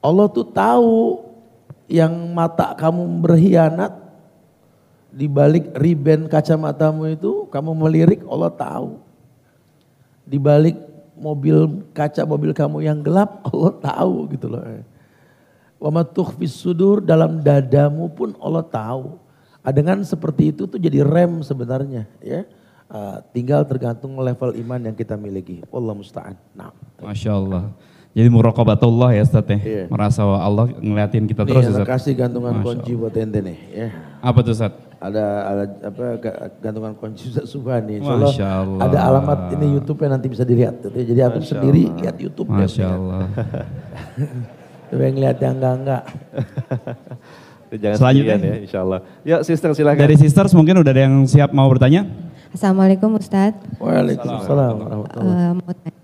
Allah 0.04 0.28
tuh 0.28 0.44
tahu 0.44 1.24
yang 1.88 2.12
mata 2.36 2.76
kamu 2.76 3.24
berkhianat 3.24 3.92
di 5.10 5.26
balik 5.26 5.74
riben 5.74 6.30
kacamatamu 6.30 7.10
itu 7.10 7.46
kamu 7.50 7.70
melirik 7.74 8.22
Allah 8.30 8.50
tahu. 8.54 9.02
Di 10.26 10.38
balik 10.38 10.78
mobil 11.18 11.84
kaca 11.90 12.22
mobil 12.24 12.54
kamu 12.54 12.86
yang 12.86 12.98
gelap 13.02 13.42
Allah 13.50 13.74
tahu 13.82 14.30
gitu 14.32 14.46
loh. 14.48 14.62
Wa 15.80 16.02
tukhfis 16.06 16.54
sudur 16.54 17.02
dalam 17.02 17.42
dadamu 17.42 18.08
pun 18.08 18.32
Allah 18.38 18.64
tahu. 18.64 19.18
Ah, 19.60 19.74
dengan 19.76 20.00
seperti 20.00 20.56
itu 20.56 20.64
tuh 20.64 20.80
jadi 20.80 21.04
rem 21.04 21.44
sebenarnya 21.44 22.08
ya. 22.24 22.48
Uh, 22.90 23.22
tinggal 23.30 23.62
tergantung 23.62 24.18
level 24.18 24.50
iman 24.50 24.90
yang 24.90 24.96
kita 24.98 25.14
miliki. 25.14 25.62
Allah 25.70 25.94
musta'an. 25.94 26.34
Nah. 26.58 26.74
Masya 26.98 27.38
Allah. 27.38 27.70
Jadi 28.10 28.26
muraqabatullah 28.26 29.14
ya 29.14 29.22
Ustaz 29.22 29.46
ya. 29.46 29.58
Iya. 29.62 29.84
Merasa 29.86 30.26
Allah 30.26 30.66
ngeliatin 30.74 31.30
kita 31.30 31.46
terus 31.46 31.70
Ustaz. 31.70 31.86
kasih 31.86 32.18
gantungan 32.18 32.58
Masya 32.58 32.66
kunci 32.66 32.90
Allah. 32.90 33.02
buat 33.06 33.14
ente 33.14 33.38
nih 33.46 33.58
ya. 33.70 33.88
Apa 34.18 34.42
tuh 34.42 34.58
Ustaz? 34.58 34.89
Ada, 35.00 35.24
ada 35.48 35.64
apa 35.88 36.04
gantungan 36.60 36.92
kunci 36.92 37.32
Ustaz 37.32 37.48
Subhani. 37.48 38.04
Masya 38.04 38.44
Allah. 38.44 38.84
Ada 38.84 38.98
alamat 39.08 39.40
ini 39.56 39.80
YouTube-nya 39.80 40.20
nanti 40.20 40.28
bisa 40.28 40.44
dilihat. 40.44 40.84
Jadi 40.84 41.20
aku 41.24 41.40
sendiri 41.40 41.88
Allah. 41.88 41.98
lihat 42.04 42.16
YouTube. 42.20 42.52
Masya 42.52 42.84
ya. 42.84 42.92
Allah. 43.00 43.24
Coba 44.92 45.02
yang 45.08 45.16
lihat 45.16 45.38
yang 45.40 45.54
enggak-enggak. 45.56 46.02
Jangan 47.80 47.96
Selanjutnya 47.96 48.36
ya 48.44 48.56
insya 48.60 48.78
Allah. 48.84 49.00
Ya 49.24 49.36
sister 49.40 49.72
silakan. 49.72 50.04
Dari 50.04 50.16
sisters 50.20 50.52
mungkin 50.52 50.84
udah 50.84 50.92
ada 50.92 51.02
yang 51.08 51.24
siap 51.24 51.48
mau 51.56 51.70
bertanya? 51.72 52.04
Assalamualaikum 52.52 53.14
Ustadz. 53.16 53.80
Waalaikumsalam. 53.80 54.74
Uh, 55.16 55.96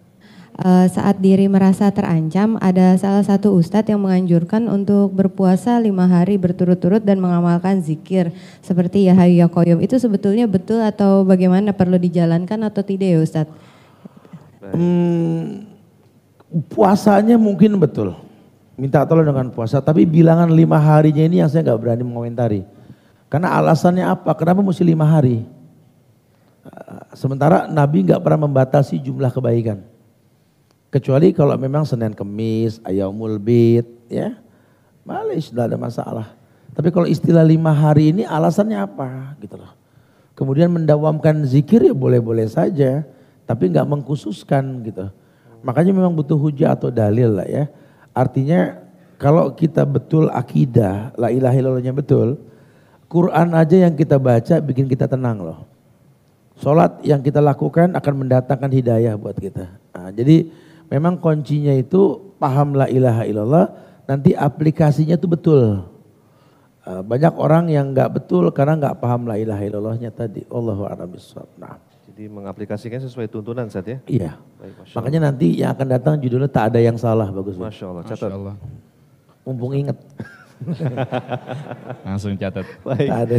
uh, 0.61 0.87
saat 0.89 1.21
diri 1.21 1.49
merasa 1.49 1.89
terancam, 1.93 2.57
ada 2.61 2.97
salah 2.97 3.25
satu 3.25 3.53
ustadz 3.57 3.93
yang 3.93 4.01
menganjurkan 4.01 4.69
untuk 4.69 5.13
berpuasa 5.13 5.77
lima 5.81 6.09
hari 6.09 6.41
berturut-turut 6.41 7.05
dan 7.05 7.21
mengamalkan 7.21 7.81
zikir 7.85 8.33
seperti 8.65 9.09
ya 9.09 9.15
hayu 9.17 9.49
koyum. 9.53 9.81
Itu 9.85 10.01
sebetulnya 10.01 10.49
betul 10.49 10.81
atau 10.81 11.25
bagaimana 11.25 11.77
perlu 11.77 12.01
dijalankan 12.01 12.65
atau 12.69 12.83
tidak 12.85 13.09
ya 13.09 13.19
Ustadz? 13.21 13.55
Hmm, 14.73 15.69
puasanya 16.73 17.37
mungkin 17.39 17.77
betul. 17.79 18.17
Minta 18.77 19.09
tolong 19.09 19.25
dengan 19.25 19.49
puasa, 19.49 19.81
tapi 19.81 20.05
bilangan 20.05 20.53
lima 20.53 20.77
harinya 20.77 21.25
ini 21.25 21.41
yang 21.41 21.49
saya 21.49 21.65
nggak 21.65 21.81
berani 21.81 22.05
mengomentari. 22.05 22.61
Karena 23.33 23.57
alasannya 23.57 24.05
apa? 24.05 24.37
Kenapa 24.37 24.61
mesti 24.61 24.85
lima 24.85 25.09
hari? 25.09 25.49
Sementara 27.17 27.65
Nabi 27.65 28.05
nggak 28.05 28.21
pernah 28.21 28.45
membatasi 28.45 29.01
jumlah 29.01 29.33
kebaikan. 29.33 29.96
Kecuali 30.91 31.34
kalau 31.34 31.59
memang 31.59 31.82
Senin 31.82 32.14
Kemis, 32.14 32.78
Ayamul 32.87 33.43
Bid, 33.43 33.87
ya. 34.07 34.39
Malis, 35.07 35.51
tidak 35.51 35.74
ada 35.74 35.78
masalah. 35.78 36.26
Tapi 36.74 36.91
kalau 36.91 37.07
istilah 37.09 37.47
lima 37.47 37.72
hari 37.72 38.11
ini 38.12 38.22
alasannya 38.26 38.78
apa? 38.78 39.39
Gitu 39.39 39.55
loh. 39.57 39.72
Kemudian 40.37 40.68
mendawamkan 40.68 41.47
zikir 41.49 41.80
ya 41.80 41.95
boleh-boleh 41.97 42.45
saja. 42.51 43.07
Tapi 43.47 43.70
nggak 43.70 43.87
mengkhususkan 43.87 44.82
gitu. 44.84 45.09
Makanya 45.62 45.95
memang 45.95 46.12
butuh 46.12 46.37
hujah 46.37 46.74
atau 46.74 46.91
dalil 46.91 47.39
lah 47.39 47.47
ya. 47.47 47.64
Artinya 48.12 48.82
kalau 49.16 49.55
kita 49.57 49.89
betul 49.89 50.28
akidah, 50.28 51.16
la 51.16 51.32
ilaha 51.32 51.57
illallahnya 51.57 51.95
betul, 51.97 52.37
Quran 53.09 53.55
aja 53.57 53.87
yang 53.89 53.95
kita 53.97 54.20
baca 54.20 54.61
bikin 54.61 54.91
kita 54.91 55.09
tenang 55.09 55.41
loh. 55.41 55.64
Sholat 56.61 57.01
yang 57.05 57.20
kita 57.20 57.41
lakukan 57.41 57.97
akan 57.97 58.14
mendatangkan 58.26 58.70
hidayah 58.72 59.16
buat 59.16 59.37
kita. 59.37 59.68
Nah, 59.97 60.09
jadi 60.12 60.49
memang 60.93 61.18
kuncinya 61.18 61.74
itu 61.74 62.34
paham 62.37 62.76
la 62.76 62.87
ilaha 62.87 63.22
illallah, 63.26 63.66
nanti 64.07 64.32
aplikasinya 64.37 65.18
itu 65.18 65.26
betul. 65.26 65.82
Uh, 66.87 67.03
banyak 67.03 67.34
orang 67.34 67.66
yang 67.66 67.91
nggak 67.91 68.14
betul 68.14 68.47
karena 68.55 68.78
nggak 68.78 69.03
paham 69.03 69.26
la 69.26 69.34
ilaha 69.34 69.62
illallahnya 69.66 70.14
tadi. 70.14 70.47
Allahu 70.47 70.87
a'lam 70.87 71.11
Nah. 71.59 71.76
Jadi 72.16 72.32
mengaplikasikan 72.32 72.97
sesuai 72.97 73.28
tuntunan 73.28 73.68
saat 73.68 73.93
ya? 73.93 73.99
Iya. 74.09 74.32
Baik, 74.57 74.89
Makanya 74.97 75.20
nanti 75.28 75.61
yang 75.61 75.76
akan 75.76 75.84
datang 75.84 76.14
judulnya 76.16 76.49
tak 76.49 76.72
ada 76.72 76.80
yang 76.80 76.97
salah 76.97 77.28
bagus. 77.28 77.61
Masya 77.61 77.93
Allah, 77.93 78.05
catat. 78.09 78.32
Masya 78.32 78.39
Allah. 78.41 78.55
Mumpung 79.45 79.76
ingat. 79.76 80.01
Langsung 82.09 82.32
catat. 82.41 82.64
Baik. 82.80 83.09
Ada. 83.12 83.37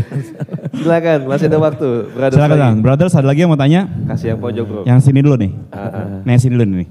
Silakan, 0.77 1.19
masih 1.25 1.47
ada 1.49 1.57
waktu. 1.57 1.89
Brothers 2.13 2.37
Silakan. 2.37 2.73
Brothers 2.85 3.13
ada 3.17 3.25
lagi 3.25 3.39
yang 3.41 3.49
mau 3.49 3.57
tanya? 3.57 3.89
Kasih 4.13 4.37
yang 4.37 4.39
pojok, 4.45 4.65
Bro. 4.69 4.81
Yang 4.85 4.99
sini 5.09 5.19
dulu 5.25 5.35
nih. 5.41 5.51
Uh, 5.73 5.79
uh. 5.81 6.05
Nah, 6.21 6.31
yang 6.37 6.41
sini 6.45 6.53
dulu 6.53 6.65
nih. 6.77 6.89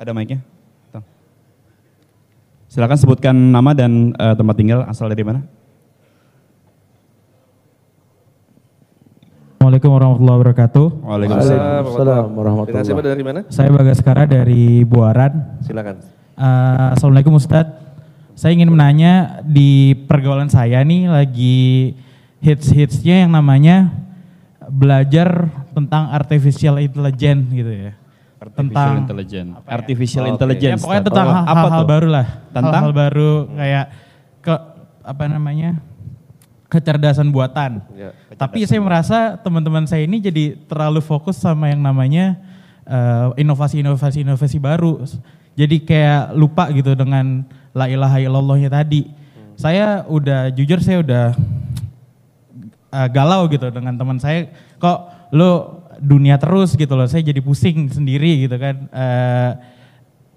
Ada 0.00 0.16
mic-nya? 0.16 0.40
Silakan 2.70 2.96
sebutkan 2.96 3.34
nama 3.34 3.76
dan 3.76 4.16
uh, 4.16 4.32
tempat 4.32 4.56
tinggal, 4.56 4.80
asal 4.88 5.12
dari 5.12 5.20
mana? 5.26 5.44
Assalamualaikum 9.60 9.90
warahmatullahi 9.92 10.38
wabarakatuh. 10.40 10.86
Waalaikumsalam 11.04 12.32
warahmatullahi 12.32 12.80
wabarakatuh. 12.80 13.12
dari 13.12 13.24
mana? 13.26 13.40
Saya 13.52 13.68
Bagaskara 13.68 14.24
dari 14.24 14.86
Buaran. 14.88 15.60
Silakan. 15.66 16.00
Uh, 16.32 16.96
Assalamualaikum 16.96 17.36
Ustadz. 17.36 17.76
Saya 18.32 18.56
ingin 18.56 18.72
menanya 18.72 19.44
di 19.44 19.92
pergaulan 20.08 20.48
saya 20.48 20.80
nih 20.80 21.12
lagi 21.12 21.92
hits-hitsnya 22.40 23.28
yang 23.28 23.36
namanya 23.36 23.92
belajar 24.64 25.52
tentang 25.76 26.08
artificial 26.08 26.80
intelligence 26.80 27.52
gitu 27.52 27.68
ya. 27.68 27.99
Artificial 28.40 28.72
tentang 28.72 29.02
intelligence. 29.04 29.50
Ya? 29.52 29.68
Artificial 29.68 30.24
oh, 30.24 30.32
intelligence. 30.32 30.80
Ya, 30.80 30.82
pokoknya 30.82 31.04
tentang 31.12 31.28
hal-hal 31.44 31.84
baru 31.84 32.08
lah. 32.08 32.26
Tentang 32.48 32.72
hal-hal 32.72 32.92
baru 32.96 33.30
kayak 33.52 33.84
ke 34.40 34.54
apa 35.04 35.24
namanya? 35.28 35.70
kecerdasan 36.70 37.34
buatan. 37.34 37.82
Ya, 37.92 38.14
kecerdasan. 38.14 38.38
Tapi 38.38 38.58
saya 38.62 38.80
merasa 38.80 39.18
teman-teman 39.42 39.84
saya 39.90 40.06
ini 40.06 40.22
jadi 40.22 40.54
terlalu 40.70 41.02
fokus 41.02 41.36
sama 41.42 41.66
yang 41.66 41.82
namanya 41.82 42.38
inovasi-inovasi 43.34 44.22
uh, 44.22 44.24
inovasi 44.24 44.58
baru. 44.62 45.02
Jadi 45.58 45.82
kayak 45.82 46.32
lupa 46.38 46.70
gitu 46.70 46.94
dengan 46.94 47.42
la 47.74 47.90
ilaha 47.90 48.22
illallahnya 48.22 48.70
tadi. 48.70 49.10
Hmm. 49.10 49.58
Saya 49.58 50.06
udah 50.06 50.54
jujur 50.54 50.78
saya 50.78 51.02
udah 51.02 51.24
uh, 52.94 53.08
galau 53.10 53.50
gitu 53.50 53.66
dengan 53.74 53.98
teman 53.98 54.22
saya. 54.22 54.48
Kok 54.78 54.98
lo 55.34 55.79
dunia 56.00 56.40
terus 56.40 56.72
gitu 56.74 56.96
loh. 56.96 57.06
Saya 57.06 57.20
jadi 57.20 57.38
pusing 57.44 57.86
sendiri 57.92 58.48
gitu 58.48 58.56
kan. 58.56 58.88
Uh, 58.90 59.50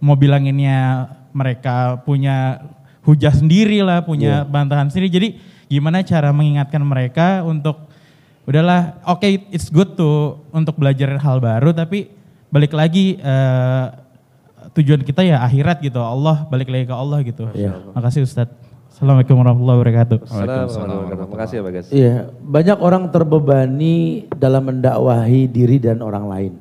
mau 0.03 0.19
bilanginnya 0.19 1.09
mereka 1.31 2.03
punya 2.03 2.61
hujah 3.07 3.31
sendiri 3.31 3.79
lah, 3.81 4.03
punya 4.03 4.43
yeah. 4.43 4.47
bantahan 4.47 4.91
sendiri. 4.91 5.09
Jadi 5.09 5.27
gimana 5.71 6.03
cara 6.03 6.29
mengingatkan 6.35 6.83
mereka 6.83 7.41
untuk 7.47 7.89
udahlah 8.43 8.99
oke 9.07 9.23
okay, 9.23 9.47
it's 9.55 9.71
good 9.71 9.95
tuh 9.95 10.43
untuk 10.51 10.75
belajar 10.75 11.15
hal 11.15 11.39
baru 11.39 11.71
tapi 11.71 12.11
balik 12.51 12.75
lagi 12.75 13.15
uh, 13.23 13.95
tujuan 14.75 15.01
kita 15.03 15.23
ya 15.23 15.41
akhirat 15.43 15.79
gitu. 15.83 15.99
Allah 15.99 16.45
balik 16.47 16.71
lagi 16.71 16.85
ke 16.87 16.95
Allah 16.95 17.19
gitu. 17.23 17.47
Ya. 17.55 17.75
Makasih 17.95 18.27
Ustadz. 18.27 18.62
Assalamualaikum 18.93 19.41
warahmatullahi 19.41 19.79
wabarakatuh. 19.81 20.17
Assalamualaikum 20.21 21.25
Terima 21.25 21.39
kasih 21.41 21.55
ya 21.57 21.63
Bagas. 21.65 21.85
Iya, 21.89 22.15
banyak 22.45 22.77
orang 22.77 23.09
terbebani 23.09 24.29
dalam 24.37 24.69
mendakwahi 24.69 25.49
diri 25.49 25.81
dan 25.81 26.05
orang 26.05 26.29
lain. 26.29 26.53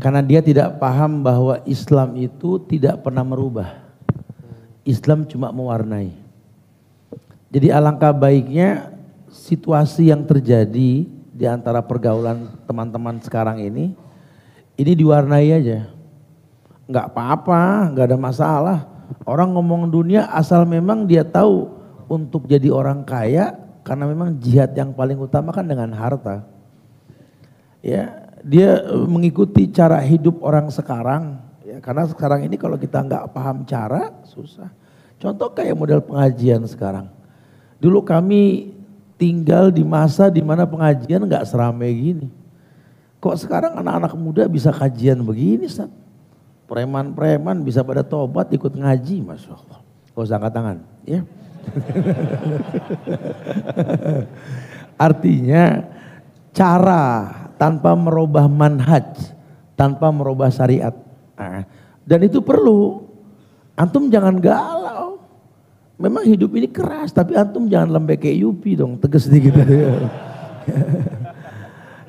Karena 0.00 0.24
dia 0.24 0.40
tidak 0.40 0.80
paham 0.80 1.20
bahwa 1.20 1.60
Islam 1.68 2.16
itu 2.16 2.56
tidak 2.64 3.04
pernah 3.04 3.28
merubah. 3.28 3.76
Islam 4.88 5.28
cuma 5.28 5.52
mewarnai. 5.52 6.16
Jadi 7.52 7.76
alangkah 7.76 8.16
baiknya 8.16 8.96
situasi 9.28 10.08
yang 10.08 10.24
terjadi 10.24 11.04
di 11.12 11.44
antara 11.44 11.84
pergaulan 11.84 12.56
teman-teman 12.64 13.20
sekarang 13.20 13.60
ini, 13.60 13.92
ini 14.80 14.92
diwarnai 14.96 15.48
aja 15.52 15.92
nggak 16.88 17.06
apa-apa, 17.12 17.92
nggak 17.92 18.06
ada 18.08 18.16
masalah. 18.16 18.97
Orang 19.24 19.56
ngomong 19.56 19.88
dunia 19.88 20.28
asal 20.32 20.64
memang 20.68 21.08
dia 21.08 21.24
tahu 21.24 21.68
untuk 22.08 22.48
jadi 22.48 22.72
orang 22.72 23.04
kaya 23.04 23.56
karena 23.84 24.04
memang 24.04 24.36
jihad 24.36 24.76
yang 24.76 24.92
paling 24.92 25.16
utama 25.16 25.52
kan 25.52 25.64
dengan 25.64 25.88
harta. 25.96 26.44
Ya, 27.80 28.28
dia 28.44 28.84
mengikuti 29.08 29.68
cara 29.70 30.00
hidup 30.04 30.44
orang 30.44 30.68
sekarang. 30.68 31.40
Ya, 31.64 31.80
karena 31.80 32.04
sekarang 32.08 32.44
ini 32.44 32.56
kalau 32.56 32.76
kita 32.76 33.00
nggak 33.00 33.32
paham 33.32 33.64
cara 33.64 34.12
susah. 34.28 34.68
Contoh 35.18 35.52
kayak 35.52 35.76
model 35.76 36.00
pengajian 36.04 36.64
sekarang. 36.68 37.08
Dulu 37.80 38.04
kami 38.04 38.74
tinggal 39.18 39.68
di 39.74 39.82
masa 39.82 40.30
di 40.30 40.40
mana 40.40 40.64
pengajian 40.64 41.26
nggak 41.26 41.44
seramai 41.48 41.90
gini. 41.90 42.28
Kok 43.18 43.36
sekarang 43.36 43.74
anak-anak 43.82 44.14
muda 44.14 44.46
bisa 44.46 44.70
kajian 44.70 45.18
begini, 45.26 45.66
Ustaz? 45.66 45.90
Preman-preman 46.68 47.64
bisa 47.64 47.80
pada 47.80 48.04
tobat 48.04 48.52
ikut 48.52 48.76
ngaji, 48.76 49.24
Masya 49.24 49.56
Allah. 49.56 49.80
Gak 50.12 50.20
usah 50.20 50.36
angkat 50.36 50.52
tangan, 50.52 50.76
ya. 51.08 51.24
Artinya 55.08 55.88
cara 56.52 57.04
tanpa 57.56 57.96
merubah 57.96 58.44
manhaj, 58.52 59.32
tanpa 59.80 60.12
merubah 60.12 60.52
syariat. 60.52 60.92
Nah, 61.40 61.64
dan 62.04 62.20
itu 62.20 62.44
perlu. 62.44 63.08
Antum 63.72 64.12
jangan 64.12 64.36
galau. 64.36 65.24
Memang 65.96 66.28
hidup 66.28 66.52
ini 66.52 66.68
keras, 66.68 67.16
tapi 67.16 67.32
antum 67.32 67.64
jangan 67.64 67.96
lembek 67.96 68.28
kayak 68.28 68.44
Yupi 68.44 68.76
dong, 68.76 69.00
tegas 69.00 69.24
sedikit. 69.24 69.56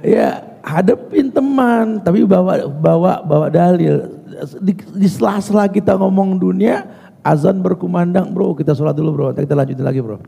ya, 0.03 0.43
hadapin 0.61 1.31
teman, 1.31 2.03
tapi 2.03 2.27
bawa 2.27 2.67
bawa 2.67 3.23
bawa 3.23 3.47
dalil 3.47 4.18
di, 4.61 4.73
di 4.73 5.07
sela-sela 5.09 5.67
kita 5.67 5.97
ngomong 5.97 6.39
dunia, 6.39 6.85
azan 7.25 7.59
berkumandang 7.59 8.31
bro, 8.31 8.55
kita 8.55 8.73
sholat 8.73 8.95
dulu 8.95 9.09
bro, 9.15 9.27
kita 9.35 9.55
lanjutin 9.55 9.85
lagi 9.85 9.99
bro. 9.99 10.21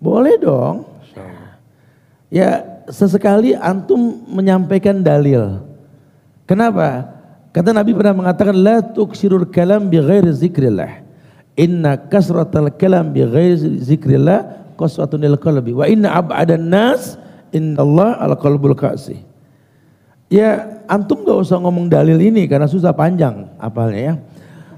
Boleh 0.00 0.36
dong. 0.40 0.88
Ya 2.30 2.62
sesekali 2.88 3.58
antum 3.58 4.22
menyampaikan 4.30 5.02
dalil. 5.02 5.60
Kenapa? 6.46 7.10
Kata 7.50 7.74
Nabi 7.74 7.90
pernah 7.94 8.14
mengatakan 8.14 8.54
la 8.54 8.78
tuksirul 8.78 9.50
kalam 9.50 9.90
bi 9.90 9.98
ghairi 9.98 10.30
zikrillah. 10.30 11.02
Inna 11.58 11.98
kasratal 11.98 12.70
kalam 12.78 13.10
bi 13.10 13.26
ghairi 13.26 13.82
zikrillah 13.82 14.72
qaswatun 14.78 15.20
lil 15.26 15.36
qalbi 15.36 15.74
wa 15.74 15.84
inna 15.90 16.14
ab'adan 16.14 16.70
nas 16.70 17.18
innallaha 17.50 18.22
al 18.22 18.34
qalbul 18.38 18.78
qasih. 18.78 19.29
Ya 20.30 20.78
antum 20.86 21.26
gak 21.26 21.42
usah 21.42 21.58
ngomong 21.58 21.90
dalil 21.90 22.14
ini 22.22 22.46
karena 22.46 22.70
susah 22.70 22.94
panjang 22.94 23.50
apalnya 23.58 24.00
ya. 24.00 24.14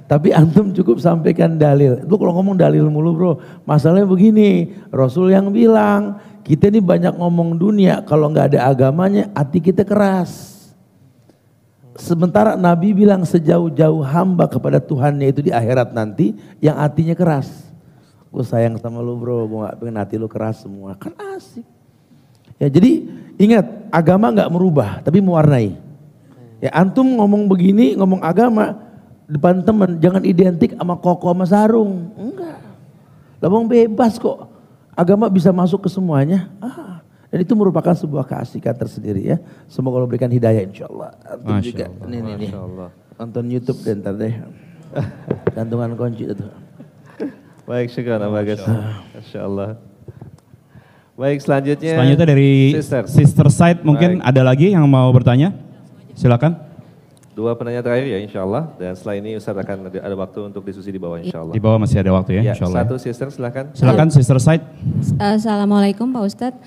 Tapi 0.09 0.33
antum 0.41 0.73
cukup 0.73 0.97
sampaikan 0.99 1.61
dalil. 1.61 2.01
Itu 2.01 2.15
kalau 2.17 2.33
ngomong 2.41 2.57
dalil 2.57 2.89
mulu 2.89 3.13
bro. 3.13 3.33
Masalahnya 3.69 4.09
begini, 4.09 4.73
Rasul 4.89 5.29
yang 5.33 5.53
bilang, 5.53 6.17
kita 6.43 6.73
ini 6.73 6.81
banyak 6.81 7.15
ngomong 7.17 7.61
dunia, 7.61 8.01
kalau 8.03 8.33
nggak 8.33 8.57
ada 8.57 8.73
agamanya, 8.73 9.29
hati 9.37 9.61
kita 9.61 9.85
keras. 9.85 10.53
Sementara 11.93 12.57
Nabi 12.57 12.97
bilang 12.97 13.21
sejauh-jauh 13.21 14.01
hamba 14.01 14.49
kepada 14.49 14.81
Tuhannya 14.81 15.29
itu 15.29 15.45
di 15.45 15.53
akhirat 15.53 15.93
nanti, 15.93 16.33
yang 16.65 16.81
hatinya 16.81 17.13
keras. 17.13 17.69
Gue 18.33 18.41
sayang 18.41 18.81
sama 18.81 19.05
lu 19.05 19.21
bro, 19.21 19.45
gue 19.45 19.59
gak 19.61 19.77
pengen 19.77 19.97
hati 20.01 20.17
lu 20.17 20.25
keras 20.25 20.65
semua. 20.65 20.97
Kan 20.97 21.13
asik. 21.37 21.69
Ya 22.57 22.73
jadi 22.73 23.05
ingat, 23.39 23.67
agama 23.93 24.33
nggak 24.33 24.51
merubah, 24.53 25.01
tapi 25.05 25.21
mewarnai. 25.21 25.77
Ya 26.63 26.71
antum 26.73 27.05
ngomong 27.19 27.51
begini, 27.51 27.99
ngomong 27.99 28.23
agama, 28.23 28.79
depan 29.27 29.67
teman 29.67 29.99
jangan 29.99 30.23
identik 30.23 30.79
sama 30.79 30.95
koko 30.99 31.35
sama 31.35 31.45
sarung. 31.49 32.13
Enggak. 32.15 32.59
Labang 33.43 33.67
bebas 33.67 34.21
kok. 34.21 34.47
Agama 34.95 35.27
bisa 35.27 35.51
masuk 35.51 35.89
ke 35.89 35.91
semuanya. 35.91 36.53
Ah. 36.63 37.03
Dan 37.33 37.43
itu 37.43 37.57
merupakan 37.57 37.97
sebuah 37.97 38.29
keasikan 38.29 38.77
tersendiri 38.77 39.25
ya. 39.25 39.41
Semoga 39.67 39.99
Allah 39.99 40.11
berikan 40.13 40.29
hidayah 40.29 40.63
insya 40.63 40.87
Allah. 40.87 41.17
Antum 41.27 41.57
Masya 41.59 41.67
juga. 41.67 41.87
Allah. 41.89 42.07
Nih, 42.07 42.21
nih, 42.21 42.35
nih. 42.39 42.51
Nonton 43.19 43.45
Youtube 43.49 43.79
deh 43.83 43.95
ntar 43.99 44.15
deh. 44.21 44.35
Gantungan 45.57 45.97
kunci 45.97 46.29
itu. 46.29 46.47
Baik, 47.65 47.89
syukur 47.89 48.21
Bagus. 48.21 48.61
Masya 49.17 49.41
Allah. 49.49 49.92
Baik, 51.23 51.39
selanjutnya. 51.39 51.95
Selanjutnya 51.95 52.27
dari 52.27 52.51
Sister, 52.75 53.03
Sister 53.07 53.47
Side 53.47 53.87
mungkin 53.87 54.19
Baik. 54.19 54.27
ada 54.27 54.43
lagi 54.43 54.75
yang 54.75 54.83
mau 54.91 55.07
bertanya? 55.15 55.55
Silakan. 56.19 56.59
Dua 57.33 57.55
penanya 57.55 57.79
terakhir 57.79 58.11
ya 58.11 58.19
insya 58.19 58.43
Allah. 58.43 58.75
Dan 58.75 58.99
setelah 58.99 59.23
ini 59.23 59.39
Ustaz 59.39 59.55
akan 59.55 59.87
ada 59.87 60.17
waktu 60.19 60.51
untuk 60.51 60.67
diskusi 60.67 60.91
di 60.91 60.99
bawah 60.99 61.23
insya 61.23 61.47
Allah. 61.47 61.55
Di 61.55 61.63
bawah 61.63 61.79
masih 61.79 62.03
ada 62.03 62.11
waktu 62.11 62.43
ya, 62.43 62.51
ya 62.51 62.59
insya 62.59 62.67
Allah. 62.67 62.83
Satu 62.83 62.97
sister 62.99 63.29
silakan. 63.31 63.65
Silakan 63.71 64.09
sister 64.11 64.39
side. 64.43 64.67
Assalamualaikum 65.23 66.11
Pak 66.11 66.23
Ustadz. 66.27 66.59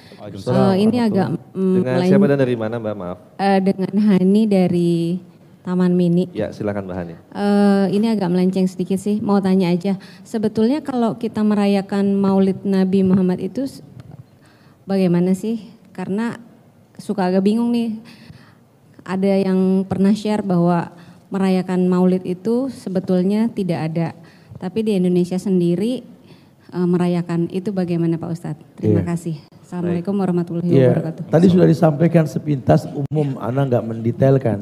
Uh, 0.48 0.74
ini 0.80 1.04
agak 1.04 1.36
mm, 1.52 1.76
Dengan 1.84 2.02
siapa 2.08 2.26
dan 2.32 2.40
dari 2.40 2.56
mana 2.56 2.76
Mbak 2.80 2.96
maaf? 2.96 3.18
Uh, 3.36 3.60
dengan 3.60 3.92
Hani 3.92 4.42
dari 4.48 5.20
Taman 5.68 5.92
Mini. 6.00 6.32
Ya 6.32 6.56
silakan 6.56 6.88
Mbak 6.88 6.96
Hani. 6.96 7.14
Uh, 7.36 7.86
ini 7.92 8.08
agak 8.08 8.32
melenceng 8.32 8.72
sedikit 8.72 9.04
sih, 9.04 9.20
mau 9.20 9.44
tanya 9.44 9.68
aja. 9.68 10.00
Sebetulnya 10.24 10.80
kalau 10.80 11.20
kita 11.20 11.44
merayakan 11.44 12.16
maulid 12.16 12.64
Nabi 12.64 13.04
Muhammad 13.04 13.44
itu 13.44 13.68
bagaimana 14.86 15.34
sih? 15.34 15.70
Karena 15.92 16.38
suka 16.96 17.28
agak 17.28 17.44
bingung 17.44 17.76
nih 17.76 18.00
ada 19.06 19.32
yang 19.38 19.86
pernah 19.86 20.16
share 20.18 20.42
bahwa 20.42 20.90
merayakan 21.30 21.86
Maulid 21.86 22.26
itu 22.26 22.74
sebetulnya 22.74 23.52
tidak 23.52 23.80
ada, 23.92 24.08
tapi 24.58 24.82
di 24.82 24.98
Indonesia 24.98 25.38
sendiri 25.38 26.02
e, 26.74 26.78
merayakan 26.80 27.52
itu 27.54 27.70
bagaimana 27.70 28.18
Pak 28.18 28.30
Ustadz? 28.34 28.66
Terima 28.80 29.06
yeah. 29.06 29.10
kasih. 29.14 29.36
Assalamualaikum 29.62 30.16
warahmatullahi 30.16 30.70
yeah. 30.70 30.94
wabarakatuh. 30.94 31.24
Tadi 31.30 31.46
sudah 31.52 31.68
disampaikan 31.70 32.26
sepintas 32.26 32.90
umum, 32.90 33.38
Anda 33.38 33.68
nggak 33.68 33.86
mendetailkan 33.86 34.60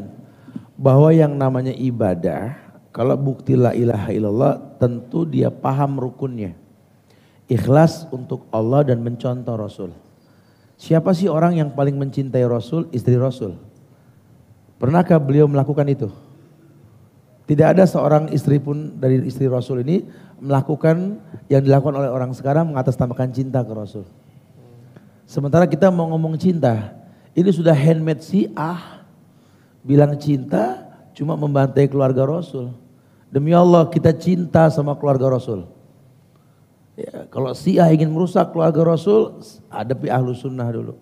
bahwa 0.75 1.13
yang 1.15 1.35
namanya 1.37 1.71
ibadah, 1.71 2.57
kalau 2.91 3.15
bukti 3.15 3.55
la 3.55 3.71
ilaha 3.71 4.09
illallah 4.11 4.53
tentu 4.79 5.23
dia 5.23 5.47
paham 5.53 5.95
rukunnya. 5.99 6.55
Ikhlas 7.47 8.07
untuk 8.09 8.47
Allah 8.49 8.87
dan 8.87 9.03
mencontoh 9.03 9.55
Rasul. 9.59 9.91
Siapa 10.83 11.15
sih 11.15 11.31
orang 11.31 11.55
yang 11.55 11.71
paling 11.71 11.95
mencintai 11.95 12.43
Rasul? 12.43 12.91
Istri 12.91 13.15
Rasul. 13.15 13.55
Pernahkah 14.75 15.15
beliau 15.15 15.47
melakukan 15.47 15.87
itu? 15.87 16.11
Tidak 17.47 17.63
ada 17.71 17.87
seorang 17.87 18.27
istri 18.35 18.59
pun 18.59 18.99
dari 18.99 19.23
istri 19.23 19.47
Rasul 19.47 19.79
ini 19.87 20.03
melakukan 20.43 21.23
yang 21.47 21.63
dilakukan 21.63 22.03
oleh 22.03 22.11
orang 22.11 22.35
sekarang 22.35 22.67
mengatasnamakan 22.67 23.31
cinta 23.31 23.63
ke 23.63 23.71
Rasul. 23.71 24.03
Sementara 25.23 25.71
kita 25.71 25.87
mau 25.87 26.11
ngomong 26.11 26.35
cinta, 26.35 26.91
ini 27.31 27.47
sudah 27.47 27.71
handmade 27.71 28.19
si 28.19 28.51
ah 28.51 29.07
bilang 29.87 30.19
cinta 30.19 30.83
cuma 31.15 31.39
membantai 31.39 31.87
keluarga 31.87 32.27
Rasul. 32.27 32.75
Demi 33.31 33.55
Allah 33.55 33.87
kita 33.87 34.11
cinta 34.11 34.67
sama 34.67 34.99
keluarga 34.99 35.31
Rasul. 35.31 35.63
Ya, 36.93 37.25
kalau 37.33 37.57
si 37.57 37.81
ah 37.81 37.89
ingin 37.89 38.13
merusak 38.13 38.53
keluarga 38.53 38.85
Rasul, 38.85 39.41
hadapi 39.73 40.13
ahlu 40.13 40.37
sunnah 40.37 40.69
dulu. 40.69 40.93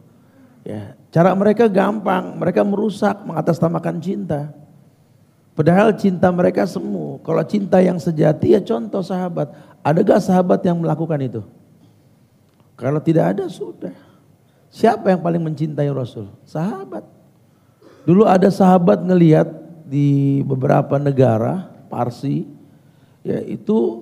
Ya, 0.64 0.96
cara 1.12 1.36
mereka 1.36 1.68
gampang, 1.68 2.38
mereka 2.39 2.64
merusak 2.64 3.28
mengatasnamakan 3.28 4.00
cinta. 4.00 4.56
Padahal 5.52 5.92
cinta 6.00 6.32
mereka 6.32 6.64
semu. 6.64 7.20
Kalau 7.28 7.44
cinta 7.44 7.84
yang 7.84 8.00
sejati 8.00 8.56
ya 8.56 8.64
contoh 8.64 9.04
sahabat. 9.04 9.52
Adakah 9.84 10.20
sahabat 10.24 10.64
yang 10.64 10.80
melakukan 10.80 11.20
itu? 11.20 11.42
Kalau 12.80 13.04
tidak 13.04 13.36
ada 13.36 13.52
sudah. 13.52 13.94
Siapa 14.72 15.12
yang 15.12 15.20
paling 15.20 15.44
mencintai 15.44 15.92
Rasul? 15.92 16.32
Sahabat. 16.48 17.04
Dulu 18.08 18.24
ada 18.24 18.48
sahabat 18.48 19.04
ngelihat 19.04 19.46
di 19.86 20.39
beberapa 20.48 20.96
negara 20.96 21.68
Parsi, 21.92 22.48
ya 23.22 23.44
itu 23.44 24.01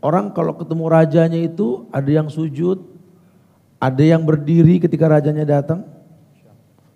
orang 0.00 0.32
kalau 0.32 0.56
ketemu 0.56 0.84
rajanya 0.88 1.40
itu 1.40 1.88
ada 1.92 2.10
yang 2.10 2.28
sujud, 2.28 2.80
ada 3.80 4.02
yang 4.04 4.24
berdiri 4.24 4.80
ketika 4.80 5.08
rajanya 5.08 5.44
datang. 5.46 5.84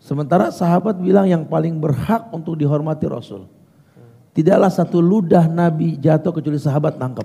Sementara 0.05 0.53
sahabat 0.53 1.01
bilang 1.01 1.25
yang 1.25 1.49
paling 1.49 1.81
berhak 1.81 2.29
untuk 2.29 2.61
dihormati 2.61 3.09
Rasul. 3.09 3.49
Tidaklah 4.37 4.69
satu 4.69 5.01
ludah 5.01 5.49
Nabi 5.49 5.97
jatuh 5.97 6.35
kecuali 6.35 6.61
sahabat 6.61 7.01
nangkep. 7.01 7.25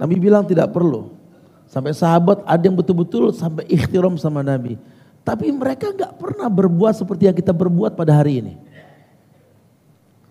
Nabi 0.00 0.14
bilang 0.16 0.48
tidak 0.48 0.72
perlu. 0.72 1.12
Sampai 1.68 1.92
sahabat 1.92 2.40
ada 2.48 2.62
yang 2.64 2.74
betul-betul 2.74 3.36
sampai 3.36 3.68
ikhtiram 3.68 4.16
sama 4.16 4.40
Nabi. 4.40 4.80
Tapi 5.20 5.52
mereka 5.52 5.92
nggak 5.92 6.16
pernah 6.16 6.48
berbuat 6.48 6.96
seperti 6.96 7.28
yang 7.28 7.36
kita 7.36 7.52
berbuat 7.52 7.92
pada 7.92 8.16
hari 8.16 8.40
ini. 8.40 8.54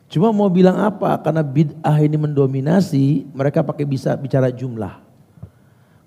Cuma 0.10 0.34
mau 0.34 0.49
bilang 0.49 0.82
apa? 0.82 1.22
Karena 1.22 1.45
bid'ah 1.45 2.01
ini 2.01 2.18
mendominasi, 2.18 3.30
mereka 3.30 3.62
pakai 3.62 3.86
bisa 3.86 4.18
bicara 4.18 4.49
jumlah. 4.49 5.05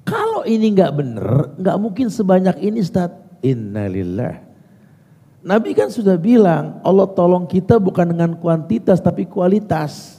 Kalau 0.03 0.43
ini 0.43 0.75
nggak 0.75 0.93
benar, 0.93 1.55
nggak 1.55 1.77
mungkin 1.79 2.11
sebanyak 2.11 2.59
ini 2.59 2.83
Ustaz. 2.83 3.15
Innalillah. 3.47 4.43
Nabi 5.43 5.75
kan 5.75 5.91
sudah 5.91 6.19
bilang, 6.19 6.83
Allah 6.83 7.07
tolong 7.15 7.47
kita 7.47 7.79
bukan 7.79 8.11
dengan 8.11 8.35
kuantitas 8.39 8.99
tapi 8.99 9.27
kualitas. 9.27 10.19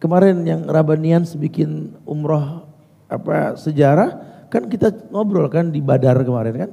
Kemarin 0.00 0.44
yang 0.44 0.68
Rabanian 0.68 1.24
bikin 1.40 1.96
umroh 2.04 2.68
apa 3.08 3.56
sejarah, 3.56 4.20
kan 4.52 4.68
kita 4.68 4.92
ngobrol 5.08 5.48
kan 5.48 5.72
di 5.72 5.80
Badar 5.80 6.20
kemarin 6.20 6.68
kan. 6.68 6.70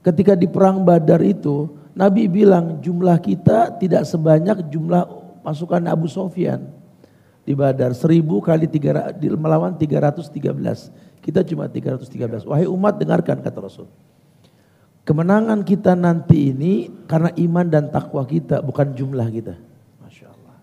Ketika 0.00 0.32
di 0.32 0.48
perang 0.48 0.80
Badar 0.80 1.20
itu, 1.20 1.68
Nabi 1.92 2.24
bilang 2.24 2.80
jumlah 2.80 3.20
kita 3.20 3.76
tidak 3.76 4.08
sebanyak 4.08 4.72
jumlah 4.72 5.21
pasukan 5.42 5.82
Abu 5.90 6.06
Sofyan 6.06 6.70
di 7.42 7.52
Badar. 7.52 7.92
Seribu 7.92 8.38
kali 8.38 8.70
tiga, 8.70 9.12
melawan 9.34 9.74
313. 9.74 10.30
Kita 11.22 11.42
cuma 11.46 11.66
313. 11.70 12.46
Wahai 12.46 12.66
umat 12.66 12.98
dengarkan 12.98 13.42
kata 13.42 13.58
Rasul. 13.58 13.90
Kemenangan 15.02 15.66
kita 15.66 15.98
nanti 15.98 16.54
ini 16.54 16.86
karena 17.10 17.34
iman 17.34 17.66
dan 17.66 17.90
takwa 17.90 18.22
kita 18.22 18.62
bukan 18.62 18.94
jumlah 18.94 19.26
kita. 19.34 19.54
Masya 19.98 20.30
Allah. 20.30 20.56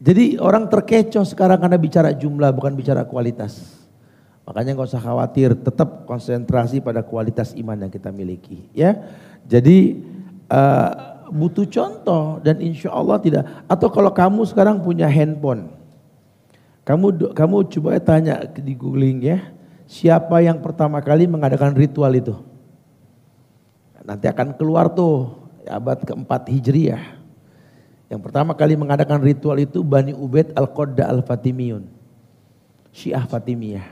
Jadi 0.00 0.40
orang 0.40 0.72
terkecoh 0.72 1.24
sekarang 1.28 1.60
karena 1.60 1.76
bicara 1.76 2.16
jumlah 2.16 2.48
bukan 2.56 2.72
bicara 2.72 3.04
kualitas. 3.04 3.84
Makanya 4.48 4.78
nggak 4.78 4.88
usah 4.88 5.02
khawatir, 5.02 5.58
tetap 5.58 6.06
konsentrasi 6.06 6.78
pada 6.80 7.02
kualitas 7.04 7.52
iman 7.58 7.76
yang 7.76 7.92
kita 7.92 8.14
miliki. 8.14 8.70
Ya, 8.70 8.94
jadi 9.42 10.00
uh, 10.48 11.15
butuh 11.30 11.66
contoh 11.66 12.38
dan 12.42 12.58
insya 12.62 12.90
Allah 12.94 13.18
tidak. 13.20 13.44
Atau 13.66 13.90
kalau 13.90 14.10
kamu 14.10 14.46
sekarang 14.46 14.82
punya 14.82 15.06
handphone, 15.10 15.72
kamu 16.86 17.34
kamu 17.34 17.56
coba 17.78 17.98
tanya 17.98 18.46
di 18.46 18.74
googling 18.78 19.18
ya, 19.22 19.38
siapa 19.90 20.38
yang 20.42 20.62
pertama 20.62 21.02
kali 21.02 21.26
mengadakan 21.26 21.74
ritual 21.74 22.14
itu? 22.14 22.34
Nanti 24.06 24.30
akan 24.30 24.54
keluar 24.54 24.86
tuh 24.94 25.34
abad 25.66 25.98
keempat 26.06 26.46
Hijriah. 26.46 27.18
Yang 28.06 28.20
pertama 28.22 28.54
kali 28.54 28.78
mengadakan 28.78 29.18
ritual 29.18 29.58
itu 29.58 29.82
Bani 29.82 30.14
Ubaid 30.14 30.54
Al-Qadda 30.54 31.10
Al-Fatimiyun. 31.10 31.90
Syiah 32.94 33.26
Fatimiyah. 33.26 33.82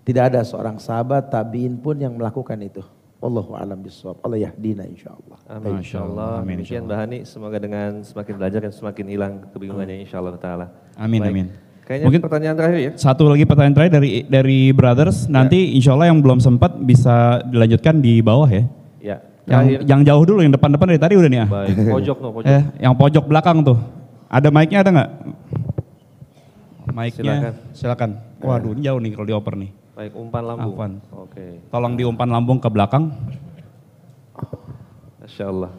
Tidak 0.00 0.32
ada 0.32 0.40
seorang 0.40 0.80
sahabat 0.80 1.28
tabiin 1.28 1.76
pun 1.76 2.00
yang 2.00 2.16
melakukan 2.16 2.56
itu. 2.64 2.80
Wallahu 3.24 3.56
alam 3.56 3.80
bisawab. 3.80 4.20
Allah 4.20 4.36
yahdina 4.36 4.84
insyaallah. 4.84 5.38
Amin 5.48 5.80
insyaallah. 5.80 6.44
Amin. 6.44 6.60
Demikian 6.60 6.84
Mbak 6.84 7.24
semaga 7.24 7.56
dengan 7.56 8.04
semakin 8.04 8.34
belajar 8.36 8.60
dan 8.68 8.72
semakin 8.76 9.04
hilang 9.08 9.32
kebingungannya 9.48 10.04
insyaallah 10.04 10.36
taala. 10.36 10.68
Amin 11.00 11.24
Baik. 11.24 11.32
amin. 11.32 11.46
Kayaknya 11.88 12.04
Mungkin 12.04 12.20
pertanyaan 12.20 12.56
terakhir 12.60 12.78
ya. 12.84 12.92
Satu 13.00 13.24
lagi 13.24 13.48
pertanyaan 13.48 13.72
terakhir 13.72 13.92
dari 13.96 14.10
dari 14.28 14.58
brothers. 14.76 15.24
Ya. 15.24 15.40
Nanti 15.40 15.72
insya 15.72 15.96
Allah 15.96 16.12
yang 16.12 16.20
belum 16.20 16.36
sempat 16.44 16.76
bisa 16.84 17.40
dilanjutkan 17.48 18.04
di 18.04 18.20
bawah 18.20 18.48
ya. 18.48 18.68
Ya. 19.00 19.16
Yang, 19.48 19.88
yang 19.88 20.00
jauh 20.04 20.24
dulu, 20.28 20.40
yang 20.44 20.52
depan-depan 20.52 20.86
dari 20.92 21.00
tadi 21.00 21.14
udah 21.16 21.30
nih 21.32 21.40
ya. 21.40 21.46
Baik. 21.48 21.74
Pojok 21.96 22.18
no, 22.20 22.28
pojok. 22.28 22.48
Eh, 22.60 22.62
yang 22.84 22.92
pojok 22.92 23.24
belakang 23.24 23.64
tuh. 23.64 23.80
Ada 24.28 24.52
mic-nya 24.52 24.84
ada 24.84 24.90
nggak? 24.92 25.10
Mic-nya 26.92 27.32
silakan. 27.40 27.54
silakan. 27.72 28.10
Waduh, 28.44 28.76
ini 28.76 28.84
jauh 28.84 29.00
nih 29.00 29.12
kalau 29.16 29.28
dioper 29.32 29.56
nih. 29.56 29.83
Baik, 29.94 30.10
umpan 30.18 30.42
lambung. 30.42 30.74
Oke. 30.74 30.98
Okay. 31.30 31.52
Tolong 31.70 31.94
diumpan 31.94 32.26
lambung 32.26 32.58
ke 32.58 32.66
belakang. 32.66 33.14
Masya 35.22 35.46
Allah. 35.46 35.72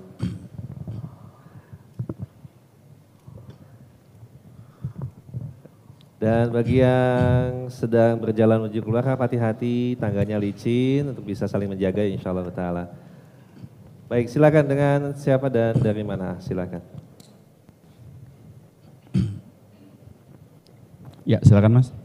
Dan 6.15 6.47
bagi 6.55 6.79
yang 6.79 7.67
sedang 7.67 8.23
berjalan 8.23 8.65
menuju 8.65 8.79
keluar, 8.87 9.03
hati-hati 9.03 9.99
tangganya 9.99 10.39
licin 10.39 11.11
untuk 11.11 11.27
bisa 11.27 11.43
saling 11.45 11.67
menjaga 11.67 12.07
insya 12.07 12.31
Allah 12.31 12.47
ta'ala. 12.49 12.83
Baik, 14.07 14.31
silakan 14.31 14.63
dengan 14.63 14.99
siapa 15.19 15.51
dan 15.51 15.75
dari 15.75 16.07
mana? 16.07 16.39
Silakan. 16.39 16.79
Ya, 21.27 21.43
silakan 21.43 21.83
Mas. 21.83 22.04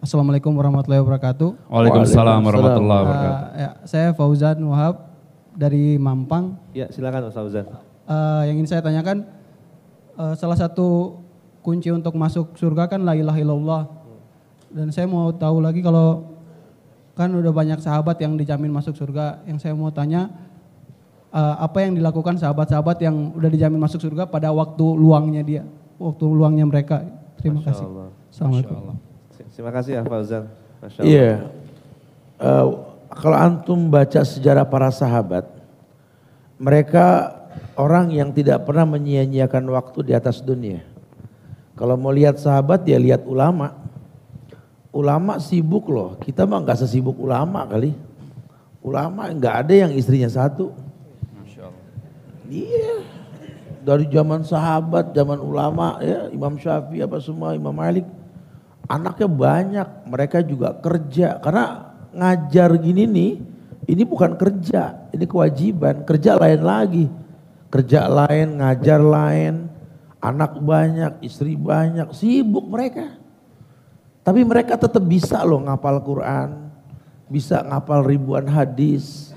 Assalamualaikum 0.00 0.56
warahmatullahi 0.56 1.04
wabarakatuh. 1.04 1.68
Waalaikumsalam 1.68 2.40
warahmatullahi 2.40 3.00
wabarakatuh. 3.04 3.44
Uh, 3.44 3.60
ya, 3.60 3.70
saya 3.84 4.08
Fauzan 4.16 4.56
Wahab 4.64 5.04
dari 5.52 6.00
Mampang. 6.00 6.56
Ya, 6.72 6.88
silakan 6.88 7.28
Mas 7.28 7.36
Fauzan. 7.36 7.68
Uh, 8.08 8.48
yang 8.48 8.56
ingin 8.56 8.72
saya 8.72 8.80
tanyakan, 8.80 9.28
uh, 10.16 10.32
salah 10.32 10.56
satu 10.56 11.20
kunci 11.60 11.92
untuk 11.92 12.16
masuk 12.16 12.56
surga 12.56 12.88
kan 12.88 13.04
la 13.04 13.12
ilaha 13.12 13.36
illallah. 13.36 13.82
Dan 14.72 14.88
saya 14.88 15.04
mau 15.04 15.28
tahu 15.28 15.60
lagi 15.60 15.84
kalau 15.84 16.24
kan 17.12 17.28
udah 17.28 17.52
banyak 17.52 17.84
sahabat 17.84 18.16
yang 18.24 18.40
dijamin 18.40 18.72
masuk 18.72 18.96
surga. 18.96 19.44
Yang 19.44 19.68
saya 19.68 19.76
mau 19.76 19.92
tanya 19.92 20.32
uh, 21.36 21.60
apa 21.60 21.84
yang 21.84 21.92
dilakukan 21.92 22.40
sahabat-sahabat 22.40 22.96
yang 23.04 23.36
udah 23.36 23.52
dijamin 23.52 23.76
masuk 23.76 24.00
surga 24.00 24.24
pada 24.24 24.48
waktu 24.56 24.86
luangnya 24.96 25.44
dia, 25.44 25.62
waktu 26.00 26.24
luangnya 26.32 26.64
mereka. 26.64 27.04
Terima 27.36 27.60
Masya 27.60 27.68
kasih. 27.76 27.86
Allah. 27.92 28.08
Assalamualaikum. 28.32 28.76
Allah. 28.80 29.13
Terima 29.54 29.70
kasih 29.74 29.98
ya 29.98 30.02
Fauzan. 30.06 30.44
Iya. 31.00 31.48
Uh, 32.38 32.94
kalau 33.14 33.36
antum 33.38 33.90
baca 33.90 34.20
sejarah 34.26 34.66
para 34.66 34.90
sahabat, 34.90 35.46
mereka 36.58 37.34
orang 37.74 38.10
yang 38.10 38.30
tidak 38.34 38.66
pernah 38.66 38.86
menyia-nyiakan 38.86 39.64
waktu 39.70 39.98
di 40.10 40.12
atas 40.14 40.42
dunia. 40.42 40.82
Kalau 41.74 41.98
mau 41.98 42.14
lihat 42.14 42.38
sahabat 42.38 42.86
ya 42.86 42.98
lihat 42.98 43.26
ulama. 43.26 43.74
Ulama 44.94 45.42
sibuk 45.42 45.90
loh, 45.90 46.14
kita 46.22 46.46
mah 46.46 46.62
nggak 46.62 46.86
sesibuk 46.86 47.18
ulama 47.18 47.66
kali. 47.66 47.98
Ulama 48.78 49.26
nggak 49.26 49.54
ada 49.66 49.74
yang 49.74 49.90
istrinya 49.90 50.30
satu. 50.30 50.70
Iya. 52.46 53.02
Dari 53.84 54.06
zaman 54.08 54.46
sahabat, 54.46 55.10
zaman 55.12 55.42
ulama 55.42 55.98
ya, 55.98 56.30
Imam 56.30 56.54
Syafi'i 56.56 57.02
apa 57.02 57.18
semua, 57.18 57.58
Imam 57.58 57.74
Malik. 57.74 58.06
Anaknya 58.84 59.28
banyak, 59.28 59.88
mereka 60.08 60.44
juga 60.44 60.76
kerja. 60.76 61.40
Karena 61.40 61.96
ngajar 62.12 62.76
gini 62.78 63.04
nih, 63.08 63.32
ini 63.88 64.02
bukan 64.04 64.36
kerja, 64.36 65.08
ini 65.12 65.24
kewajiban. 65.24 66.04
Kerja 66.04 66.36
lain 66.36 66.60
lagi. 66.60 67.06
Kerja 67.72 68.06
lain, 68.06 68.60
ngajar 68.60 69.02
lain, 69.02 69.74
Anak 70.24 70.56
banyak, 70.56 71.20
istri 71.20 71.52
banyak, 71.52 72.08
sibuk 72.16 72.64
mereka. 72.64 73.12
Tapi 74.24 74.40
mereka 74.40 74.80
tetap 74.80 75.04
bisa 75.04 75.44
loh 75.44 75.60
ngapal 75.60 76.00
Quran, 76.00 76.72
bisa 77.28 77.60
ngapal 77.60 78.08
ribuan 78.08 78.48
hadis. 78.48 79.36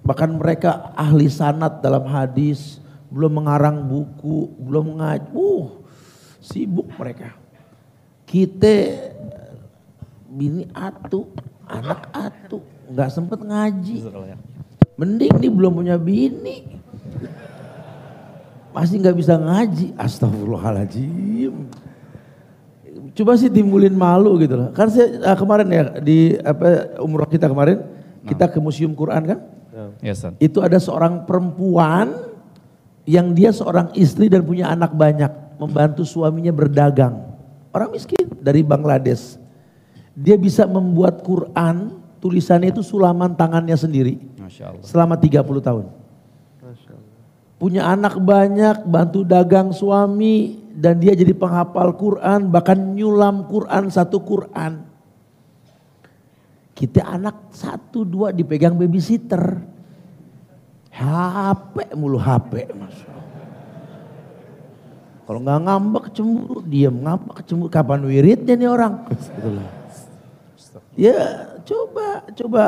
Bahkan 0.00 0.40
mereka 0.40 0.96
ahli 0.96 1.28
sanat 1.28 1.84
dalam 1.84 2.08
hadis, 2.08 2.80
belum 3.12 3.44
mengarang 3.44 3.84
buku, 3.84 4.48
belum 4.64 4.96
ngaji. 4.96 5.28
Uh, 5.36 5.84
sibuk 6.40 6.88
mereka. 6.96 7.43
Kita 8.34 8.74
bini 10.26 10.66
atu, 10.74 11.30
anak 11.70 12.10
atu, 12.10 12.58
nggak 12.90 13.10
sempet 13.14 13.38
ngaji. 13.38 14.02
Mending 14.98 15.38
nih 15.38 15.50
belum 15.54 15.78
punya 15.78 15.94
bini, 15.94 16.82
masih 18.74 18.98
nggak 18.98 19.14
bisa 19.14 19.38
ngaji. 19.38 19.94
Astagfirullahaladzim. 19.94 21.54
Coba 23.14 23.38
sih 23.38 23.46
timbulin 23.46 23.94
malu 23.94 24.34
gitu 24.42 24.58
loh. 24.58 24.74
Kan 24.74 24.90
saya 24.90 25.14
uh, 25.22 25.38
kemarin 25.38 25.70
ya 25.70 25.82
di 26.02 26.34
apa 26.42 26.98
umroh 26.98 27.30
kita 27.30 27.46
kemarin 27.46 27.86
nah. 27.86 28.26
kita 28.26 28.50
ke 28.50 28.58
museum 28.58 28.90
Quran 28.98 29.22
kan? 29.30 29.38
Yes, 30.02 30.26
ya. 30.26 30.34
Itu 30.42 30.58
ada 30.58 30.82
seorang 30.82 31.22
perempuan 31.22 32.34
yang 33.06 33.30
dia 33.30 33.54
seorang 33.54 33.94
istri 33.94 34.26
dan 34.26 34.42
punya 34.42 34.74
anak 34.74 34.90
banyak, 34.90 35.30
membantu 35.62 36.02
suaminya 36.02 36.50
berdagang. 36.50 37.33
Orang 37.74 37.90
miskin 37.90 38.30
dari 38.38 38.62
Bangladesh. 38.62 39.36
Dia 40.14 40.38
bisa 40.38 40.62
membuat 40.70 41.26
Quran, 41.26 41.98
tulisannya 42.22 42.70
itu 42.70 42.86
sulaman 42.86 43.34
tangannya 43.34 43.74
sendiri. 43.74 44.22
Selama 44.86 45.18
30 45.18 45.42
tahun 45.58 46.04
punya 47.64 47.86
anak 47.86 48.20
banyak, 48.20 48.84
bantu 48.84 49.24
dagang 49.24 49.72
suami, 49.72 50.60
dan 50.76 51.00
dia 51.00 51.16
jadi 51.16 51.32
penghafal 51.32 51.96
Quran, 51.96 52.52
bahkan 52.52 52.76
nyulam 52.76 53.48
Quran 53.48 53.88
satu 53.88 54.20
Quran. 54.20 54.84
Kita 56.76 57.08
anak 57.08 57.54
satu 57.54 58.04
dua 58.04 58.36
dipegang 58.36 58.76
babysitter. 58.76 59.64
HP 60.92 61.96
mulu 61.96 62.20
HP. 62.20 62.68
Kalau 65.24 65.40
nggak 65.40 65.60
ngambek 65.64 66.04
cemburu, 66.12 66.60
diam 66.68 67.00
ngambek 67.00 67.48
cemburu. 67.48 67.72
Kapan 67.72 68.04
wiridnya 68.04 68.54
nih 68.60 68.68
orang? 68.68 69.08
Ya 70.94 71.48
coba, 71.64 72.28
coba 72.36 72.64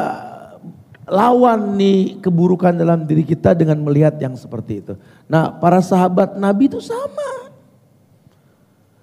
lawan 1.06 1.78
nih 1.78 2.18
keburukan 2.18 2.74
dalam 2.74 3.06
diri 3.06 3.22
kita 3.22 3.52
dengan 3.52 3.78
melihat 3.84 4.16
yang 4.18 4.34
seperti 4.34 4.82
itu. 4.82 4.94
Nah 5.28 5.52
para 5.52 5.84
sahabat 5.84 6.34
Nabi 6.40 6.72
itu 6.72 6.80
sama. 6.80 7.52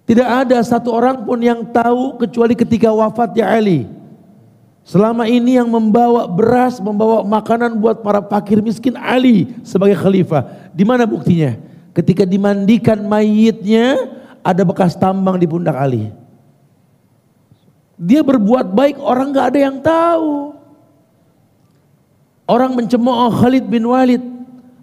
Tidak 0.04 0.28
ada 0.28 0.60
satu 0.60 0.92
orang 0.92 1.24
pun 1.24 1.40
yang 1.40 1.64
tahu 1.64 2.20
kecuali 2.20 2.60
ketika 2.60 2.92
wafatnya 2.92 3.48
Ali. 3.48 3.88
Selama 4.84 5.24
ini 5.32 5.56
yang 5.56 5.72
membawa 5.72 6.28
beras, 6.28 6.84
membawa 6.84 7.24
makanan 7.24 7.80
buat 7.80 8.04
para 8.04 8.20
fakir 8.20 8.60
miskin 8.60 9.00
Ali 9.00 9.48
sebagai 9.64 9.96
khalifah. 9.96 10.44
Di 10.76 10.84
mana 10.84 11.08
buktinya? 11.08 11.56
Ketika 11.94 12.26
dimandikan 12.26 13.06
mayitnya 13.06 14.10
ada 14.42 14.66
bekas 14.66 14.98
tambang 14.98 15.38
di 15.38 15.46
pundak 15.46 15.78
Ali. 15.78 16.10
Dia 17.96 18.26
berbuat 18.26 18.74
baik 18.74 18.98
orang 18.98 19.30
nggak 19.30 19.48
ada 19.54 19.60
yang 19.62 19.78
tahu. 19.80 20.58
Orang 22.50 22.76
mencemooh 22.76 23.32
Khalid 23.32 23.70
bin 23.70 23.88
Walid 23.88 24.20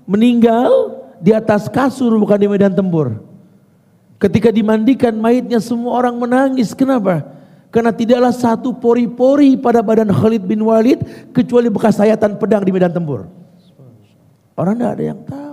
meninggal 0.08 0.96
di 1.20 1.36
atas 1.36 1.68
kasur 1.68 2.14
bukan 2.16 2.40
di 2.40 2.48
medan 2.48 2.72
tempur. 2.72 3.20
Ketika 4.16 4.48
dimandikan 4.48 5.12
mayitnya 5.18 5.60
semua 5.60 6.00
orang 6.00 6.16
menangis. 6.16 6.72
Kenapa? 6.72 7.26
Karena 7.70 7.94
tidaklah 7.94 8.34
satu 8.34 8.74
pori-pori 8.74 9.54
pada 9.58 9.82
badan 9.82 10.10
Khalid 10.10 10.42
bin 10.46 10.62
Walid 10.62 11.02
kecuali 11.30 11.70
bekas 11.70 11.98
sayatan 11.98 12.38
pedang 12.38 12.62
di 12.64 12.72
medan 12.72 12.90
tempur. 12.90 13.30
Orang 14.54 14.78
tidak 14.78 14.92
ada 14.94 15.04
yang 15.04 15.20
tahu. 15.26 15.49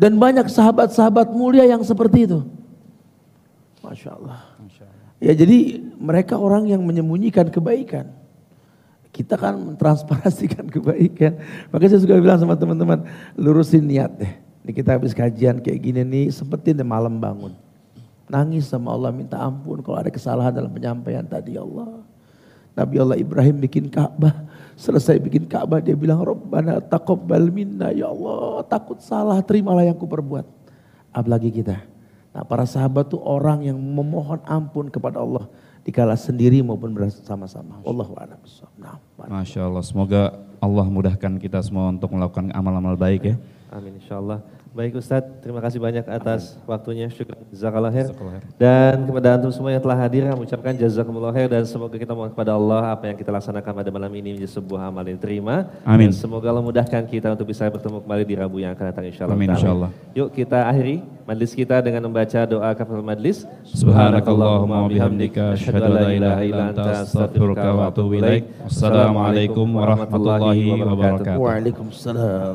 Dan 0.00 0.16
banyak 0.16 0.48
sahabat-sahabat 0.48 1.28
mulia 1.36 1.68
yang 1.68 1.84
seperti 1.84 2.24
itu. 2.24 2.40
Masya 3.84 4.16
Allah. 4.16 4.40
Ya 5.20 5.36
jadi 5.36 5.84
mereka 6.00 6.40
orang 6.40 6.64
yang 6.72 6.80
menyembunyikan 6.80 7.52
kebaikan. 7.52 8.08
Kita 9.12 9.36
kan 9.36 9.60
mentransparasikan 9.60 10.64
kebaikan. 10.74 11.36
Makanya 11.68 11.90
saya 11.92 12.00
suka 12.00 12.16
bilang 12.16 12.40
sama 12.40 12.56
teman-teman, 12.56 13.04
lurusin 13.36 13.84
niat 13.84 14.16
deh. 14.16 14.32
Ini 14.64 14.72
kita 14.72 14.96
habis 14.96 15.12
kajian 15.12 15.60
kayak 15.60 15.80
gini 15.84 16.00
nih, 16.00 16.26
sempetin 16.32 16.80
deh 16.80 16.86
malam 16.86 17.20
bangun. 17.20 17.52
Nangis 18.32 18.72
sama 18.72 18.96
Allah, 18.96 19.12
minta 19.12 19.36
ampun 19.36 19.84
kalau 19.84 20.00
ada 20.00 20.08
kesalahan 20.08 20.54
dalam 20.56 20.72
penyampaian 20.72 21.26
tadi 21.26 21.60
ya 21.60 21.66
Allah. 21.66 22.00
Nabi 22.72 22.96
Allah 22.96 23.18
Ibrahim 23.20 23.60
bikin 23.60 23.92
Ka'bah, 23.92 24.46
selesai 24.80 25.20
bikin 25.20 25.44
Ka'bah 25.44 25.84
dia 25.84 25.92
bilang, 25.92 26.24
Rabbana 26.24 26.80
taqabbal 26.80 27.52
minna 27.52 27.92
ya 27.92 28.08
Allah, 28.08 28.64
takut 28.64 28.96
salah, 29.04 29.36
terimalah 29.44 29.84
yang 29.84 29.94
ku 30.00 30.08
perbuat. 30.08 30.48
Apalagi 31.12 31.52
kita. 31.52 31.76
Nah 32.32 32.46
para 32.46 32.64
sahabat 32.64 33.12
tuh 33.12 33.20
orang 33.20 33.68
yang 33.68 33.76
memohon 33.76 34.40
ampun 34.48 34.88
kepada 34.88 35.20
Allah 35.20 35.50
dikala 35.84 36.16
sendiri 36.16 36.62
maupun 36.64 36.94
bersama-sama. 36.94 37.82
Wallahu 37.84 38.16
a'lam 38.16 38.40
nah, 38.80 38.96
Masya 39.28 39.68
Allah, 39.68 39.84
semoga 39.84 40.22
Allah 40.62 40.86
mudahkan 40.88 41.36
kita 41.36 41.60
semua 41.60 41.92
untuk 41.92 42.14
melakukan 42.14 42.48
amal-amal 42.54 42.96
baik 42.96 43.34
ya. 43.34 43.36
Amin 43.74 44.00
insya 44.00 44.16
Allah. 44.16 44.40
Baik 44.70 45.02
Ustadz, 45.02 45.42
terima 45.42 45.58
kasih 45.58 45.82
banyak 45.82 46.06
atas 46.06 46.54
Amin. 46.54 46.70
waktunya. 46.70 47.06
Syukur 47.10 47.34
jazakallah 47.50 47.90
khair. 47.90 48.14
Dan 48.54 49.02
kepada 49.02 49.34
antum 49.34 49.50
semua 49.50 49.74
yang 49.74 49.82
telah 49.82 49.98
hadir, 49.98 50.22
kami 50.30 50.46
ucapkan 50.46 50.78
jazakumullah 50.78 51.34
khair 51.34 51.50
dan 51.50 51.66
semoga 51.66 51.98
kita 51.98 52.14
mohon 52.14 52.30
kepada 52.30 52.54
Allah 52.54 52.94
apa 52.94 53.10
yang 53.10 53.18
kita 53.18 53.34
laksanakan 53.34 53.82
pada 53.82 53.90
malam 53.90 54.14
ini 54.14 54.38
menjadi 54.38 54.62
sebuah 54.62 54.94
amal 54.94 55.02
yang 55.02 55.18
diterima. 55.18 55.66
Amin. 55.82 56.14
Dan 56.14 56.14
semoga 56.14 56.54
Allah 56.54 56.62
mudahkan 56.62 57.02
kita 57.02 57.34
untuk 57.34 57.50
bisa 57.50 57.66
bertemu 57.66 57.98
kembali 57.98 58.22
di 58.22 58.34
Rabu 58.38 58.62
yang 58.62 58.70
akan 58.78 58.84
datang 58.94 59.04
insyaallah. 59.10 59.34
Amin 59.34 59.50
insyaallah. 59.50 59.90
Yuk 60.14 60.30
kita 60.30 60.62
akhiri 60.62 61.02
majlis 61.26 61.50
kita 61.54 61.82
dengan 61.82 62.06
membaca 62.06 62.40
doa 62.46 62.70
kafaratul 62.70 63.06
majlis. 63.10 63.46
Subhanakallahumma 63.66 64.86
bihamdika 64.86 65.58
asyhadu 65.58 65.82
an 65.82 65.92
la 65.98 66.06
ilaha 66.14 66.40
illa 66.46 66.62
anta 66.70 66.90
astaghfiruka 67.02 67.68
wa 67.74 67.90
atubu 67.90 68.22
ilaik. 68.22 68.46
Assalamualaikum 68.66 69.66
warahmatullahi 69.66 70.78
wabarakatuh. 70.78 71.42
Waalaikumsalam. 71.42 72.54